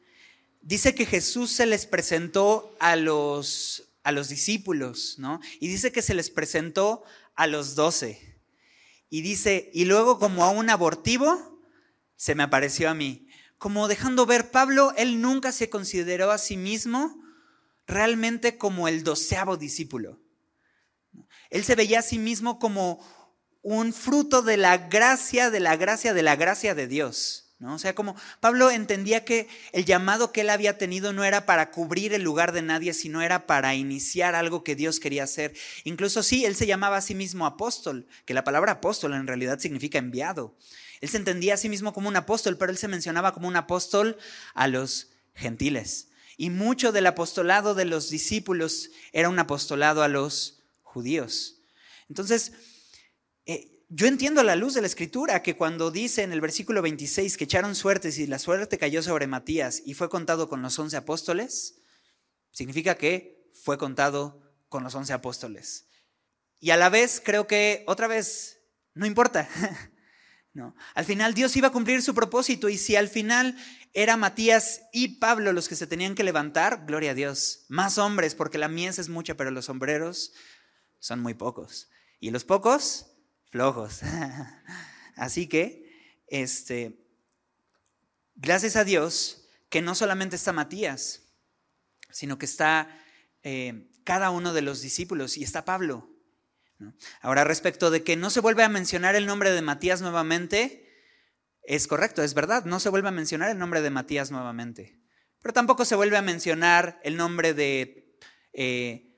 dice 0.62 0.96
que 0.96 1.06
Jesús 1.06 1.52
se 1.52 1.68
les 1.68 1.86
presentó 1.86 2.76
a 2.80 2.96
los, 2.96 3.94
a 4.02 4.12
los 4.12 4.30
discípulos, 4.30 5.20
¿no? 5.20 5.40
Y 5.60 5.68
dice 5.68 5.92
que 5.92 6.02
se 6.02 6.16
les 6.16 6.32
presentó 6.32 7.04
a 7.36 7.46
los 7.46 7.76
doce. 7.76 8.42
Y 9.12 9.22
dice, 9.22 9.70
y 9.76 9.86
luego 9.86 10.18
como 10.18 10.44
a 10.44 10.50
un 10.50 10.72
abortivo, 10.72 11.62
se 12.16 12.34
me 12.34 12.42
apareció 12.42 12.90
a 12.90 12.96
mí. 12.96 13.23
Como 13.64 13.88
dejando 13.88 14.26
ver, 14.26 14.52
Pablo, 14.52 14.92
él 14.98 15.22
nunca 15.22 15.54
se 15.54 15.70
consideró 15.70 16.32
a 16.32 16.38
sí 16.38 16.58
mismo 16.58 17.24
realmente 17.88 18.58
como 18.58 18.90
el 18.90 19.06
doceavo 19.06 19.56
discípulo. 19.56 20.20
Él 21.50 21.64
se 21.64 21.76
veía 21.76 22.00
a 22.00 22.02
sí 22.02 22.20
mismo 22.20 22.60
como 22.60 23.00
un 23.62 23.94
fruto 23.94 24.42
de 24.42 24.58
la 24.58 24.78
gracia, 24.90 25.50
de 25.50 25.62
la 25.62 25.78
gracia, 25.78 26.14
de 26.14 26.24
la 26.24 26.36
gracia 26.36 26.76
de 26.76 26.88
Dios. 26.88 27.43
¿No? 27.64 27.76
O 27.76 27.80
sea, 27.80 27.96
como 27.96 28.16
Pablo 28.42 28.70
entendía 28.70 29.24
que 29.24 29.48
el 29.72 29.86
llamado 29.86 30.34
que 30.34 30.42
él 30.42 30.50
había 30.50 30.78
tenido 30.78 31.14
no 31.14 31.24
era 31.24 31.46
para 31.46 31.72
cubrir 31.72 32.14
el 32.14 32.22
lugar 32.22 32.52
de 32.52 32.62
nadie, 32.62 32.94
sino 32.94 33.22
era 33.22 33.48
para 33.48 33.74
iniciar 33.74 34.36
algo 34.36 34.64
que 34.66 34.76
Dios 34.76 35.00
quería 35.00 35.24
hacer. 35.24 35.56
Incluso 35.86 36.24
sí, 36.24 36.44
él 36.46 36.56
se 36.56 36.68
llamaba 36.68 36.98
a 36.98 37.02
sí 37.02 37.16
mismo 37.16 37.46
apóstol, 37.46 38.06
que 38.26 38.34
la 38.34 38.44
palabra 38.44 38.74
apóstol 38.74 39.14
en 39.14 39.28
realidad 39.28 39.60
significa 39.60 39.98
enviado. 39.98 40.56
Él 41.00 41.08
se 41.08 41.18
entendía 41.18 41.54
a 41.54 41.58
sí 41.58 41.70
mismo 41.70 41.94
como 41.94 42.10
un 42.10 42.18
apóstol, 42.18 42.58
pero 42.58 42.70
él 42.70 42.78
se 42.78 42.90
mencionaba 42.90 43.34
como 43.34 43.48
un 43.48 43.56
apóstol 43.56 44.18
a 44.54 44.68
los 44.68 45.12
gentiles. 45.34 46.10
Y 46.36 46.50
mucho 46.50 46.92
del 46.92 47.08
apostolado 47.08 47.76
de 47.76 47.86
los 47.86 48.10
discípulos 48.10 48.90
era 49.14 49.30
un 49.30 49.40
apostolado 49.40 50.04
a 50.04 50.10
los 50.10 50.60
judíos. 50.82 51.62
Entonces, 52.10 52.52
yo 53.96 54.08
entiendo 54.08 54.42
la 54.42 54.56
luz 54.56 54.74
de 54.74 54.82
la 54.82 54.88
escritura 54.88 55.44
que 55.44 55.56
cuando 55.56 55.92
dice 55.92 56.24
en 56.24 56.34
el 56.34 56.42
versículo 56.42 56.82
26 56.82 57.38
que 57.38 57.44
echaron 57.44 57.76
suertes 57.76 58.18
y 58.18 58.26
la 58.26 58.40
suerte 58.40 58.80
cayó 58.80 59.04
sobre 59.04 59.28
Matías 59.28 59.84
y 59.86 59.94
fue 59.94 60.10
contado 60.10 60.50
con 60.50 60.64
los 60.64 60.80
once 60.80 60.98
apóstoles, 60.98 61.80
significa 62.52 62.96
que 62.96 63.52
fue 63.54 63.78
contado 63.78 64.42
con 64.68 64.84
los 64.84 64.96
once 64.96 65.14
apóstoles. 65.14 65.88
Y 66.60 66.72
a 66.72 66.78
la 66.78 66.90
vez 66.90 67.22
creo 67.24 67.46
que 67.46 67.84
otra 67.86 68.08
vez, 68.08 68.62
no 68.96 69.06
importa, 69.06 69.48
No. 70.56 70.76
Al 70.94 71.06
final 71.06 71.34
Dios 71.34 71.56
iba 71.56 71.70
a 71.70 71.72
cumplir 71.72 72.04
su 72.04 72.14
propósito 72.14 72.70
y 72.70 72.78
si 72.78 72.96
al 72.96 73.10
final 73.10 73.58
era 73.92 74.18
Matías 74.18 74.84
y 74.94 75.20
Pablo 75.20 75.52
los 75.52 75.68
que 75.68 75.76
se 75.76 75.88
tenían 75.88 76.14
que 76.14 76.24
levantar, 76.24 76.86
gloria 76.86 77.12
a 77.12 77.16
Dios, 77.16 77.66
más 77.70 77.98
hombres, 77.98 78.36
porque 78.36 78.60
la 78.60 78.68
mies 78.68 79.00
es 79.00 79.10
mucha, 79.10 79.36
pero 79.36 79.50
los 79.50 79.66
sombreros 79.66 80.32
son 81.00 81.22
muy 81.22 81.34
pocos. 81.34 81.90
Y 82.20 82.30
los 82.30 82.44
pocos, 82.44 83.13
flojos. 83.54 84.02
Así 85.16 85.48
que, 85.48 86.20
este, 86.28 87.06
gracias 88.34 88.76
a 88.76 88.84
Dios 88.84 89.48
que 89.70 89.84
no 89.84 89.94
solamente 89.94 90.36
está 90.36 90.54
Matías, 90.54 91.22
sino 92.10 92.40
que 92.40 92.48
está 92.48 92.90
eh, 93.44 93.92
cada 94.04 94.32
uno 94.32 94.54
de 94.54 94.64
los 94.64 94.82
discípulos 94.82 95.38
y 95.38 95.44
está 95.44 95.66
Pablo. 95.66 96.10
Ahora, 97.22 97.44
respecto 97.44 97.92
de 97.92 98.04
que 98.04 98.16
no 98.16 98.32
se 98.32 98.40
vuelve 98.40 98.64
a 98.64 98.70
mencionar 98.70 99.16
el 99.16 99.28
nombre 99.28 99.52
de 99.52 99.62
Matías 99.62 100.02
nuevamente, 100.02 100.90
es 101.62 101.88
correcto, 101.88 102.24
es 102.24 102.34
verdad, 102.34 102.66
no 102.66 102.80
se 102.80 102.90
vuelve 102.90 103.10
a 103.10 103.12
mencionar 103.12 103.52
el 103.52 103.60
nombre 103.60 103.84
de 103.84 103.92
Matías 103.92 104.32
nuevamente. 104.32 105.00
Pero 105.44 105.54
tampoco 105.54 105.86
se 105.86 105.96
vuelve 105.96 106.18
a 106.18 106.24
mencionar 106.24 107.00
el 107.04 107.18
nombre 107.18 107.54
de 107.54 108.18
eh, 108.52 109.14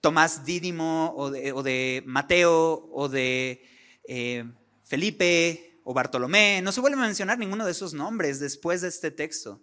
Tomás 0.00 0.46
Dídimo 0.46 1.12
o 1.16 1.30
de, 1.30 2.02
Mateo 2.06 2.88
o 2.90 3.10
de 3.10 3.73
eh, 4.08 4.44
Felipe 4.82 5.80
o 5.84 5.94
Bartolomé. 5.94 6.60
No 6.62 6.72
se 6.72 6.80
vuelve 6.80 6.98
a 6.98 7.06
mencionar 7.06 7.38
ninguno 7.38 7.64
de 7.64 7.72
esos 7.72 7.94
nombres 7.94 8.40
después 8.40 8.80
de 8.80 8.88
este 8.88 9.10
texto. 9.10 9.62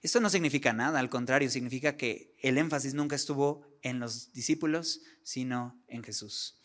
Esto 0.00 0.20
no 0.20 0.30
significa 0.30 0.72
nada, 0.72 1.00
al 1.00 1.10
contrario, 1.10 1.50
significa 1.50 1.96
que 1.96 2.36
el 2.40 2.56
énfasis 2.56 2.94
nunca 2.94 3.16
estuvo 3.16 3.66
en 3.82 3.98
los 3.98 4.32
discípulos, 4.32 5.00
sino 5.24 5.82
en 5.88 6.04
Jesús. 6.04 6.60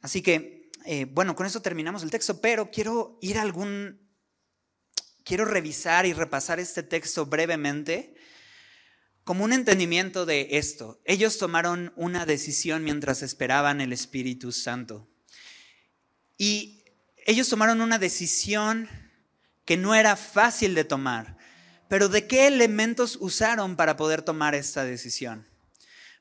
Así 0.00 0.22
que, 0.22 0.70
eh, 0.84 1.06
bueno, 1.06 1.34
con 1.34 1.46
eso 1.46 1.60
terminamos 1.60 2.02
el 2.02 2.10
texto, 2.10 2.40
pero 2.40 2.70
quiero 2.70 3.18
ir 3.20 3.38
a 3.38 3.42
algún, 3.42 4.00
quiero 5.24 5.44
revisar 5.44 6.06
y 6.06 6.12
repasar 6.12 6.60
este 6.60 6.84
texto 6.84 7.26
brevemente 7.26 8.14
como 9.24 9.44
un 9.44 9.52
entendimiento 9.52 10.26
de 10.26 10.48
esto. 10.52 11.00
Ellos 11.04 11.38
tomaron 11.38 11.92
una 11.96 12.26
decisión 12.26 12.84
mientras 12.84 13.22
esperaban 13.22 13.80
el 13.80 13.92
Espíritu 13.92 14.52
Santo. 14.52 15.11
Y 16.42 16.82
ellos 17.24 17.48
tomaron 17.48 17.80
una 17.80 18.00
decisión 18.00 18.88
que 19.64 19.76
no 19.76 19.94
era 19.94 20.16
fácil 20.16 20.74
de 20.74 20.82
tomar. 20.82 21.36
Pero 21.88 22.08
¿de 22.08 22.26
qué 22.26 22.48
elementos 22.48 23.16
usaron 23.20 23.76
para 23.76 23.96
poder 23.96 24.22
tomar 24.22 24.56
esta 24.56 24.82
decisión? 24.82 25.46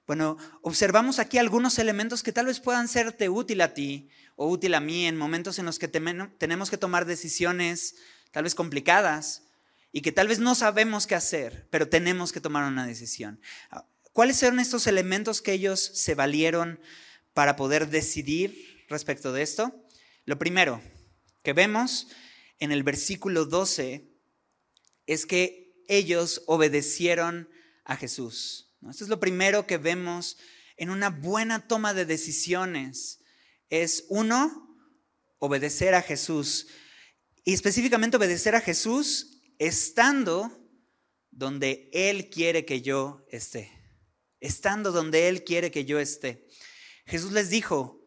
Bueno, 0.05 0.37
observamos 0.61 1.17
aquí 1.17 1.39
algunos 1.39 1.79
elementos 1.79 2.21
que 2.21 2.31
tal 2.31 2.45
vez 2.45 2.59
puedan 2.59 2.87
serte 2.87 3.29
útil 3.29 3.61
a 3.61 3.73
ti 3.73 4.09
o 4.35 4.47
útil 4.47 4.75
a 4.75 4.79
mí 4.79 5.07
en 5.07 5.17
momentos 5.17 5.57
en 5.57 5.65
los 5.65 5.79
que 5.79 5.87
tenemos 5.87 6.69
que 6.69 6.77
tomar 6.77 7.05
decisiones 7.05 7.95
tal 8.29 8.43
vez 8.43 8.53
complicadas 8.53 9.47
y 9.91 10.01
que 10.01 10.11
tal 10.11 10.27
vez 10.27 10.37
no 10.37 10.53
sabemos 10.53 11.07
qué 11.07 11.15
hacer, 11.15 11.67
pero 11.71 11.89
tenemos 11.89 12.31
que 12.31 12.41
tomar 12.41 12.65
una 12.65 12.85
decisión. 12.85 13.41
¿Cuáles 14.13 14.37
son 14.37 14.59
estos 14.59 14.85
elementos 14.85 15.41
que 15.41 15.53
ellos 15.53 15.79
se 15.95 16.13
valieron 16.13 16.79
para 17.33 17.55
poder 17.55 17.89
decidir 17.89 18.85
respecto 18.87 19.33
de 19.33 19.41
esto? 19.41 19.81
Lo 20.25 20.37
primero 20.37 20.81
que 21.43 21.53
vemos 21.53 22.07
en 22.59 22.71
el 22.71 22.83
versículo 22.83 23.45
12 23.45 24.07
es 25.07 25.25
que 25.25 25.73
ellos 25.87 26.43
obedecieron 26.45 27.49
a 27.85 27.95
Jesús. 27.97 28.75
Esto 28.89 29.03
es 29.03 29.09
lo 29.09 29.19
primero 29.19 29.67
que 29.67 29.77
vemos 29.77 30.37
en 30.77 30.89
una 30.89 31.09
buena 31.09 31.67
toma 31.67 31.93
de 31.93 32.05
decisiones. 32.05 33.19
Es 33.69 34.05
uno, 34.09 34.77
obedecer 35.39 35.93
a 35.95 36.01
Jesús. 36.01 36.67
Y 37.43 37.53
específicamente 37.53 38.17
obedecer 38.17 38.55
a 38.55 38.61
Jesús 38.61 39.41
estando 39.57 40.57
donde 41.31 41.89
Él 41.93 42.29
quiere 42.29 42.65
que 42.65 42.81
yo 42.81 43.25
esté. 43.29 43.71
Estando 44.39 44.91
donde 44.91 45.27
Él 45.27 45.43
quiere 45.43 45.71
que 45.71 45.85
yo 45.85 45.99
esté. 45.99 46.47
Jesús 47.05 47.31
les 47.31 47.49
dijo, 47.49 48.00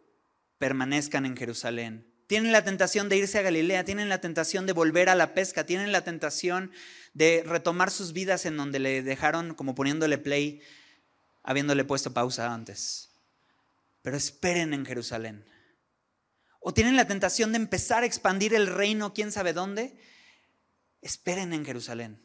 permanezcan 0.65 1.27
en 1.27 1.37
Jerusalén, 1.37 2.11
tienen 2.27 2.51
la 2.51 2.65
tentación 2.65 3.11
de 3.11 3.19
irse 3.19 3.39
a 3.39 3.43
Galilea, 3.43 3.85
tienen 3.85 4.09
la 4.09 4.23
tentación 4.23 4.65
de 4.65 4.73
volver 4.73 5.11
a 5.11 5.15
la 5.15 5.35
pesca, 5.35 5.67
tienen 5.67 5.93
la 5.93 6.05
tentación 6.05 6.73
de 7.12 7.43
retomar 7.45 7.91
sus 7.91 8.15
vidas 8.15 8.47
en 8.47 8.57
donde 8.57 8.79
le 8.79 9.03
dejaron 9.03 9.55
como 9.55 9.75
poniéndole 9.75 10.17
play, 10.17 10.62
habiéndole 11.43 11.85
puesto 11.85 12.15
pausa 12.15 12.55
antes. 12.55 13.11
Pero 14.01 14.17
esperen 14.17 14.73
en 14.73 14.87
Jerusalén. 14.87 15.45
O 16.61 16.73
tienen 16.73 16.97
la 16.97 17.07
tentación 17.07 17.53
de 17.53 17.59
empezar 17.59 18.03
a 18.03 18.07
expandir 18.07 18.55
el 18.55 18.69
reino, 18.69 19.12
quién 19.12 19.33
sabe 19.33 19.53
dónde. 19.53 20.01
Esperen 21.03 21.53
en 21.53 21.67
Jerusalén. 21.67 22.23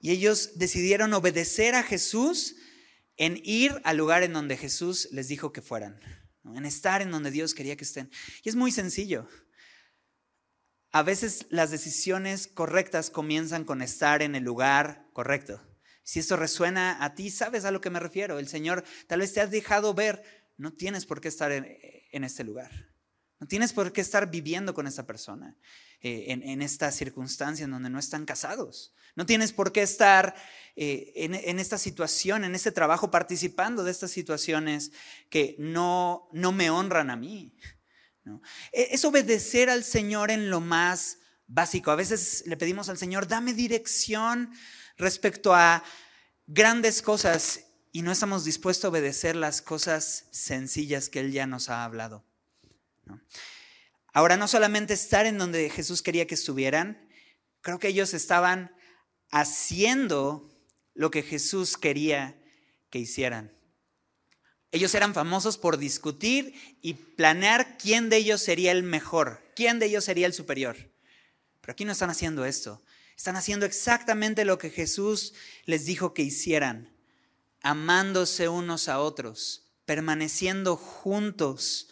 Y 0.00 0.10
ellos 0.10 0.58
decidieron 0.58 1.14
obedecer 1.14 1.76
a 1.76 1.84
Jesús 1.84 2.56
en 3.16 3.40
ir 3.44 3.80
al 3.84 3.98
lugar 3.98 4.24
en 4.24 4.32
donde 4.32 4.56
Jesús 4.56 5.10
les 5.12 5.28
dijo 5.28 5.52
que 5.52 5.62
fueran, 5.62 6.00
en 6.44 6.64
estar 6.64 7.02
en 7.02 7.10
donde 7.10 7.30
Dios 7.30 7.54
quería 7.54 7.76
que 7.76 7.84
estén. 7.84 8.10
Y 8.42 8.48
es 8.48 8.56
muy 8.56 8.72
sencillo. 8.72 9.28
A 10.92 11.02
veces 11.02 11.46
las 11.50 11.70
decisiones 11.70 12.48
correctas 12.48 13.10
comienzan 13.10 13.64
con 13.64 13.82
estar 13.82 14.22
en 14.22 14.34
el 14.34 14.42
lugar 14.42 15.06
correcto. 15.12 15.60
Si 16.02 16.18
esto 16.18 16.36
resuena 16.36 17.04
a 17.04 17.14
ti, 17.14 17.30
sabes 17.30 17.64
a 17.64 17.70
lo 17.70 17.80
que 17.80 17.90
me 17.90 18.00
refiero. 18.00 18.38
El 18.38 18.48
Señor 18.48 18.84
tal 19.06 19.20
vez 19.20 19.32
te 19.32 19.40
ha 19.40 19.46
dejado 19.46 19.94
ver, 19.94 20.22
no 20.56 20.72
tienes 20.72 21.06
por 21.06 21.20
qué 21.20 21.28
estar 21.28 21.52
en, 21.52 22.24
este 22.24 22.42
lugar. 22.42 22.70
No 23.38 23.46
tienes 23.46 23.72
por 23.72 23.92
qué 23.92 24.00
estar 24.00 24.30
viviendo 24.30 24.74
con 24.74 24.86
esta 24.86 25.06
persona 25.06 25.56
eh, 26.02 26.26
en, 26.28 26.62
esta 26.62 26.90
circunstancia 26.92 27.64
en 27.64 27.70
donde 27.70 27.90
no 27.90 27.98
están 27.98 28.24
casados. 28.24 28.94
No 29.16 29.26
tienes 29.26 29.52
por 29.52 29.70
qué 29.70 29.82
estar 29.82 30.34
eh, 30.74 31.12
en, 31.14 31.58
esta 31.58 31.76
situación, 31.76 32.44
en 32.44 32.54
este 32.54 32.72
trabajo, 32.72 33.10
participando 33.10 33.84
de 33.84 33.90
estas 33.90 34.10
situaciones 34.10 34.92
que 35.28 35.56
no, 35.58 36.28
no 36.32 36.52
me 36.52 36.70
honran 36.70 37.10
a 37.10 37.16
mí. 37.16 37.54
E, 38.72 38.88
es 38.92 39.04
obedecer 39.04 39.68
al 39.68 39.84
Señor 39.84 40.30
en 40.30 40.48
lo 40.48 40.60
más 40.60 41.18
básico. 41.46 41.90
A 41.90 41.96
veces 41.96 42.44
le 42.46 42.56
pedimos 42.56 42.88
al 42.88 42.96
Señor, 42.96 43.28
dame 43.28 43.52
dirección 43.52 44.50
respecto 44.96 45.54
a 45.54 45.84
grandes 46.46 47.02
cosas 47.02 47.66
y 47.92 48.00
no 48.00 48.12
estamos 48.12 48.44
dispuestos 48.44 48.86
a 48.86 48.88
obedecer 48.88 49.36
las 49.36 49.60
cosas 49.60 50.28
sencillas 50.30 51.10
que 51.10 51.20
Él 51.20 51.32
ya 51.32 51.46
nos 51.46 51.68
ha 51.68 51.84
hablado. 51.84 52.24
Ahora, 54.12 54.36
no 54.36 54.48
solamente 54.48 54.94
estar 54.94 55.26
en 55.26 55.38
donde 55.38 55.70
Jesús 55.70 56.02
quería 56.02 56.26
que 56.26 56.34
estuvieran, 56.34 57.08
creo 57.60 57.78
que 57.78 57.88
ellos 57.88 58.14
estaban 58.14 58.74
haciendo 59.30 60.50
lo 60.94 61.10
que 61.10 61.22
Jesús 61.22 61.76
quería 61.76 62.36
que 62.90 62.98
hicieran. 62.98 63.52
Ellos 64.72 64.94
eran 64.94 65.14
famosos 65.14 65.58
por 65.58 65.78
discutir 65.78 66.54
y 66.80 66.94
planear 66.94 67.76
quién 67.76 68.08
de 68.08 68.18
ellos 68.18 68.40
sería 68.40 68.72
el 68.72 68.82
mejor, 68.82 69.42
quién 69.56 69.78
de 69.78 69.86
ellos 69.86 70.04
sería 70.04 70.26
el 70.26 70.32
superior. 70.32 70.76
Pero 71.60 71.72
aquí 71.72 71.84
no 71.84 71.92
están 71.92 72.10
haciendo 72.10 72.44
esto. 72.44 72.82
Están 73.16 73.36
haciendo 73.36 73.66
exactamente 73.66 74.44
lo 74.44 74.58
que 74.58 74.70
Jesús 74.70 75.34
les 75.66 75.84
dijo 75.84 76.14
que 76.14 76.22
hicieran, 76.22 76.96
amándose 77.62 78.48
unos 78.48 78.88
a 78.88 79.00
otros, 79.00 79.66
permaneciendo 79.84 80.76
juntos 80.76 81.88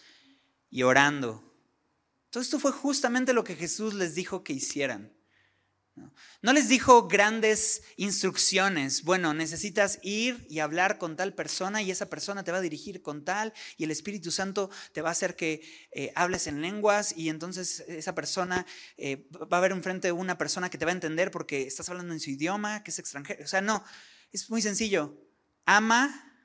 y 0.70 0.84
orando. 0.84 1.47
Todo 2.30 2.42
esto 2.42 2.58
fue 2.58 2.72
justamente 2.72 3.32
lo 3.32 3.44
que 3.44 3.56
Jesús 3.56 3.94
les 3.94 4.14
dijo 4.14 4.44
que 4.44 4.52
hicieran. 4.52 5.18
No 6.42 6.52
les 6.52 6.68
dijo 6.68 7.08
grandes 7.08 7.82
instrucciones. 7.96 9.02
Bueno, 9.02 9.34
necesitas 9.34 9.98
ir 10.02 10.46
y 10.48 10.60
hablar 10.60 10.98
con 10.98 11.16
tal 11.16 11.34
persona 11.34 11.82
y 11.82 11.90
esa 11.90 12.08
persona 12.08 12.44
te 12.44 12.52
va 12.52 12.58
a 12.58 12.62
dirigir 12.62 13.02
con 13.02 13.24
tal 13.24 13.52
y 13.76 13.84
el 13.84 13.90
Espíritu 13.90 14.30
Santo 14.30 14.70
te 14.92 15.02
va 15.02 15.08
a 15.08 15.12
hacer 15.12 15.34
que 15.34 15.62
eh, 15.90 16.12
hables 16.14 16.46
en 16.46 16.62
lenguas 16.62 17.12
y 17.16 17.28
entonces 17.28 17.80
esa 17.88 18.14
persona 18.14 18.66
eh, 18.96 19.28
va 19.32 19.56
a 19.56 19.58
haber 19.58 19.72
enfrente 19.72 20.12
una 20.12 20.38
persona 20.38 20.70
que 20.70 20.78
te 20.78 20.84
va 20.84 20.92
a 20.92 20.94
entender 20.94 21.30
porque 21.30 21.66
estás 21.66 21.88
hablando 21.88 22.14
en 22.14 22.20
su 22.20 22.30
idioma, 22.30 22.84
que 22.84 22.90
es 22.90 22.98
extranjero. 22.98 23.44
O 23.44 23.48
sea, 23.48 23.60
no, 23.60 23.82
es 24.32 24.48
muy 24.50 24.62
sencillo. 24.62 25.16
Ama, 25.64 26.36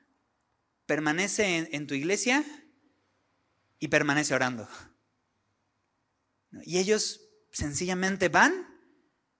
permanece 0.86 1.68
en 1.70 1.86
tu 1.86 1.94
iglesia 1.94 2.44
y 3.78 3.88
permanece 3.88 4.34
orando. 4.34 4.68
Y 6.62 6.78
ellos 6.78 7.20
sencillamente 7.50 8.28
van 8.28 8.66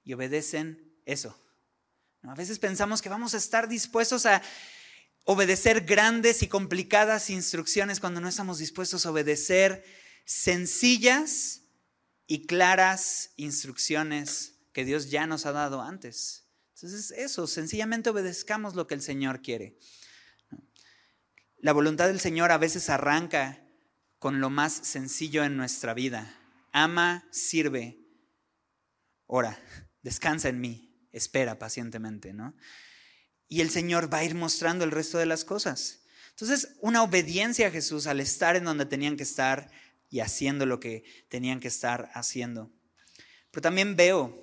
y 0.03 0.13
obedecen 0.13 0.99
eso. 1.05 1.39
A 2.23 2.35
veces 2.35 2.59
pensamos 2.59 3.03
que 3.03 3.09
vamos 3.09 3.35
a 3.35 3.39
estar 3.39 3.69
dispuestos 3.69 4.25
a 4.27 4.43
obedecer 5.25 5.83
grandes 5.83 6.43
y 6.43 6.49
complicadas 6.49 7.31
instrucciones 7.31 8.01
cuando 8.01 8.21
no 8.21 8.29
estamos 8.29 8.59
dispuestos 8.59 9.05
a 9.05 9.11
obedecer 9.11 9.85
sencillas 10.25 11.63
y 12.27 12.47
claras 12.47 13.33
instrucciones 13.37 14.55
que 14.73 14.85
Dios 14.85 15.11
ya 15.11 15.27
nos 15.27 15.47
ha 15.47 15.53
dado 15.53 15.83
antes. 15.83 16.47
Entonces, 16.75 17.13
eso, 17.13 17.47
sencillamente 17.47 18.11
obedezcamos 18.11 18.75
lo 18.75 18.87
que 18.87 18.95
el 18.95 19.03
Señor 19.03 19.43
quiere. 19.43 19.79
La 21.59 21.73
voluntad 21.73 22.09
del 22.09 22.21
Señor 22.21 22.53
a 22.53 22.59
veces 22.59 22.91
arranca 22.91 23.67
con 24.19 24.41
lo 24.41 24.51
más 24.51 24.73
sencillo 24.73 25.45
en 25.45 25.57
nuestra 25.57 25.95
vida. 25.95 26.39
Ama, 26.77 27.25
sirve, 27.31 28.01
ora 29.27 29.57
descansa 30.03 30.49
en 30.49 30.61
mí, 30.61 30.93
espera 31.13 31.57
pacientemente, 31.57 32.33
¿no? 32.33 32.57
Y 33.47 33.61
el 33.61 33.71
Señor 33.71 34.13
va 34.13 34.19
a 34.19 34.25
ir 34.25 34.35
mostrando 34.35 34.85
el 34.85 34.91
resto 34.91 35.19
de 35.19 35.27
las 35.27 35.45
cosas. 35.45 36.03
Entonces, 36.31 36.77
una 36.81 37.05
obediencia 37.05 37.69
a 37.69 37.71
Jesús 37.71 38.09
al 38.09 38.19
estar 38.19 38.57
en 38.57 38.65
donde 38.65 38.87
tenían 38.87 39.17
que 39.17 39.23
estar 39.23 39.71
y 40.11 40.19
haciendo 40.19 40.67
lo 40.67 40.81
que 40.81 41.05
tenían 41.29 41.61
que 41.61 41.69
estar 41.69 42.11
haciendo. 42.13 42.73
Pero 43.53 43.63
también 43.63 43.95
veo 43.95 44.37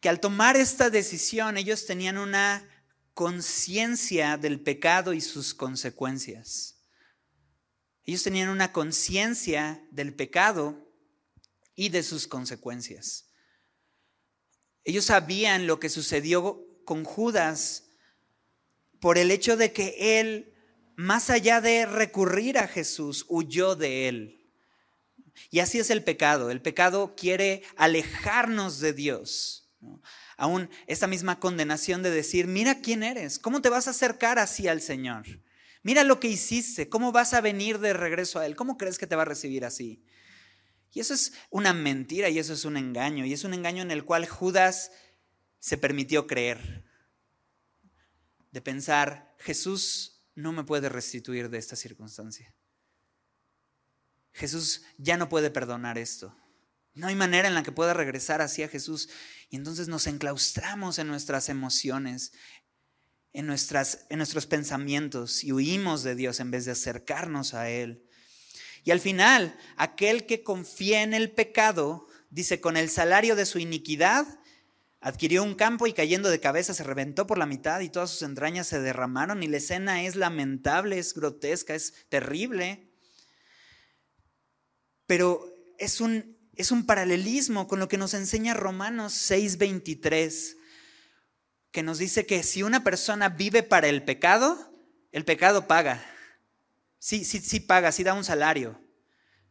que 0.00 0.10
al 0.10 0.20
tomar 0.20 0.56
esta 0.56 0.90
decisión 0.90 1.56
ellos 1.56 1.86
tenían 1.86 2.18
una 2.18 2.68
conciencia 3.14 4.36
del 4.36 4.60
pecado 4.60 5.14
y 5.14 5.22
sus 5.22 5.54
consecuencias. 5.54 6.73
Ellos 8.06 8.22
tenían 8.22 8.48
una 8.50 8.72
conciencia 8.72 9.86
del 9.90 10.14
pecado 10.14 10.90
y 11.74 11.88
de 11.88 12.02
sus 12.02 12.26
consecuencias. 12.26 13.30
Ellos 14.84 15.06
sabían 15.06 15.66
lo 15.66 15.80
que 15.80 15.88
sucedió 15.88 16.66
con 16.84 17.04
Judas 17.04 17.84
por 19.00 19.18
el 19.18 19.30
hecho 19.30 19.56
de 19.56 19.72
que 19.72 20.20
él, 20.20 20.54
más 20.96 21.30
allá 21.30 21.60
de 21.60 21.86
recurrir 21.86 22.58
a 22.58 22.68
Jesús, 22.68 23.24
huyó 23.28 23.76
de 23.76 24.08
él. 24.08 24.50
Y 25.50 25.60
así 25.60 25.78
es 25.78 25.90
el 25.90 26.04
pecado. 26.04 26.50
El 26.50 26.60
pecado 26.60 27.14
quiere 27.16 27.62
alejarnos 27.76 28.80
de 28.80 28.92
Dios. 28.92 29.70
Aún 30.36 30.68
esta 30.86 31.06
misma 31.06 31.38
condenación 31.38 32.02
de 32.02 32.10
decir, 32.10 32.46
mira 32.46 32.80
quién 32.80 33.02
eres, 33.02 33.38
cómo 33.38 33.62
te 33.62 33.68
vas 33.68 33.86
a 33.86 33.90
acercar 33.90 34.38
así 34.38 34.68
al 34.68 34.80
Señor. 34.80 35.24
Mira 35.84 36.02
lo 36.02 36.18
que 36.18 36.28
hiciste, 36.28 36.88
cómo 36.88 37.12
vas 37.12 37.34
a 37.34 37.42
venir 37.42 37.78
de 37.78 37.92
regreso 37.92 38.40
a 38.40 38.46
Él, 38.46 38.56
cómo 38.56 38.76
crees 38.78 38.98
que 38.98 39.06
te 39.06 39.16
va 39.16 39.22
a 39.22 39.26
recibir 39.26 39.64
así. 39.66 40.02
Y 40.92 41.00
eso 41.00 41.12
es 41.12 41.34
una 41.50 41.74
mentira 41.74 42.30
y 42.30 42.38
eso 42.38 42.54
es 42.54 42.64
un 42.64 42.78
engaño. 42.78 43.26
Y 43.26 43.34
es 43.34 43.44
un 43.44 43.52
engaño 43.52 43.82
en 43.82 43.90
el 43.90 44.04
cual 44.04 44.26
Judas 44.26 44.92
se 45.58 45.76
permitió 45.76 46.26
creer. 46.26 46.84
De 48.50 48.62
pensar, 48.62 49.36
Jesús 49.38 50.24
no 50.34 50.52
me 50.52 50.64
puede 50.64 50.88
restituir 50.88 51.50
de 51.50 51.58
esta 51.58 51.76
circunstancia. 51.76 52.54
Jesús 54.32 54.82
ya 54.96 55.18
no 55.18 55.28
puede 55.28 55.50
perdonar 55.50 55.98
esto. 55.98 56.34
No 56.94 57.08
hay 57.08 57.16
manera 57.16 57.48
en 57.48 57.54
la 57.54 57.62
que 57.62 57.72
pueda 57.72 57.92
regresar 57.92 58.40
hacia 58.40 58.68
Jesús. 58.68 59.10
Y 59.50 59.56
entonces 59.56 59.88
nos 59.88 60.06
enclaustramos 60.06 60.98
en 60.98 61.08
nuestras 61.08 61.48
emociones, 61.48 62.32
en, 63.34 63.46
nuestras, 63.46 64.06
en 64.08 64.18
nuestros 64.18 64.46
pensamientos 64.46 65.44
y 65.44 65.52
huimos 65.52 66.02
de 66.02 66.14
Dios 66.14 66.40
en 66.40 66.50
vez 66.50 66.64
de 66.64 66.72
acercarnos 66.72 67.52
a 67.52 67.68
Él. 67.68 68.02
Y 68.84 68.92
al 68.92 69.00
final, 69.00 69.58
aquel 69.76 70.24
que 70.24 70.42
confía 70.42 71.02
en 71.02 71.12
el 71.12 71.30
pecado, 71.30 72.06
dice, 72.30 72.60
con 72.60 72.76
el 72.76 72.88
salario 72.88 73.34
de 73.36 73.44
su 73.44 73.58
iniquidad, 73.58 74.26
adquirió 75.00 75.42
un 75.42 75.54
campo 75.54 75.86
y 75.86 75.92
cayendo 75.92 76.30
de 76.30 76.40
cabeza 76.40 76.72
se 76.72 76.84
reventó 76.84 77.26
por 77.26 77.36
la 77.36 77.44
mitad 77.44 77.80
y 77.80 77.90
todas 77.90 78.10
sus 78.10 78.22
entrañas 78.22 78.68
se 78.68 78.80
derramaron 78.80 79.42
y 79.42 79.48
la 79.48 79.58
escena 79.58 80.04
es 80.04 80.16
lamentable, 80.16 80.98
es 80.98 81.12
grotesca, 81.12 81.74
es 81.74 81.92
terrible. 82.08 82.88
Pero 85.06 85.52
es 85.78 86.00
un, 86.00 86.38
es 86.54 86.70
un 86.70 86.86
paralelismo 86.86 87.66
con 87.66 87.80
lo 87.80 87.88
que 87.88 87.98
nos 87.98 88.14
enseña 88.14 88.54
Romanos 88.54 89.12
6:23, 89.30 90.56
que 91.74 91.82
nos 91.82 91.98
dice 91.98 92.24
que 92.24 92.44
si 92.44 92.62
una 92.62 92.84
persona 92.84 93.28
vive 93.28 93.64
para 93.64 93.88
el 93.88 94.04
pecado, 94.04 94.72
el 95.10 95.24
pecado 95.24 95.66
paga. 95.66 96.06
Sí, 97.00 97.24
sí, 97.24 97.40
sí 97.40 97.58
paga, 97.58 97.90
sí 97.90 98.04
da 98.04 98.14
un 98.14 98.22
salario. 98.22 98.80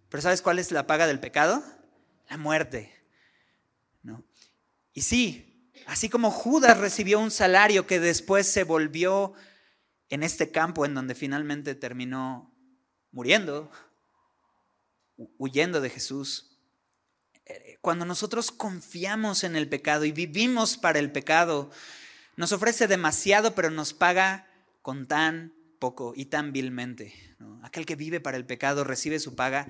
Pero 0.07 0.21
¿sabes 0.21 0.41
cuál 0.41 0.57
es 0.57 0.71
la 0.71 0.87
paga 0.87 1.05
del 1.05 1.19
pecado? 1.19 1.61
La 2.29 2.37
muerte. 2.37 2.95
¿No? 4.03 4.23
Y 4.93 5.01
sí, 5.01 5.69
así 5.85 6.07
como 6.07 6.31
Judas 6.31 6.77
recibió 6.77 7.19
un 7.19 7.29
salario 7.29 7.85
que 7.87 7.99
después 7.99 8.47
se 8.47 8.63
volvió 8.63 9.33
en 10.07 10.23
este 10.23 10.49
campo 10.49 10.85
en 10.85 10.93
donde 10.93 11.15
finalmente 11.15 11.75
terminó 11.75 12.55
muriendo, 13.11 13.69
huyendo 15.37 15.81
de 15.81 15.89
Jesús. 15.89 16.57
Eh, 17.47 17.79
cuando 17.81 18.05
nosotros 18.05 18.49
confiamos 18.49 19.43
en 19.43 19.57
el 19.57 19.67
pecado 19.67 20.05
y 20.05 20.13
vivimos 20.13 20.77
para 20.77 20.99
el 20.99 21.11
pecado, 21.11 21.69
nos 22.35 22.51
ofrece 22.51 22.87
demasiado, 22.87 23.55
pero 23.55 23.69
nos 23.69 23.93
paga 23.93 24.47
con 24.81 25.07
tan 25.07 25.53
poco 25.79 26.13
y 26.15 26.25
tan 26.25 26.53
vilmente. 26.53 27.13
Aquel 27.61 27.85
que 27.85 27.95
vive 27.95 28.19
para 28.19 28.37
el 28.37 28.45
pecado 28.45 28.83
recibe 28.83 29.19
su 29.19 29.35
paga 29.35 29.67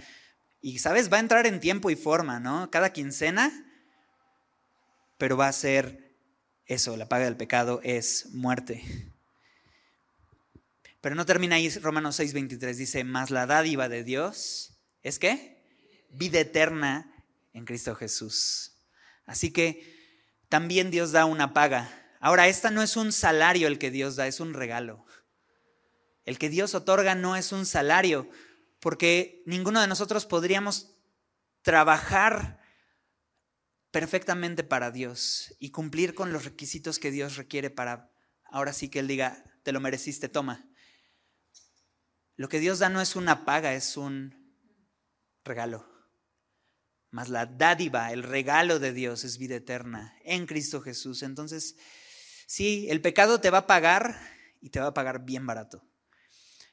y, 0.62 0.80
¿sabes? 0.80 1.12
Va 1.12 1.18
a 1.18 1.22
entrar 1.22 1.46
en 1.46 1.60
tiempo 1.60 1.90
y 1.90 1.96
forma, 1.96 2.40
¿no? 2.40 2.70
Cada 2.72 2.94
quincena, 2.94 3.52
pero 5.18 5.38
va 5.38 5.48
a 5.48 5.54
ser 5.54 6.16
eso, 6.66 6.96
la 6.98 7.10
paga 7.10 7.26
del 7.26 7.38
pecado 7.38 7.82
es 7.84 8.28
muerte. 8.34 8.84
Pero 11.02 11.16
no 11.16 11.26
termina 11.26 11.58
ahí, 11.58 11.70
Romanos 11.70 12.20
6:23 12.20 12.76
dice, 12.76 13.04
más 13.04 13.30
la 13.30 13.46
dádiva 13.46 13.90
de 13.90 14.04
Dios 14.04 14.78
es 15.02 15.20
que 15.20 16.08
vida 16.10 16.40
eterna 16.40 17.14
en 17.54 17.66
Cristo 17.66 17.96
Jesús. 17.96 18.72
Así 19.26 19.52
que 19.52 19.94
también 20.48 20.92
Dios 20.92 21.12
da 21.12 21.26
una 21.26 21.54
paga. 21.54 22.03
Ahora, 22.26 22.48
esta 22.48 22.72
no 22.72 22.82
es 22.82 22.96
un 22.96 23.12
salario 23.12 23.68
el 23.68 23.78
que 23.78 23.92
Dios 23.92 24.16
da, 24.16 24.28
es 24.28 24.40
un 24.40 24.54
regalo. 24.54 25.06
El 26.24 26.40
que 26.40 26.48
Dios 26.48 26.74
otorga 26.74 27.16
no 27.16 27.36
es 27.36 27.52
un 27.52 27.66
salario, 27.66 28.30
porque 28.80 29.44
ninguno 29.46 29.82
de 29.82 29.88
nosotros 29.88 30.26
podríamos 30.26 30.96
trabajar 31.64 32.62
perfectamente 33.92 34.64
para 34.64 34.90
Dios 34.90 35.54
y 35.60 35.72
cumplir 35.72 36.16
con 36.16 36.32
los 36.32 36.46
requisitos 36.46 36.98
que 36.98 37.12
Dios 37.12 37.36
requiere 37.36 37.70
para, 37.70 38.10
ahora 38.46 38.72
sí 38.72 38.88
que 38.88 39.00
Él 39.00 39.08
diga, 39.10 39.44
te 39.64 39.74
lo 39.74 39.82
mereciste, 39.82 40.30
toma. 40.30 40.66
Lo 42.38 42.48
que 42.48 42.62
Dios 42.62 42.80
da 42.80 42.88
no 42.88 43.02
es 43.02 43.18
una 43.18 43.44
paga, 43.44 43.74
es 43.74 43.98
un 43.98 44.56
regalo. 45.44 45.86
Mas 47.12 47.28
la 47.28 47.48
dádiva, 47.48 48.14
el 48.14 48.24
regalo 48.24 48.80
de 48.80 48.94
Dios 48.94 49.26
es 49.26 49.38
vida 49.38 49.56
eterna 49.56 50.18
en 50.24 50.46
Cristo 50.46 50.80
Jesús. 50.80 51.22
Entonces, 51.22 51.76
sí, 52.54 52.86
el 52.90 53.02
pecado 53.02 53.42
te 53.42 53.50
va 53.50 53.60
a 53.60 53.68
pagar 53.68 54.16
y 54.62 54.70
te 54.70 54.80
va 54.80 54.88
a 54.88 54.94
pagar 54.94 55.26
bien 55.26 55.48
barato. 55.48 55.84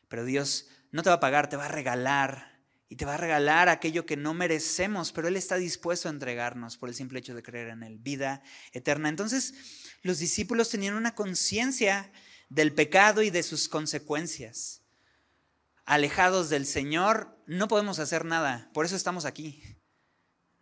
Pero 0.09 0.27
Dios 0.27 0.69
no 0.93 1.03
te 1.03 1.09
va 1.09 1.17
a 1.17 1.21
pagar, 1.21 1.49
te 1.49 1.57
va 1.57 1.67
a 1.67 1.69
regalar. 1.69 2.51
Y 2.91 2.97
te 2.97 3.05
va 3.05 3.15
a 3.15 3.19
regalar 3.19 3.69
aquello 3.69 4.05
que 4.05 4.17
no 4.17 4.35
merecemos, 4.35 5.13
pero 5.13 5.29
Él 5.29 5.37
está 5.37 5.57
dispuesto 5.57 6.09
a 6.09 6.11
entregarnos 6.11 6.77
por 6.77 6.89
el 6.89 6.95
simple 6.97 7.21
hecho 7.21 7.37
de 7.37 7.43
creer 7.43 7.69
en 7.69 7.85
Él, 7.85 7.99
vida 7.99 8.43
eterna. 8.73 9.09
Entonces, 9.09 9.55
los 10.03 10.19
discípulos 10.19 10.71
tenían 10.71 10.95
una 10.95 11.15
conciencia 11.15 12.11
del 12.49 12.75
pecado 12.75 13.23
y 13.23 13.31
de 13.31 13.45
sus 13.45 13.69
consecuencias. 13.69 14.83
Alejados 15.85 16.51
del 16.51 16.67
Señor, 16.67 17.39
no 17.47 17.69
podemos 17.69 18.01
hacer 18.01 18.25
nada, 18.25 18.71
por 18.75 18.87
eso 18.87 18.97
estamos 18.97 19.25
aquí. 19.25 19.63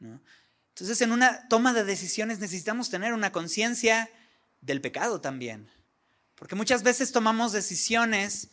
Entonces, 0.01 1.01
en 1.01 1.13
una 1.13 1.49
toma 1.49 1.73
de 1.73 1.85
decisiones 1.85 2.41
necesitamos 2.41 2.91
tener 2.91 3.15
una 3.15 3.33
conciencia 3.33 4.11
del 4.61 4.81
pecado 4.81 5.21
también, 5.21 5.71
porque 6.35 6.55
muchas 6.55 6.83
veces 6.83 7.13
tomamos 7.13 7.53
decisiones 7.53 8.51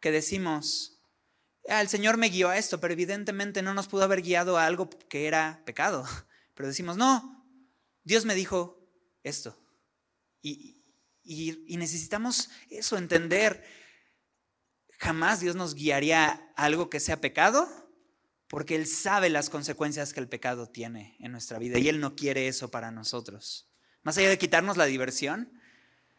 que 0.00 0.10
decimos, 0.10 1.00
ah, 1.68 1.80
el 1.80 1.88
Señor 1.88 2.16
me 2.16 2.28
guió 2.28 2.48
a 2.48 2.58
esto, 2.58 2.80
pero 2.80 2.92
evidentemente 2.92 3.62
no 3.62 3.74
nos 3.74 3.88
pudo 3.88 4.04
haber 4.04 4.22
guiado 4.22 4.56
a 4.56 4.66
algo 4.66 4.88
que 5.08 5.26
era 5.26 5.62
pecado. 5.64 6.04
Pero 6.54 6.68
decimos, 6.68 6.96
no, 6.96 7.46
Dios 8.02 8.24
me 8.24 8.34
dijo 8.34 8.88
esto. 9.22 9.58
Y, 10.40 10.82
y, 11.22 11.76
necesitamos 11.76 12.48
eso, 12.70 12.96
entender. 12.96 13.62
Jamás 14.98 15.40
Dios 15.40 15.54
nos 15.54 15.74
guiaría 15.74 16.50
a 16.56 16.64
algo 16.64 16.88
que 16.88 16.98
sea 16.98 17.20
pecado, 17.20 17.68
porque 18.48 18.74
Él 18.74 18.86
sabe 18.86 19.28
las 19.28 19.50
consecuencias 19.50 20.14
que 20.14 20.20
el 20.20 20.28
pecado 20.28 20.70
tiene 20.70 21.16
en 21.20 21.32
nuestra 21.32 21.58
vida 21.58 21.78
y 21.78 21.90
Él 21.90 22.00
no 22.00 22.16
quiere 22.16 22.48
eso 22.48 22.70
para 22.70 22.90
nosotros. 22.90 23.68
Más 24.06 24.16
allá 24.18 24.28
de 24.28 24.38
quitarnos 24.38 24.76
la 24.76 24.84
diversión, 24.84 25.50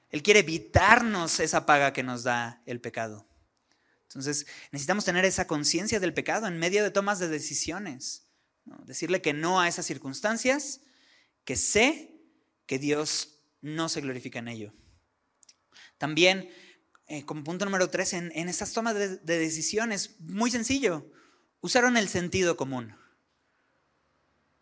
Él 0.09 0.21
quiere 0.21 0.41
evitarnos 0.41 1.39
esa 1.39 1.65
paga 1.65 1.93
que 1.93 2.03
nos 2.03 2.23
da 2.23 2.61
el 2.65 2.81
pecado. 2.81 3.25
Entonces, 4.03 4.45
necesitamos 4.73 5.05
tener 5.05 5.23
esa 5.23 5.47
conciencia 5.47 6.01
del 6.01 6.13
pecado 6.13 6.47
en 6.47 6.59
medio 6.59 6.83
de 6.83 6.91
tomas 6.91 7.17
de 7.19 7.29
decisiones. 7.29 8.25
Decirle 8.83 9.21
que 9.21 9.31
no 9.31 9.61
a 9.61 9.69
esas 9.69 9.85
circunstancias, 9.85 10.81
que 11.45 11.55
sé 11.55 12.11
que 12.65 12.77
Dios 12.77 13.39
no 13.61 13.87
se 13.87 14.01
glorifica 14.01 14.39
en 14.39 14.49
ello. 14.49 14.73
También, 15.97 16.49
eh, 17.07 17.23
como 17.23 17.45
punto 17.45 17.63
número 17.63 17.89
tres, 17.89 18.11
en, 18.11 18.33
en 18.35 18.49
estas 18.49 18.73
tomas 18.73 18.95
de 18.95 19.39
decisiones, 19.39 20.19
muy 20.19 20.51
sencillo, 20.51 21.09
usaron 21.61 21.95
el 21.95 22.09
sentido 22.09 22.57
común. 22.57 22.97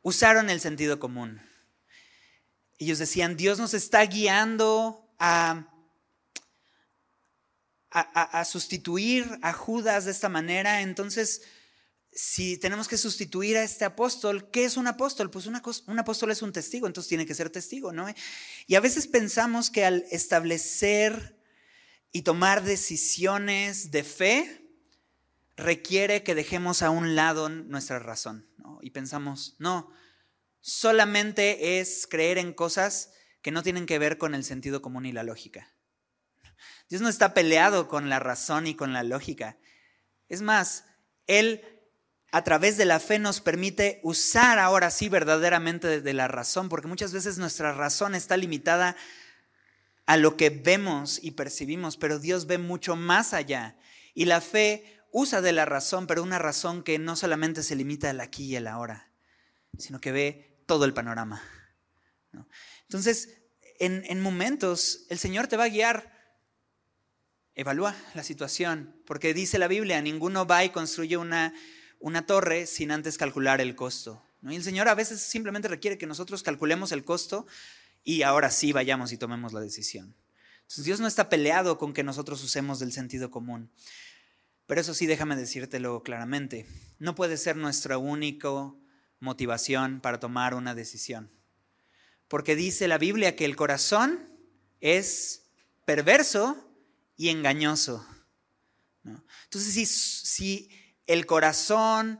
Usaron 0.03 0.51
el 0.51 0.59
sentido 0.61 0.99
común. 0.99 1.41
Ellos 2.77 2.99
decían, 2.99 3.37
Dios 3.37 3.59
nos 3.59 3.73
está 3.73 4.05
guiando 4.05 5.09
a 5.19 5.71
a, 7.95 8.43
sustituir 8.43 9.39
a 9.41 9.53
Judas 9.53 10.03
de 10.03 10.11
esta 10.11 10.27
manera, 10.27 10.81
entonces 10.81 11.43
si 12.11 12.57
tenemos 12.57 12.87
que 12.89 12.97
sustituir 12.97 13.55
a 13.57 13.63
este 13.63 13.85
apóstol, 13.85 14.49
¿qué 14.51 14.65
es 14.65 14.75
un 14.75 14.87
apóstol? 14.87 15.31
Pues 15.31 15.47
un 15.47 15.99
apóstol 15.99 16.31
es 16.31 16.41
un 16.41 16.51
testigo, 16.51 16.87
entonces 16.87 17.09
tiene 17.09 17.25
que 17.25 17.35
ser 17.35 17.49
testigo, 17.49 17.93
¿no? 17.93 18.07
Y 18.67 18.75
a 18.75 18.79
veces 18.79 19.07
pensamos 19.07 19.69
que 19.69 19.85
al 19.85 20.05
establecer 20.11 21.37
y 22.11 22.21
tomar 22.23 22.63
decisiones 22.63 23.91
de 23.91 24.03
fe, 24.03 24.61
requiere 25.57 26.23
que 26.23 26.35
dejemos 26.35 26.81
a 26.81 26.89
un 26.89 27.15
lado 27.15 27.47
nuestra 27.49 27.99
razón. 27.99 28.45
Y 28.81 28.89
pensamos, 28.91 29.55
no, 29.57 29.89
solamente 30.65 31.79
es 31.79 32.07
creer 32.09 32.39
en 32.39 32.51
cosas 32.51 33.11
que 33.43 33.51
no 33.51 33.61
tienen 33.61 33.85
que 33.85 33.99
ver 33.99 34.17
con 34.17 34.33
el 34.33 34.43
sentido 34.43 34.81
común 34.81 35.05
y 35.05 35.11
la 35.11 35.21
lógica. 35.21 35.71
Dios 36.89 37.03
no 37.03 37.09
está 37.09 37.35
peleado 37.35 37.87
con 37.87 38.09
la 38.09 38.17
razón 38.17 38.65
y 38.65 38.73
con 38.73 38.91
la 38.91 39.03
lógica. 39.03 39.59
Es 40.27 40.41
más, 40.41 40.85
Él 41.27 41.63
a 42.31 42.43
través 42.43 42.77
de 42.77 42.85
la 42.85 42.99
fe 42.99 43.19
nos 43.19 43.41
permite 43.41 43.99
usar 44.01 44.57
ahora 44.57 44.89
sí 44.89 45.07
verdaderamente 45.07 46.01
de 46.01 46.13
la 46.13 46.27
razón, 46.27 46.67
porque 46.67 46.87
muchas 46.87 47.13
veces 47.13 47.37
nuestra 47.37 47.71
razón 47.71 48.15
está 48.15 48.35
limitada 48.35 48.97
a 50.07 50.17
lo 50.17 50.35
que 50.35 50.49
vemos 50.49 51.19
y 51.21 51.31
percibimos, 51.31 51.95
pero 51.95 52.17
Dios 52.17 52.47
ve 52.47 52.57
mucho 52.57 52.95
más 52.95 53.35
allá. 53.35 53.77
Y 54.15 54.25
la 54.25 54.41
fe 54.41 54.99
usa 55.11 55.41
de 55.41 55.51
la 55.51 55.65
razón, 55.65 56.07
pero 56.07 56.23
una 56.23 56.39
razón 56.39 56.81
que 56.81 56.97
no 56.97 57.15
solamente 57.15 57.61
se 57.61 57.75
limita 57.75 58.09
al 58.09 58.19
aquí 58.19 58.45
y 58.45 58.55
al 58.55 58.65
ahora, 58.65 59.11
sino 59.77 60.01
que 60.01 60.11
ve 60.11 60.54
todo 60.65 60.85
el 60.85 60.93
panorama. 60.93 61.41
Entonces, 62.83 63.41
en, 63.79 64.03
en 64.07 64.21
momentos 64.21 65.05
el 65.09 65.19
Señor 65.19 65.47
te 65.47 65.57
va 65.57 65.65
a 65.65 65.69
guiar 65.69 66.15
Evalúa 67.57 67.95
la 68.13 68.23
situación, 68.23 69.01
porque 69.05 69.33
dice 69.33 69.57
la 69.59 69.69
Biblia, 69.69 70.01
ninguno 70.01 70.45
va 70.45 70.65
y 70.65 70.71
construye 70.71 71.15
una, 71.15 71.53
una 71.99 72.25
torre 72.25 72.67
sin 72.67 72.91
antes 72.91 73.17
calcular 73.17 73.61
el 73.61 73.75
costo. 73.75 74.21
Y 74.43 74.55
el 74.55 74.63
Señor 74.63 74.89
a 74.89 74.95
veces 74.95 75.21
simplemente 75.21 75.69
requiere 75.69 75.97
que 75.97 76.05
nosotros 76.05 76.43
calculemos 76.43 76.91
el 76.91 77.05
costo 77.05 77.47
y 78.03 78.23
ahora 78.23 78.51
sí 78.51 78.73
vayamos 78.73 79.13
y 79.13 79.17
tomemos 79.17 79.53
la 79.53 79.61
decisión. 79.61 80.17
Entonces 80.63 80.83
Dios 80.83 80.99
no 80.99 81.07
está 81.07 81.29
peleado 81.29 81.77
con 81.77 81.93
que 81.93 82.03
nosotros 82.03 82.43
usemos 82.43 82.79
del 82.79 82.91
sentido 82.91 83.31
común. 83.31 83.71
Pero 84.67 84.81
eso 84.81 84.93
sí, 84.93 85.05
déjame 85.05 85.37
decírtelo 85.37 86.03
claramente, 86.03 86.65
no 86.99 87.15
puede 87.15 87.37
ser 87.37 87.55
nuestra 87.55 87.97
única 87.97 88.49
motivación 89.19 90.01
para 90.01 90.19
tomar 90.19 90.53
una 90.53 90.75
decisión. 90.75 91.31
Porque 92.27 92.55
dice 92.55 92.87
la 92.87 92.97
Biblia 92.97 93.35
que 93.35 93.45
el 93.45 93.55
corazón 93.55 94.29
es 94.79 95.51
perverso 95.85 96.69
y 97.15 97.29
engañoso. 97.29 98.05
Entonces, 99.03 99.73
si, 99.73 99.85
si 99.85 100.69
el 101.07 101.25
corazón 101.25 102.19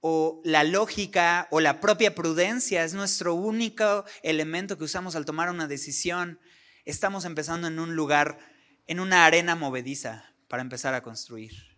o 0.00 0.40
la 0.44 0.62
lógica 0.64 1.48
o 1.50 1.60
la 1.60 1.80
propia 1.80 2.14
prudencia 2.14 2.84
es 2.84 2.94
nuestro 2.94 3.34
único 3.34 4.04
elemento 4.22 4.78
que 4.78 4.84
usamos 4.84 5.16
al 5.16 5.24
tomar 5.24 5.50
una 5.50 5.66
decisión, 5.66 6.38
estamos 6.84 7.24
empezando 7.24 7.66
en 7.66 7.78
un 7.78 7.96
lugar, 7.96 8.38
en 8.86 9.00
una 9.00 9.24
arena 9.24 9.56
movediza 9.56 10.32
para 10.48 10.62
empezar 10.62 10.94
a 10.94 11.02
construir. 11.02 11.75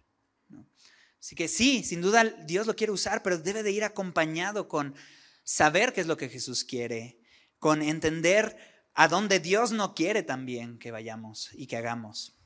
Así 1.20 1.34
que 1.34 1.48
sí, 1.48 1.82
sin 1.82 2.00
duda 2.00 2.24
Dios 2.24 2.66
lo 2.66 2.76
quiere 2.76 2.92
usar, 2.92 3.22
pero 3.22 3.38
debe 3.38 3.62
de 3.62 3.72
ir 3.72 3.84
acompañado 3.84 4.68
con 4.68 4.94
saber 5.42 5.92
qué 5.92 6.00
es 6.00 6.06
lo 6.06 6.16
que 6.16 6.28
Jesús 6.28 6.64
quiere, 6.64 7.18
con 7.58 7.82
entender 7.82 8.56
a 8.94 9.08
dónde 9.08 9.40
Dios 9.40 9.72
no 9.72 9.94
quiere 9.94 10.22
también 10.22 10.78
que 10.78 10.90
vayamos 10.90 11.50
y 11.54 11.66
que 11.66 11.76
hagamos. 11.76 12.36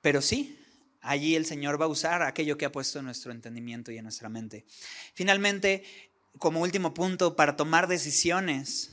Pero 0.00 0.20
sí, 0.20 0.58
allí 1.00 1.36
el 1.36 1.46
Señor 1.46 1.80
va 1.80 1.86
a 1.86 1.88
usar 1.88 2.22
aquello 2.22 2.58
que 2.58 2.66
ha 2.66 2.72
puesto 2.72 2.98
en 2.98 3.06
nuestro 3.06 3.32
entendimiento 3.32 3.92
y 3.92 3.98
en 3.98 4.04
nuestra 4.04 4.28
mente. 4.28 4.64
Finalmente, 5.14 5.84
como 6.38 6.60
último 6.60 6.94
punto, 6.94 7.36
para 7.36 7.56
tomar 7.56 7.88
decisiones, 7.88 8.90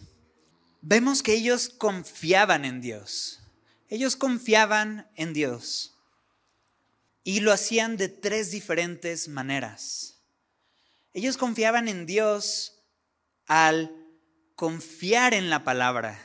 vemos 0.81 1.23
que 1.23 1.33
ellos 1.33 1.69
confiaban 1.69 2.65
en 2.65 2.81
Dios. 2.81 3.41
Ellos 3.87 4.15
confiaban 4.15 5.09
en 5.15 5.33
Dios. 5.33 5.98
Y 7.29 7.41
lo 7.41 7.51
hacían 7.51 7.95
de 7.95 8.09
tres 8.09 8.49
diferentes 8.49 9.27
maneras. 9.27 10.15
Ellos 11.13 11.37
confiaban 11.37 11.87
en 11.87 12.07
Dios 12.07 12.81
al 13.45 13.95
confiar 14.55 15.35
en 15.35 15.51
la 15.51 15.63
palabra. 15.63 16.19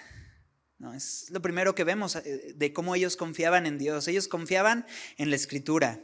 ¿no? 0.78 0.94
Es 0.94 1.26
lo 1.28 1.42
primero 1.42 1.74
que 1.74 1.84
vemos 1.84 2.16
eh, 2.16 2.54
de 2.56 2.72
cómo 2.72 2.94
ellos 2.94 3.18
confiaban 3.18 3.66
en 3.66 3.76
Dios. 3.76 4.08
Ellos 4.08 4.28
confiaban 4.28 4.86
en 5.18 5.28
la 5.28 5.36
escritura. 5.36 6.00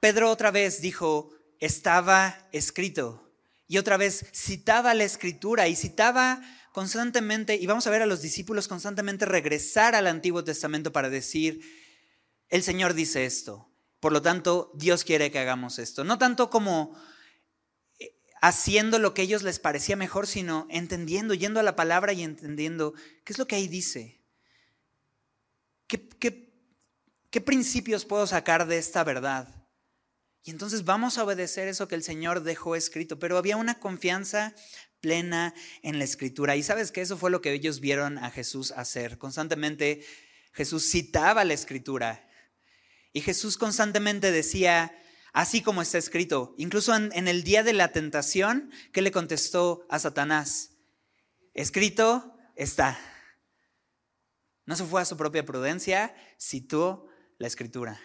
Pedro 0.00 0.28
otra 0.28 0.50
vez 0.50 0.80
dijo, 0.80 1.30
estaba 1.60 2.48
escrito. 2.50 3.32
Y 3.68 3.78
otra 3.78 3.98
vez 3.98 4.26
citaba 4.32 4.94
la 4.94 5.04
escritura 5.04 5.68
y 5.68 5.76
citaba 5.76 6.42
constantemente, 6.72 7.54
y 7.54 7.66
vamos 7.66 7.86
a 7.86 7.90
ver 7.90 8.02
a 8.02 8.06
los 8.06 8.20
discípulos 8.20 8.66
constantemente 8.66 9.26
regresar 9.26 9.94
al 9.94 10.08
Antiguo 10.08 10.42
Testamento 10.42 10.90
para 10.90 11.08
decir, 11.08 11.85
el 12.48 12.62
Señor 12.62 12.94
dice 12.94 13.24
esto, 13.24 13.70
por 14.00 14.12
lo 14.12 14.22
tanto 14.22 14.70
Dios 14.74 15.04
quiere 15.04 15.30
que 15.30 15.38
hagamos 15.38 15.78
esto. 15.78 16.04
No 16.04 16.18
tanto 16.18 16.50
como 16.50 16.96
eh, 17.98 18.14
haciendo 18.40 18.98
lo 18.98 19.14
que 19.14 19.22
a 19.22 19.24
ellos 19.24 19.42
les 19.42 19.58
parecía 19.58 19.96
mejor, 19.96 20.26
sino 20.26 20.66
entendiendo, 20.70 21.34
yendo 21.34 21.60
a 21.60 21.64
la 21.64 21.76
palabra 21.76 22.12
y 22.12 22.22
entendiendo 22.22 22.94
qué 23.24 23.32
es 23.32 23.38
lo 23.38 23.46
que 23.46 23.56
ahí 23.56 23.68
dice. 23.68 24.22
¿Qué, 25.86 26.08
qué, 26.08 26.52
qué 27.30 27.40
principios 27.40 28.04
puedo 28.04 28.26
sacar 28.26 28.66
de 28.66 28.78
esta 28.78 29.04
verdad? 29.04 29.66
Y 30.46 30.50
entonces 30.50 30.84
vamos 30.84 31.18
a 31.18 31.24
obedecer 31.24 31.66
eso 31.66 31.88
que 31.88 31.96
el 31.96 32.04
Señor 32.04 32.44
dejó 32.44 32.76
escrito. 32.76 33.18
Pero 33.18 33.36
había 33.36 33.56
una 33.56 33.80
confianza 33.80 34.54
plena 35.00 35.54
en 35.82 35.98
la 35.98 36.04
escritura. 36.04 36.54
Y 36.54 36.62
sabes 36.62 36.92
que 36.92 37.00
eso 37.00 37.16
fue 37.16 37.32
lo 37.32 37.40
que 37.40 37.52
ellos 37.52 37.80
vieron 37.80 38.18
a 38.18 38.30
Jesús 38.30 38.70
hacer. 38.70 39.18
Constantemente 39.18 40.04
Jesús 40.52 40.88
citaba 40.88 41.44
la 41.44 41.54
escritura. 41.54 42.28
Y 43.16 43.22
Jesús 43.22 43.56
constantemente 43.56 44.30
decía, 44.30 44.94
así 45.32 45.62
como 45.62 45.80
está 45.80 45.96
escrito. 45.96 46.54
Incluso 46.58 46.94
en, 46.94 47.28
el 47.28 47.44
día 47.44 47.62
de 47.62 47.72
la 47.72 47.88
tentación, 47.88 48.70
¿qué 48.92 49.00
le 49.00 49.10
contestó 49.10 49.86
a 49.88 49.98
Satanás? 49.98 50.72
Escrito 51.54 52.36
está. 52.56 52.98
No 54.66 54.76
se 54.76 54.84
fue 54.84 55.00
a 55.00 55.06
su 55.06 55.16
propia 55.16 55.46
prudencia, 55.46 56.14
citó 56.38 57.08
la 57.38 57.46
escritura. 57.46 57.98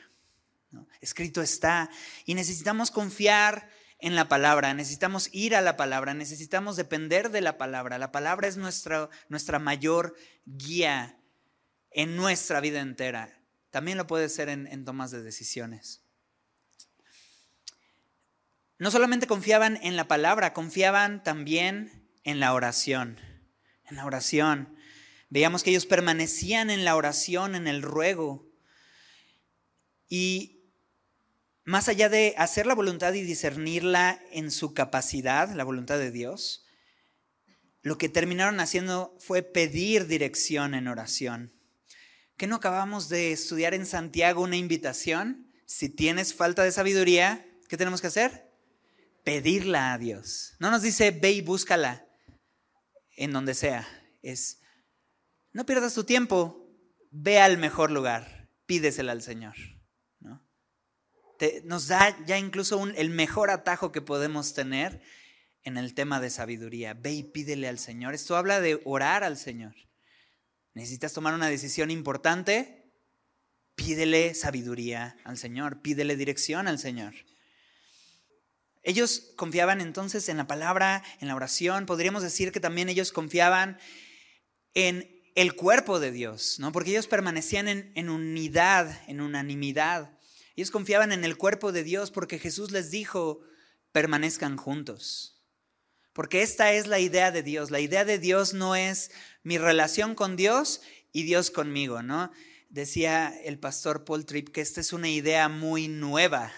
Escrito 1.02 1.42
está. 1.42 1.90
Y 2.24 2.34
necesitamos 2.34 2.90
confiar 2.90 3.70
en 4.00 4.16
la 4.16 4.30
palabra, 4.30 4.74
necesitamos 4.74 5.28
ir 5.34 5.58
a 5.58 5.62
la 5.62 5.76
palabra, 5.76 6.14
necesitamos 6.14 6.78
depender 6.78 7.32
de 7.32 7.42
la 7.42 7.58
palabra. 7.58 7.98
La 7.98 8.14
palabra 8.14 8.48
es 8.48 8.56
nuestra, 8.56 9.10
nuestra 9.28 9.60
mayor 9.60 10.16
guía 10.46 11.20
en 11.90 12.16
nuestra 12.16 12.62
vida 12.62 12.80
entera. 12.80 13.41
También 13.72 13.98
lo 13.98 14.06
puede 14.06 14.28
ser 14.28 14.50
en, 14.50 14.86
tomas 14.86 15.12
de 15.12 15.24
decisiones. 15.24 16.02
No 18.78 18.92
solamente 18.92 19.28
confiaban 19.28 19.80
en 19.82 19.96
la 19.96 20.08
palabra, 20.08 20.54
confiaban 20.54 21.24
también 21.24 22.10
en 22.24 22.40
la 22.40 22.54
oración. 22.54 23.18
En 23.90 23.96
la 23.96 24.06
oración. 24.06 24.76
Veíamos 25.30 25.64
que 25.64 25.70
ellos 25.70 25.86
permanecían 25.86 26.70
en 26.70 26.84
la 26.84 26.98
oración, 26.98 27.56
en 27.56 27.68
el 27.68 27.82
ruego. 27.82 28.46
Y 30.10 30.66
más 31.64 31.88
allá 31.88 32.10
de 32.10 32.36
hacer 32.38 32.66
la 32.66 32.76
voluntad 32.76 33.14
y 33.14 33.22
discernirla 33.22 34.22
en 34.32 34.52
su 34.52 34.74
capacidad, 34.74 35.50
la 35.54 35.64
voluntad 35.64 35.98
de 35.98 36.12
Dios, 36.12 36.66
lo 37.84 37.98
que 37.98 38.10
terminaron 38.10 38.60
haciendo 38.60 39.16
fue 39.20 39.44
pedir 39.44 40.08
dirección 40.08 40.74
en 40.74 40.90
oración. 40.90 41.54
¿Qué 42.42 42.48
no 42.48 42.56
acabamos 42.56 43.08
de 43.08 43.32
estudiar 43.32 43.76
en 43.76 43.86
Santiago 43.86 44.42
una 44.42 44.56
invitación? 44.56 45.54
Si 45.68 45.90
tienes 45.90 46.34
falta 46.34 46.64
de 46.64 46.72
sabiduría, 46.72 47.46
¿qué 47.70 47.78
tenemos 47.78 48.02
que 48.02 48.08
hacer? 48.08 48.50
Pedirla 49.24 49.94
a 49.94 50.00
Dios. 50.00 50.56
No 50.58 50.72
nos 50.72 50.82
dice 50.82 51.12
ve 51.12 51.34
y 51.34 51.42
búscala 51.42 52.04
en 53.16 53.32
donde 53.32 53.54
sea. 53.54 53.88
Es, 54.24 54.60
no 55.54 55.68
pierdas 55.68 55.94
tu 55.94 56.04
tiempo, 56.04 56.68
ve 57.12 57.40
al 57.40 57.60
mejor 57.60 57.92
lugar, 57.92 58.50
pídesela 58.66 59.12
al 59.12 59.22
Señor 59.22 59.54
nos 61.64 61.88
da 61.90 62.18
ya 62.26 62.40
incluso 62.40 62.84
el 62.88 63.12
mejor 63.12 63.52
atajo 63.52 63.92
que 63.92 64.02
podemos 64.02 64.56
tener 64.56 65.00
en 65.64 65.78
el 65.78 65.94
tema 65.94 66.20
de 66.20 66.32
sabiduría. 66.32 66.96
Ve 66.96 67.14
y 67.14 67.24
pídele 67.24 67.68
al 67.68 67.78
Señor. 67.78 68.16
Esto 68.16 68.36
habla 68.36 68.62
de 68.62 68.82
orar 68.84 69.24
al 69.24 69.38
Señor. 69.38 69.76
Necesitas 70.74 71.14
tomar 71.14 71.34
una 71.34 71.48
decisión 71.48 71.92
importante, 71.92 72.92
pídele 73.76 74.34
sabiduría 74.34 75.18
al 75.24 75.38
Señor, 75.38 75.82
pídele 75.82 76.16
dirección 76.16 76.68
al 76.68 76.80
Señor. 76.80 77.14
Ellos 78.84 79.34
confiaban 79.36 79.82
entonces 79.82 80.28
en 80.30 80.38
la 80.38 80.48
palabra, 80.48 81.04
en 81.20 81.28
la 81.28 81.36
oración. 81.36 81.86
Podríamos 81.86 82.24
decir 82.24 82.52
que 82.52 82.60
también 82.60 82.90
ellos 82.90 83.12
confiaban 83.12 83.78
en 84.74 85.08
el 85.36 85.56
cuerpo 85.56 86.00
de 86.00 86.12
Dios, 86.12 86.58
¿no? 86.60 86.72
Porque 86.72 86.92
ellos 86.92 87.08
permanecían 87.08 87.68
en, 87.68 87.92
en 87.96 88.10
unidad, 88.10 89.02
en 89.08 89.22
unanimidad. 89.22 90.18
Ellos 90.56 90.72
confiaban 90.72 91.12
en 91.12 91.24
el 91.24 91.38
cuerpo 91.38 91.72
de 91.72 91.84
Dios 91.84 92.12
porque 92.12 92.40
Jesús 92.40 92.72
les 92.72 92.92
dijo, 92.92 93.42
permanezcan 93.92 94.58
juntos. 94.58 95.41
Porque 96.14 96.42
esta 96.42 96.74
es 96.74 96.88
la 96.88 97.00
idea 97.00 97.32
de 97.32 97.44
Dios. 97.44 97.72
La 97.72 97.80
idea 97.80 98.06
de 98.06 98.20
Dios 98.20 98.54
no 98.54 98.76
es 98.76 99.12
mi 99.44 99.58
relación 99.58 100.16
con 100.16 100.36
Dios 100.36 100.82
y 101.12 101.24
Dios 101.24 101.52
conmigo, 101.52 102.04
¿no? 102.04 102.32
Decía 102.70 103.34
el 103.44 103.60
pastor 103.60 104.06
Paul 104.06 104.26
Tripp 104.26 104.50
que 104.50 104.62
esta 104.62 104.82
es 104.82 104.94
una 104.94 105.10
idea 105.10 105.50
muy 105.50 105.88
nueva, 105.88 106.52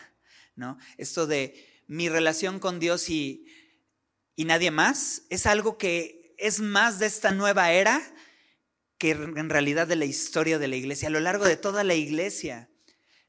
¿no? 0.56 0.78
Esto 0.98 1.28
de 1.28 1.84
mi 1.88 2.10
relación 2.10 2.60
con 2.60 2.80
Dios 2.80 3.10
y, 3.10 3.46
y 4.36 4.46
nadie 4.46 4.72
más 4.72 5.24
es 5.30 5.46
algo 5.46 5.78
que 5.78 6.36
es 6.38 6.60
más 6.60 7.00
de 7.00 7.06
esta 7.06 7.32
nueva 7.32 7.72
era 7.72 8.02
que 8.98 9.12
en 9.12 9.50
realidad 9.50 9.88
de 9.88 9.96
la 9.96 10.06
historia 10.06 10.60
de 10.60 10.68
la 10.68 10.76
iglesia, 10.76 11.10
a 11.10 11.12
lo 11.12 11.20
largo 11.20 11.46
de 11.46 11.58
toda 11.58 11.84
la 11.84 11.94
iglesia. 11.94 12.70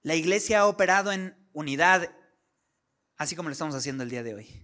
La 0.02 0.14
iglesia 0.14 0.60
ha 0.60 0.66
operado 0.66 1.10
en 1.12 1.36
unidad, 1.52 2.14
así 3.16 3.34
como 3.34 3.48
lo 3.48 3.54
estamos 3.54 3.74
haciendo 3.74 4.04
el 4.04 4.10
día 4.10 4.22
de 4.22 4.34
hoy. 4.34 4.63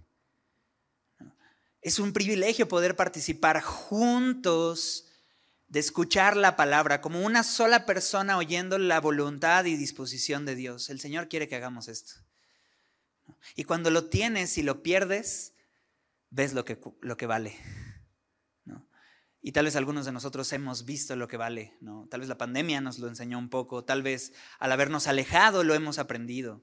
Es 1.81 1.99
un 1.99 2.13
privilegio 2.13 2.67
poder 2.67 2.95
participar 2.95 3.61
juntos 3.61 5.07
de 5.67 5.79
escuchar 5.79 6.37
la 6.37 6.55
palabra 6.55 7.01
como 7.01 7.21
una 7.21 7.43
sola 7.43 7.85
persona 7.85 8.37
oyendo 8.37 8.77
la 8.77 8.99
voluntad 8.99 9.65
y 9.65 9.77
disposición 9.77 10.45
de 10.45 10.55
Dios. 10.55 10.89
El 10.89 10.99
Señor 10.99 11.27
quiere 11.27 11.47
que 11.47 11.55
hagamos 11.55 11.87
esto. 11.87 12.13
Y 13.55 13.63
cuando 13.63 13.89
lo 13.89 14.05
tienes 14.09 14.57
y 14.57 14.63
lo 14.63 14.83
pierdes, 14.83 15.53
ves 16.29 16.53
lo 16.53 16.65
que, 16.65 16.79
lo 17.01 17.17
que 17.17 17.25
vale. 17.25 17.57
Y 19.43 19.53
tal 19.53 19.65
vez 19.65 19.75
algunos 19.75 20.05
de 20.05 20.11
nosotros 20.11 20.53
hemos 20.53 20.85
visto 20.85 21.15
lo 21.15 21.27
que 21.27 21.35
vale, 21.35 21.75
¿no? 21.81 22.07
Tal 22.11 22.19
vez 22.19 22.29
la 22.29 22.37
pandemia 22.37 22.79
nos 22.79 22.99
lo 22.99 23.07
enseñó 23.07 23.39
un 23.39 23.49
poco, 23.49 23.83
tal 23.83 24.03
vez 24.03 24.33
al 24.59 24.71
habernos 24.71 25.07
alejado 25.07 25.63
lo 25.63 25.73
hemos 25.73 25.97
aprendido. 25.97 26.61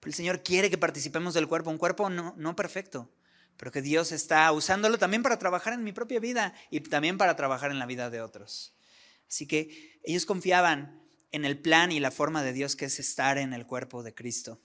Pero 0.00 0.08
el 0.08 0.14
Señor 0.14 0.42
quiere 0.42 0.70
que 0.70 0.78
participemos 0.78 1.34
del 1.34 1.46
cuerpo, 1.46 1.68
un 1.68 1.76
cuerpo 1.76 2.08
no, 2.08 2.34
no 2.38 2.56
perfecto, 2.56 3.12
pero 3.60 3.72
que 3.72 3.82
Dios 3.82 4.10
está 4.10 4.50
usándolo 4.52 4.96
también 4.96 5.22
para 5.22 5.38
trabajar 5.38 5.74
en 5.74 5.84
mi 5.84 5.92
propia 5.92 6.18
vida 6.18 6.54
y 6.70 6.80
también 6.80 7.18
para 7.18 7.36
trabajar 7.36 7.70
en 7.70 7.78
la 7.78 7.84
vida 7.84 8.08
de 8.08 8.22
otros. 8.22 8.72
Así 9.28 9.46
que 9.46 10.00
ellos 10.02 10.24
confiaban 10.24 10.98
en 11.30 11.44
el 11.44 11.58
plan 11.58 11.92
y 11.92 12.00
la 12.00 12.10
forma 12.10 12.42
de 12.42 12.54
Dios 12.54 12.74
que 12.74 12.86
es 12.86 12.98
estar 12.98 13.36
en 13.36 13.52
el 13.52 13.66
cuerpo 13.66 14.02
de 14.02 14.14
Cristo. 14.14 14.62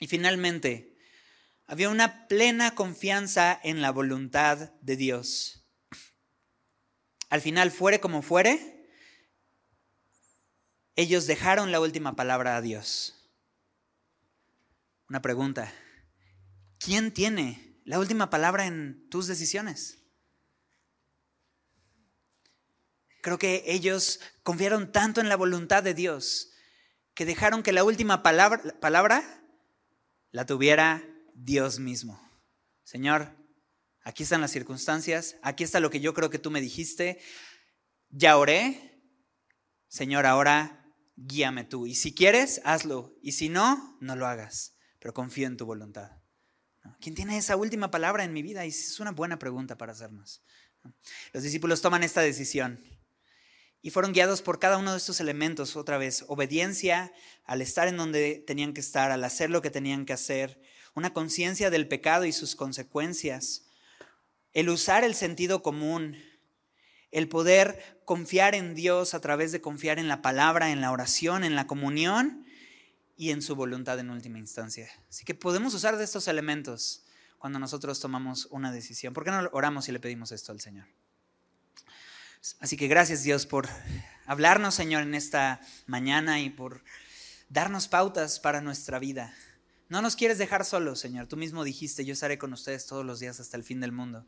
Y 0.00 0.08
finalmente, 0.08 0.96
había 1.68 1.90
una 1.90 2.26
plena 2.26 2.74
confianza 2.74 3.56
en 3.62 3.82
la 3.82 3.92
voluntad 3.92 4.72
de 4.80 4.96
Dios. 4.96 5.64
Al 7.30 7.40
final, 7.40 7.70
fuere 7.70 8.00
como 8.00 8.22
fuere, 8.22 8.90
ellos 10.96 11.28
dejaron 11.28 11.70
la 11.70 11.78
última 11.78 12.16
palabra 12.16 12.56
a 12.56 12.62
Dios. 12.62 13.30
Una 15.08 15.22
pregunta. 15.22 15.72
¿Quién 16.80 17.12
tiene 17.12 17.67
la 17.88 17.98
última 17.98 18.30
palabra 18.30 18.66
en 18.66 19.08
tus 19.08 19.26
decisiones? 19.26 19.98
Creo 23.22 23.38
que 23.38 23.64
ellos 23.66 24.20
confiaron 24.42 24.92
tanto 24.92 25.20
en 25.20 25.28
la 25.28 25.36
voluntad 25.36 25.82
de 25.82 25.94
Dios 25.94 26.52
que 27.14 27.26
dejaron 27.26 27.62
que 27.62 27.72
la 27.72 27.84
última 27.84 28.22
palabra, 28.22 29.42
la 30.30 30.46
tuviera 30.46 31.02
Dios 31.34 31.80
mismo. 31.80 32.20
Señor, 32.84 33.38
Aquí 34.08 34.22
están 34.22 34.40
las 34.40 34.52
circunstancias, 34.52 35.36
aquí 35.42 35.64
está 35.64 35.80
lo 35.80 35.90
que 35.90 36.00
yo 36.00 36.14
creo 36.14 36.30
que 36.30 36.38
tú 36.38 36.50
me 36.50 36.62
dijiste. 36.62 37.20
Ya 38.08 38.38
oré, 38.38 39.02
Señor, 39.88 40.24
ahora 40.24 40.94
guíame 41.14 41.64
tú. 41.64 41.86
Y 41.86 41.94
si 41.94 42.14
quieres, 42.14 42.62
hazlo. 42.64 43.14
Y 43.20 43.32
si 43.32 43.50
no, 43.50 43.98
no 44.00 44.16
lo 44.16 44.26
hagas. 44.26 44.78
Pero 44.98 45.12
confío 45.12 45.46
en 45.46 45.58
tu 45.58 45.66
voluntad. 45.66 46.17
¿Quién 47.00 47.14
tiene 47.14 47.36
esa 47.36 47.56
última 47.56 47.90
palabra 47.90 48.24
en 48.24 48.32
mi 48.32 48.42
vida? 48.42 48.64
Y 48.64 48.68
es 48.68 49.00
una 49.00 49.12
buena 49.12 49.38
pregunta 49.38 49.76
para 49.76 49.92
hacernos. 49.92 50.42
Los 51.32 51.42
discípulos 51.42 51.82
toman 51.82 52.02
esta 52.02 52.20
decisión 52.20 52.78
y 53.80 53.90
fueron 53.90 54.12
guiados 54.12 54.42
por 54.42 54.58
cada 54.58 54.78
uno 54.78 54.92
de 54.92 54.98
estos 54.98 55.20
elementos, 55.20 55.76
otra 55.76 55.98
vez, 55.98 56.24
obediencia 56.28 57.12
al 57.44 57.62
estar 57.62 57.88
en 57.88 57.96
donde 57.96 58.42
tenían 58.46 58.72
que 58.72 58.80
estar, 58.80 59.10
al 59.10 59.24
hacer 59.24 59.50
lo 59.50 59.62
que 59.62 59.70
tenían 59.70 60.04
que 60.04 60.12
hacer, 60.12 60.60
una 60.94 61.12
conciencia 61.12 61.70
del 61.70 61.86
pecado 61.86 62.24
y 62.24 62.32
sus 62.32 62.56
consecuencias, 62.56 63.66
el 64.52 64.68
usar 64.68 65.04
el 65.04 65.14
sentido 65.14 65.62
común, 65.62 66.16
el 67.10 67.28
poder 67.28 68.00
confiar 68.04 68.54
en 68.54 68.74
Dios 68.74 69.14
a 69.14 69.20
través 69.20 69.52
de 69.52 69.60
confiar 69.60 69.98
en 69.98 70.08
la 70.08 70.22
palabra, 70.22 70.70
en 70.70 70.80
la 70.80 70.90
oración, 70.90 71.44
en 71.44 71.54
la 71.54 71.66
comunión 71.66 72.44
y 73.18 73.32
en 73.32 73.42
su 73.42 73.56
voluntad 73.56 73.98
en 73.98 74.10
última 74.10 74.38
instancia. 74.38 74.88
Así 75.10 75.24
que 75.24 75.34
podemos 75.34 75.74
usar 75.74 75.98
de 75.98 76.04
estos 76.04 76.28
elementos 76.28 77.02
cuando 77.36 77.58
nosotros 77.58 77.98
tomamos 77.98 78.46
una 78.46 78.70
decisión. 78.70 79.12
¿Por 79.12 79.24
qué 79.24 79.32
no 79.32 79.50
oramos 79.52 79.88
y 79.88 79.92
le 79.92 79.98
pedimos 79.98 80.30
esto 80.30 80.52
al 80.52 80.60
Señor? 80.60 80.86
Así 82.60 82.76
que 82.76 82.86
gracias 82.86 83.24
Dios 83.24 83.44
por 83.44 83.68
hablarnos, 84.24 84.76
Señor, 84.76 85.02
en 85.02 85.16
esta 85.16 85.60
mañana 85.86 86.40
y 86.40 86.48
por 86.48 86.84
darnos 87.48 87.88
pautas 87.88 88.38
para 88.38 88.60
nuestra 88.60 89.00
vida. 89.00 89.34
No 89.88 90.00
nos 90.00 90.14
quieres 90.14 90.38
dejar 90.38 90.64
solos, 90.64 91.00
Señor. 91.00 91.26
Tú 91.26 91.36
mismo 91.36 91.64
dijiste, 91.64 92.04
yo 92.04 92.12
estaré 92.12 92.38
con 92.38 92.52
ustedes 92.52 92.86
todos 92.86 93.04
los 93.04 93.18
días 93.18 93.40
hasta 93.40 93.56
el 93.56 93.64
fin 93.64 93.80
del 93.80 93.90
mundo. 93.90 94.26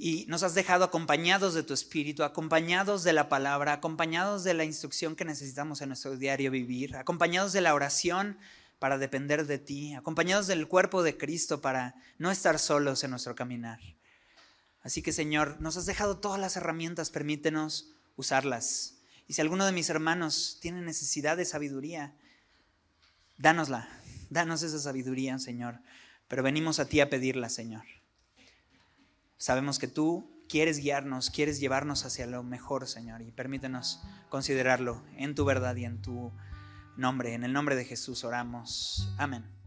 Y 0.00 0.26
nos 0.28 0.44
has 0.44 0.54
dejado 0.54 0.84
acompañados 0.84 1.54
de 1.54 1.64
tu 1.64 1.74
espíritu, 1.74 2.22
acompañados 2.22 3.02
de 3.02 3.12
la 3.12 3.28
palabra, 3.28 3.72
acompañados 3.72 4.44
de 4.44 4.54
la 4.54 4.64
instrucción 4.64 5.16
que 5.16 5.24
necesitamos 5.24 5.82
en 5.82 5.88
nuestro 5.88 6.16
diario 6.16 6.52
vivir, 6.52 6.94
acompañados 6.96 7.52
de 7.52 7.60
la 7.60 7.74
oración 7.74 8.38
para 8.78 8.96
depender 8.96 9.46
de 9.46 9.58
ti, 9.58 9.94
acompañados 9.94 10.46
del 10.46 10.68
cuerpo 10.68 11.02
de 11.02 11.16
Cristo 11.16 11.60
para 11.60 11.96
no 12.16 12.30
estar 12.30 12.60
solos 12.60 13.02
en 13.02 13.10
nuestro 13.10 13.34
caminar. 13.34 13.80
Así 14.82 15.02
que 15.02 15.12
Señor, 15.12 15.60
nos 15.60 15.76
has 15.76 15.86
dejado 15.86 16.18
todas 16.18 16.40
las 16.40 16.56
herramientas, 16.56 17.10
permítenos 17.10 17.90
usarlas. 18.14 18.98
Y 19.26 19.34
si 19.34 19.40
alguno 19.40 19.66
de 19.66 19.72
mis 19.72 19.90
hermanos 19.90 20.58
tiene 20.62 20.80
necesidad 20.80 21.36
de 21.36 21.44
sabiduría, 21.44 22.14
dánosla, 23.36 23.88
danos 24.30 24.62
esa 24.62 24.78
sabiduría, 24.78 25.38
Señor. 25.40 25.80
Pero 26.28 26.44
venimos 26.44 26.78
a 26.78 26.86
ti 26.86 27.00
a 27.00 27.10
pedirla, 27.10 27.48
Señor. 27.48 27.97
Sabemos 29.38 29.78
que 29.78 29.88
tú 29.88 30.44
quieres 30.48 30.78
guiarnos, 30.78 31.30
quieres 31.30 31.60
llevarnos 31.60 32.04
hacia 32.04 32.26
lo 32.26 32.42
mejor, 32.42 32.86
Señor, 32.86 33.22
y 33.22 33.30
permítenos 33.30 34.02
considerarlo 34.28 35.04
en 35.16 35.34
tu 35.34 35.44
verdad 35.44 35.76
y 35.76 35.84
en 35.84 36.02
tu 36.02 36.32
nombre. 36.96 37.34
En 37.34 37.44
el 37.44 37.52
nombre 37.52 37.76
de 37.76 37.84
Jesús 37.84 38.24
oramos. 38.24 39.14
Amén. 39.16 39.57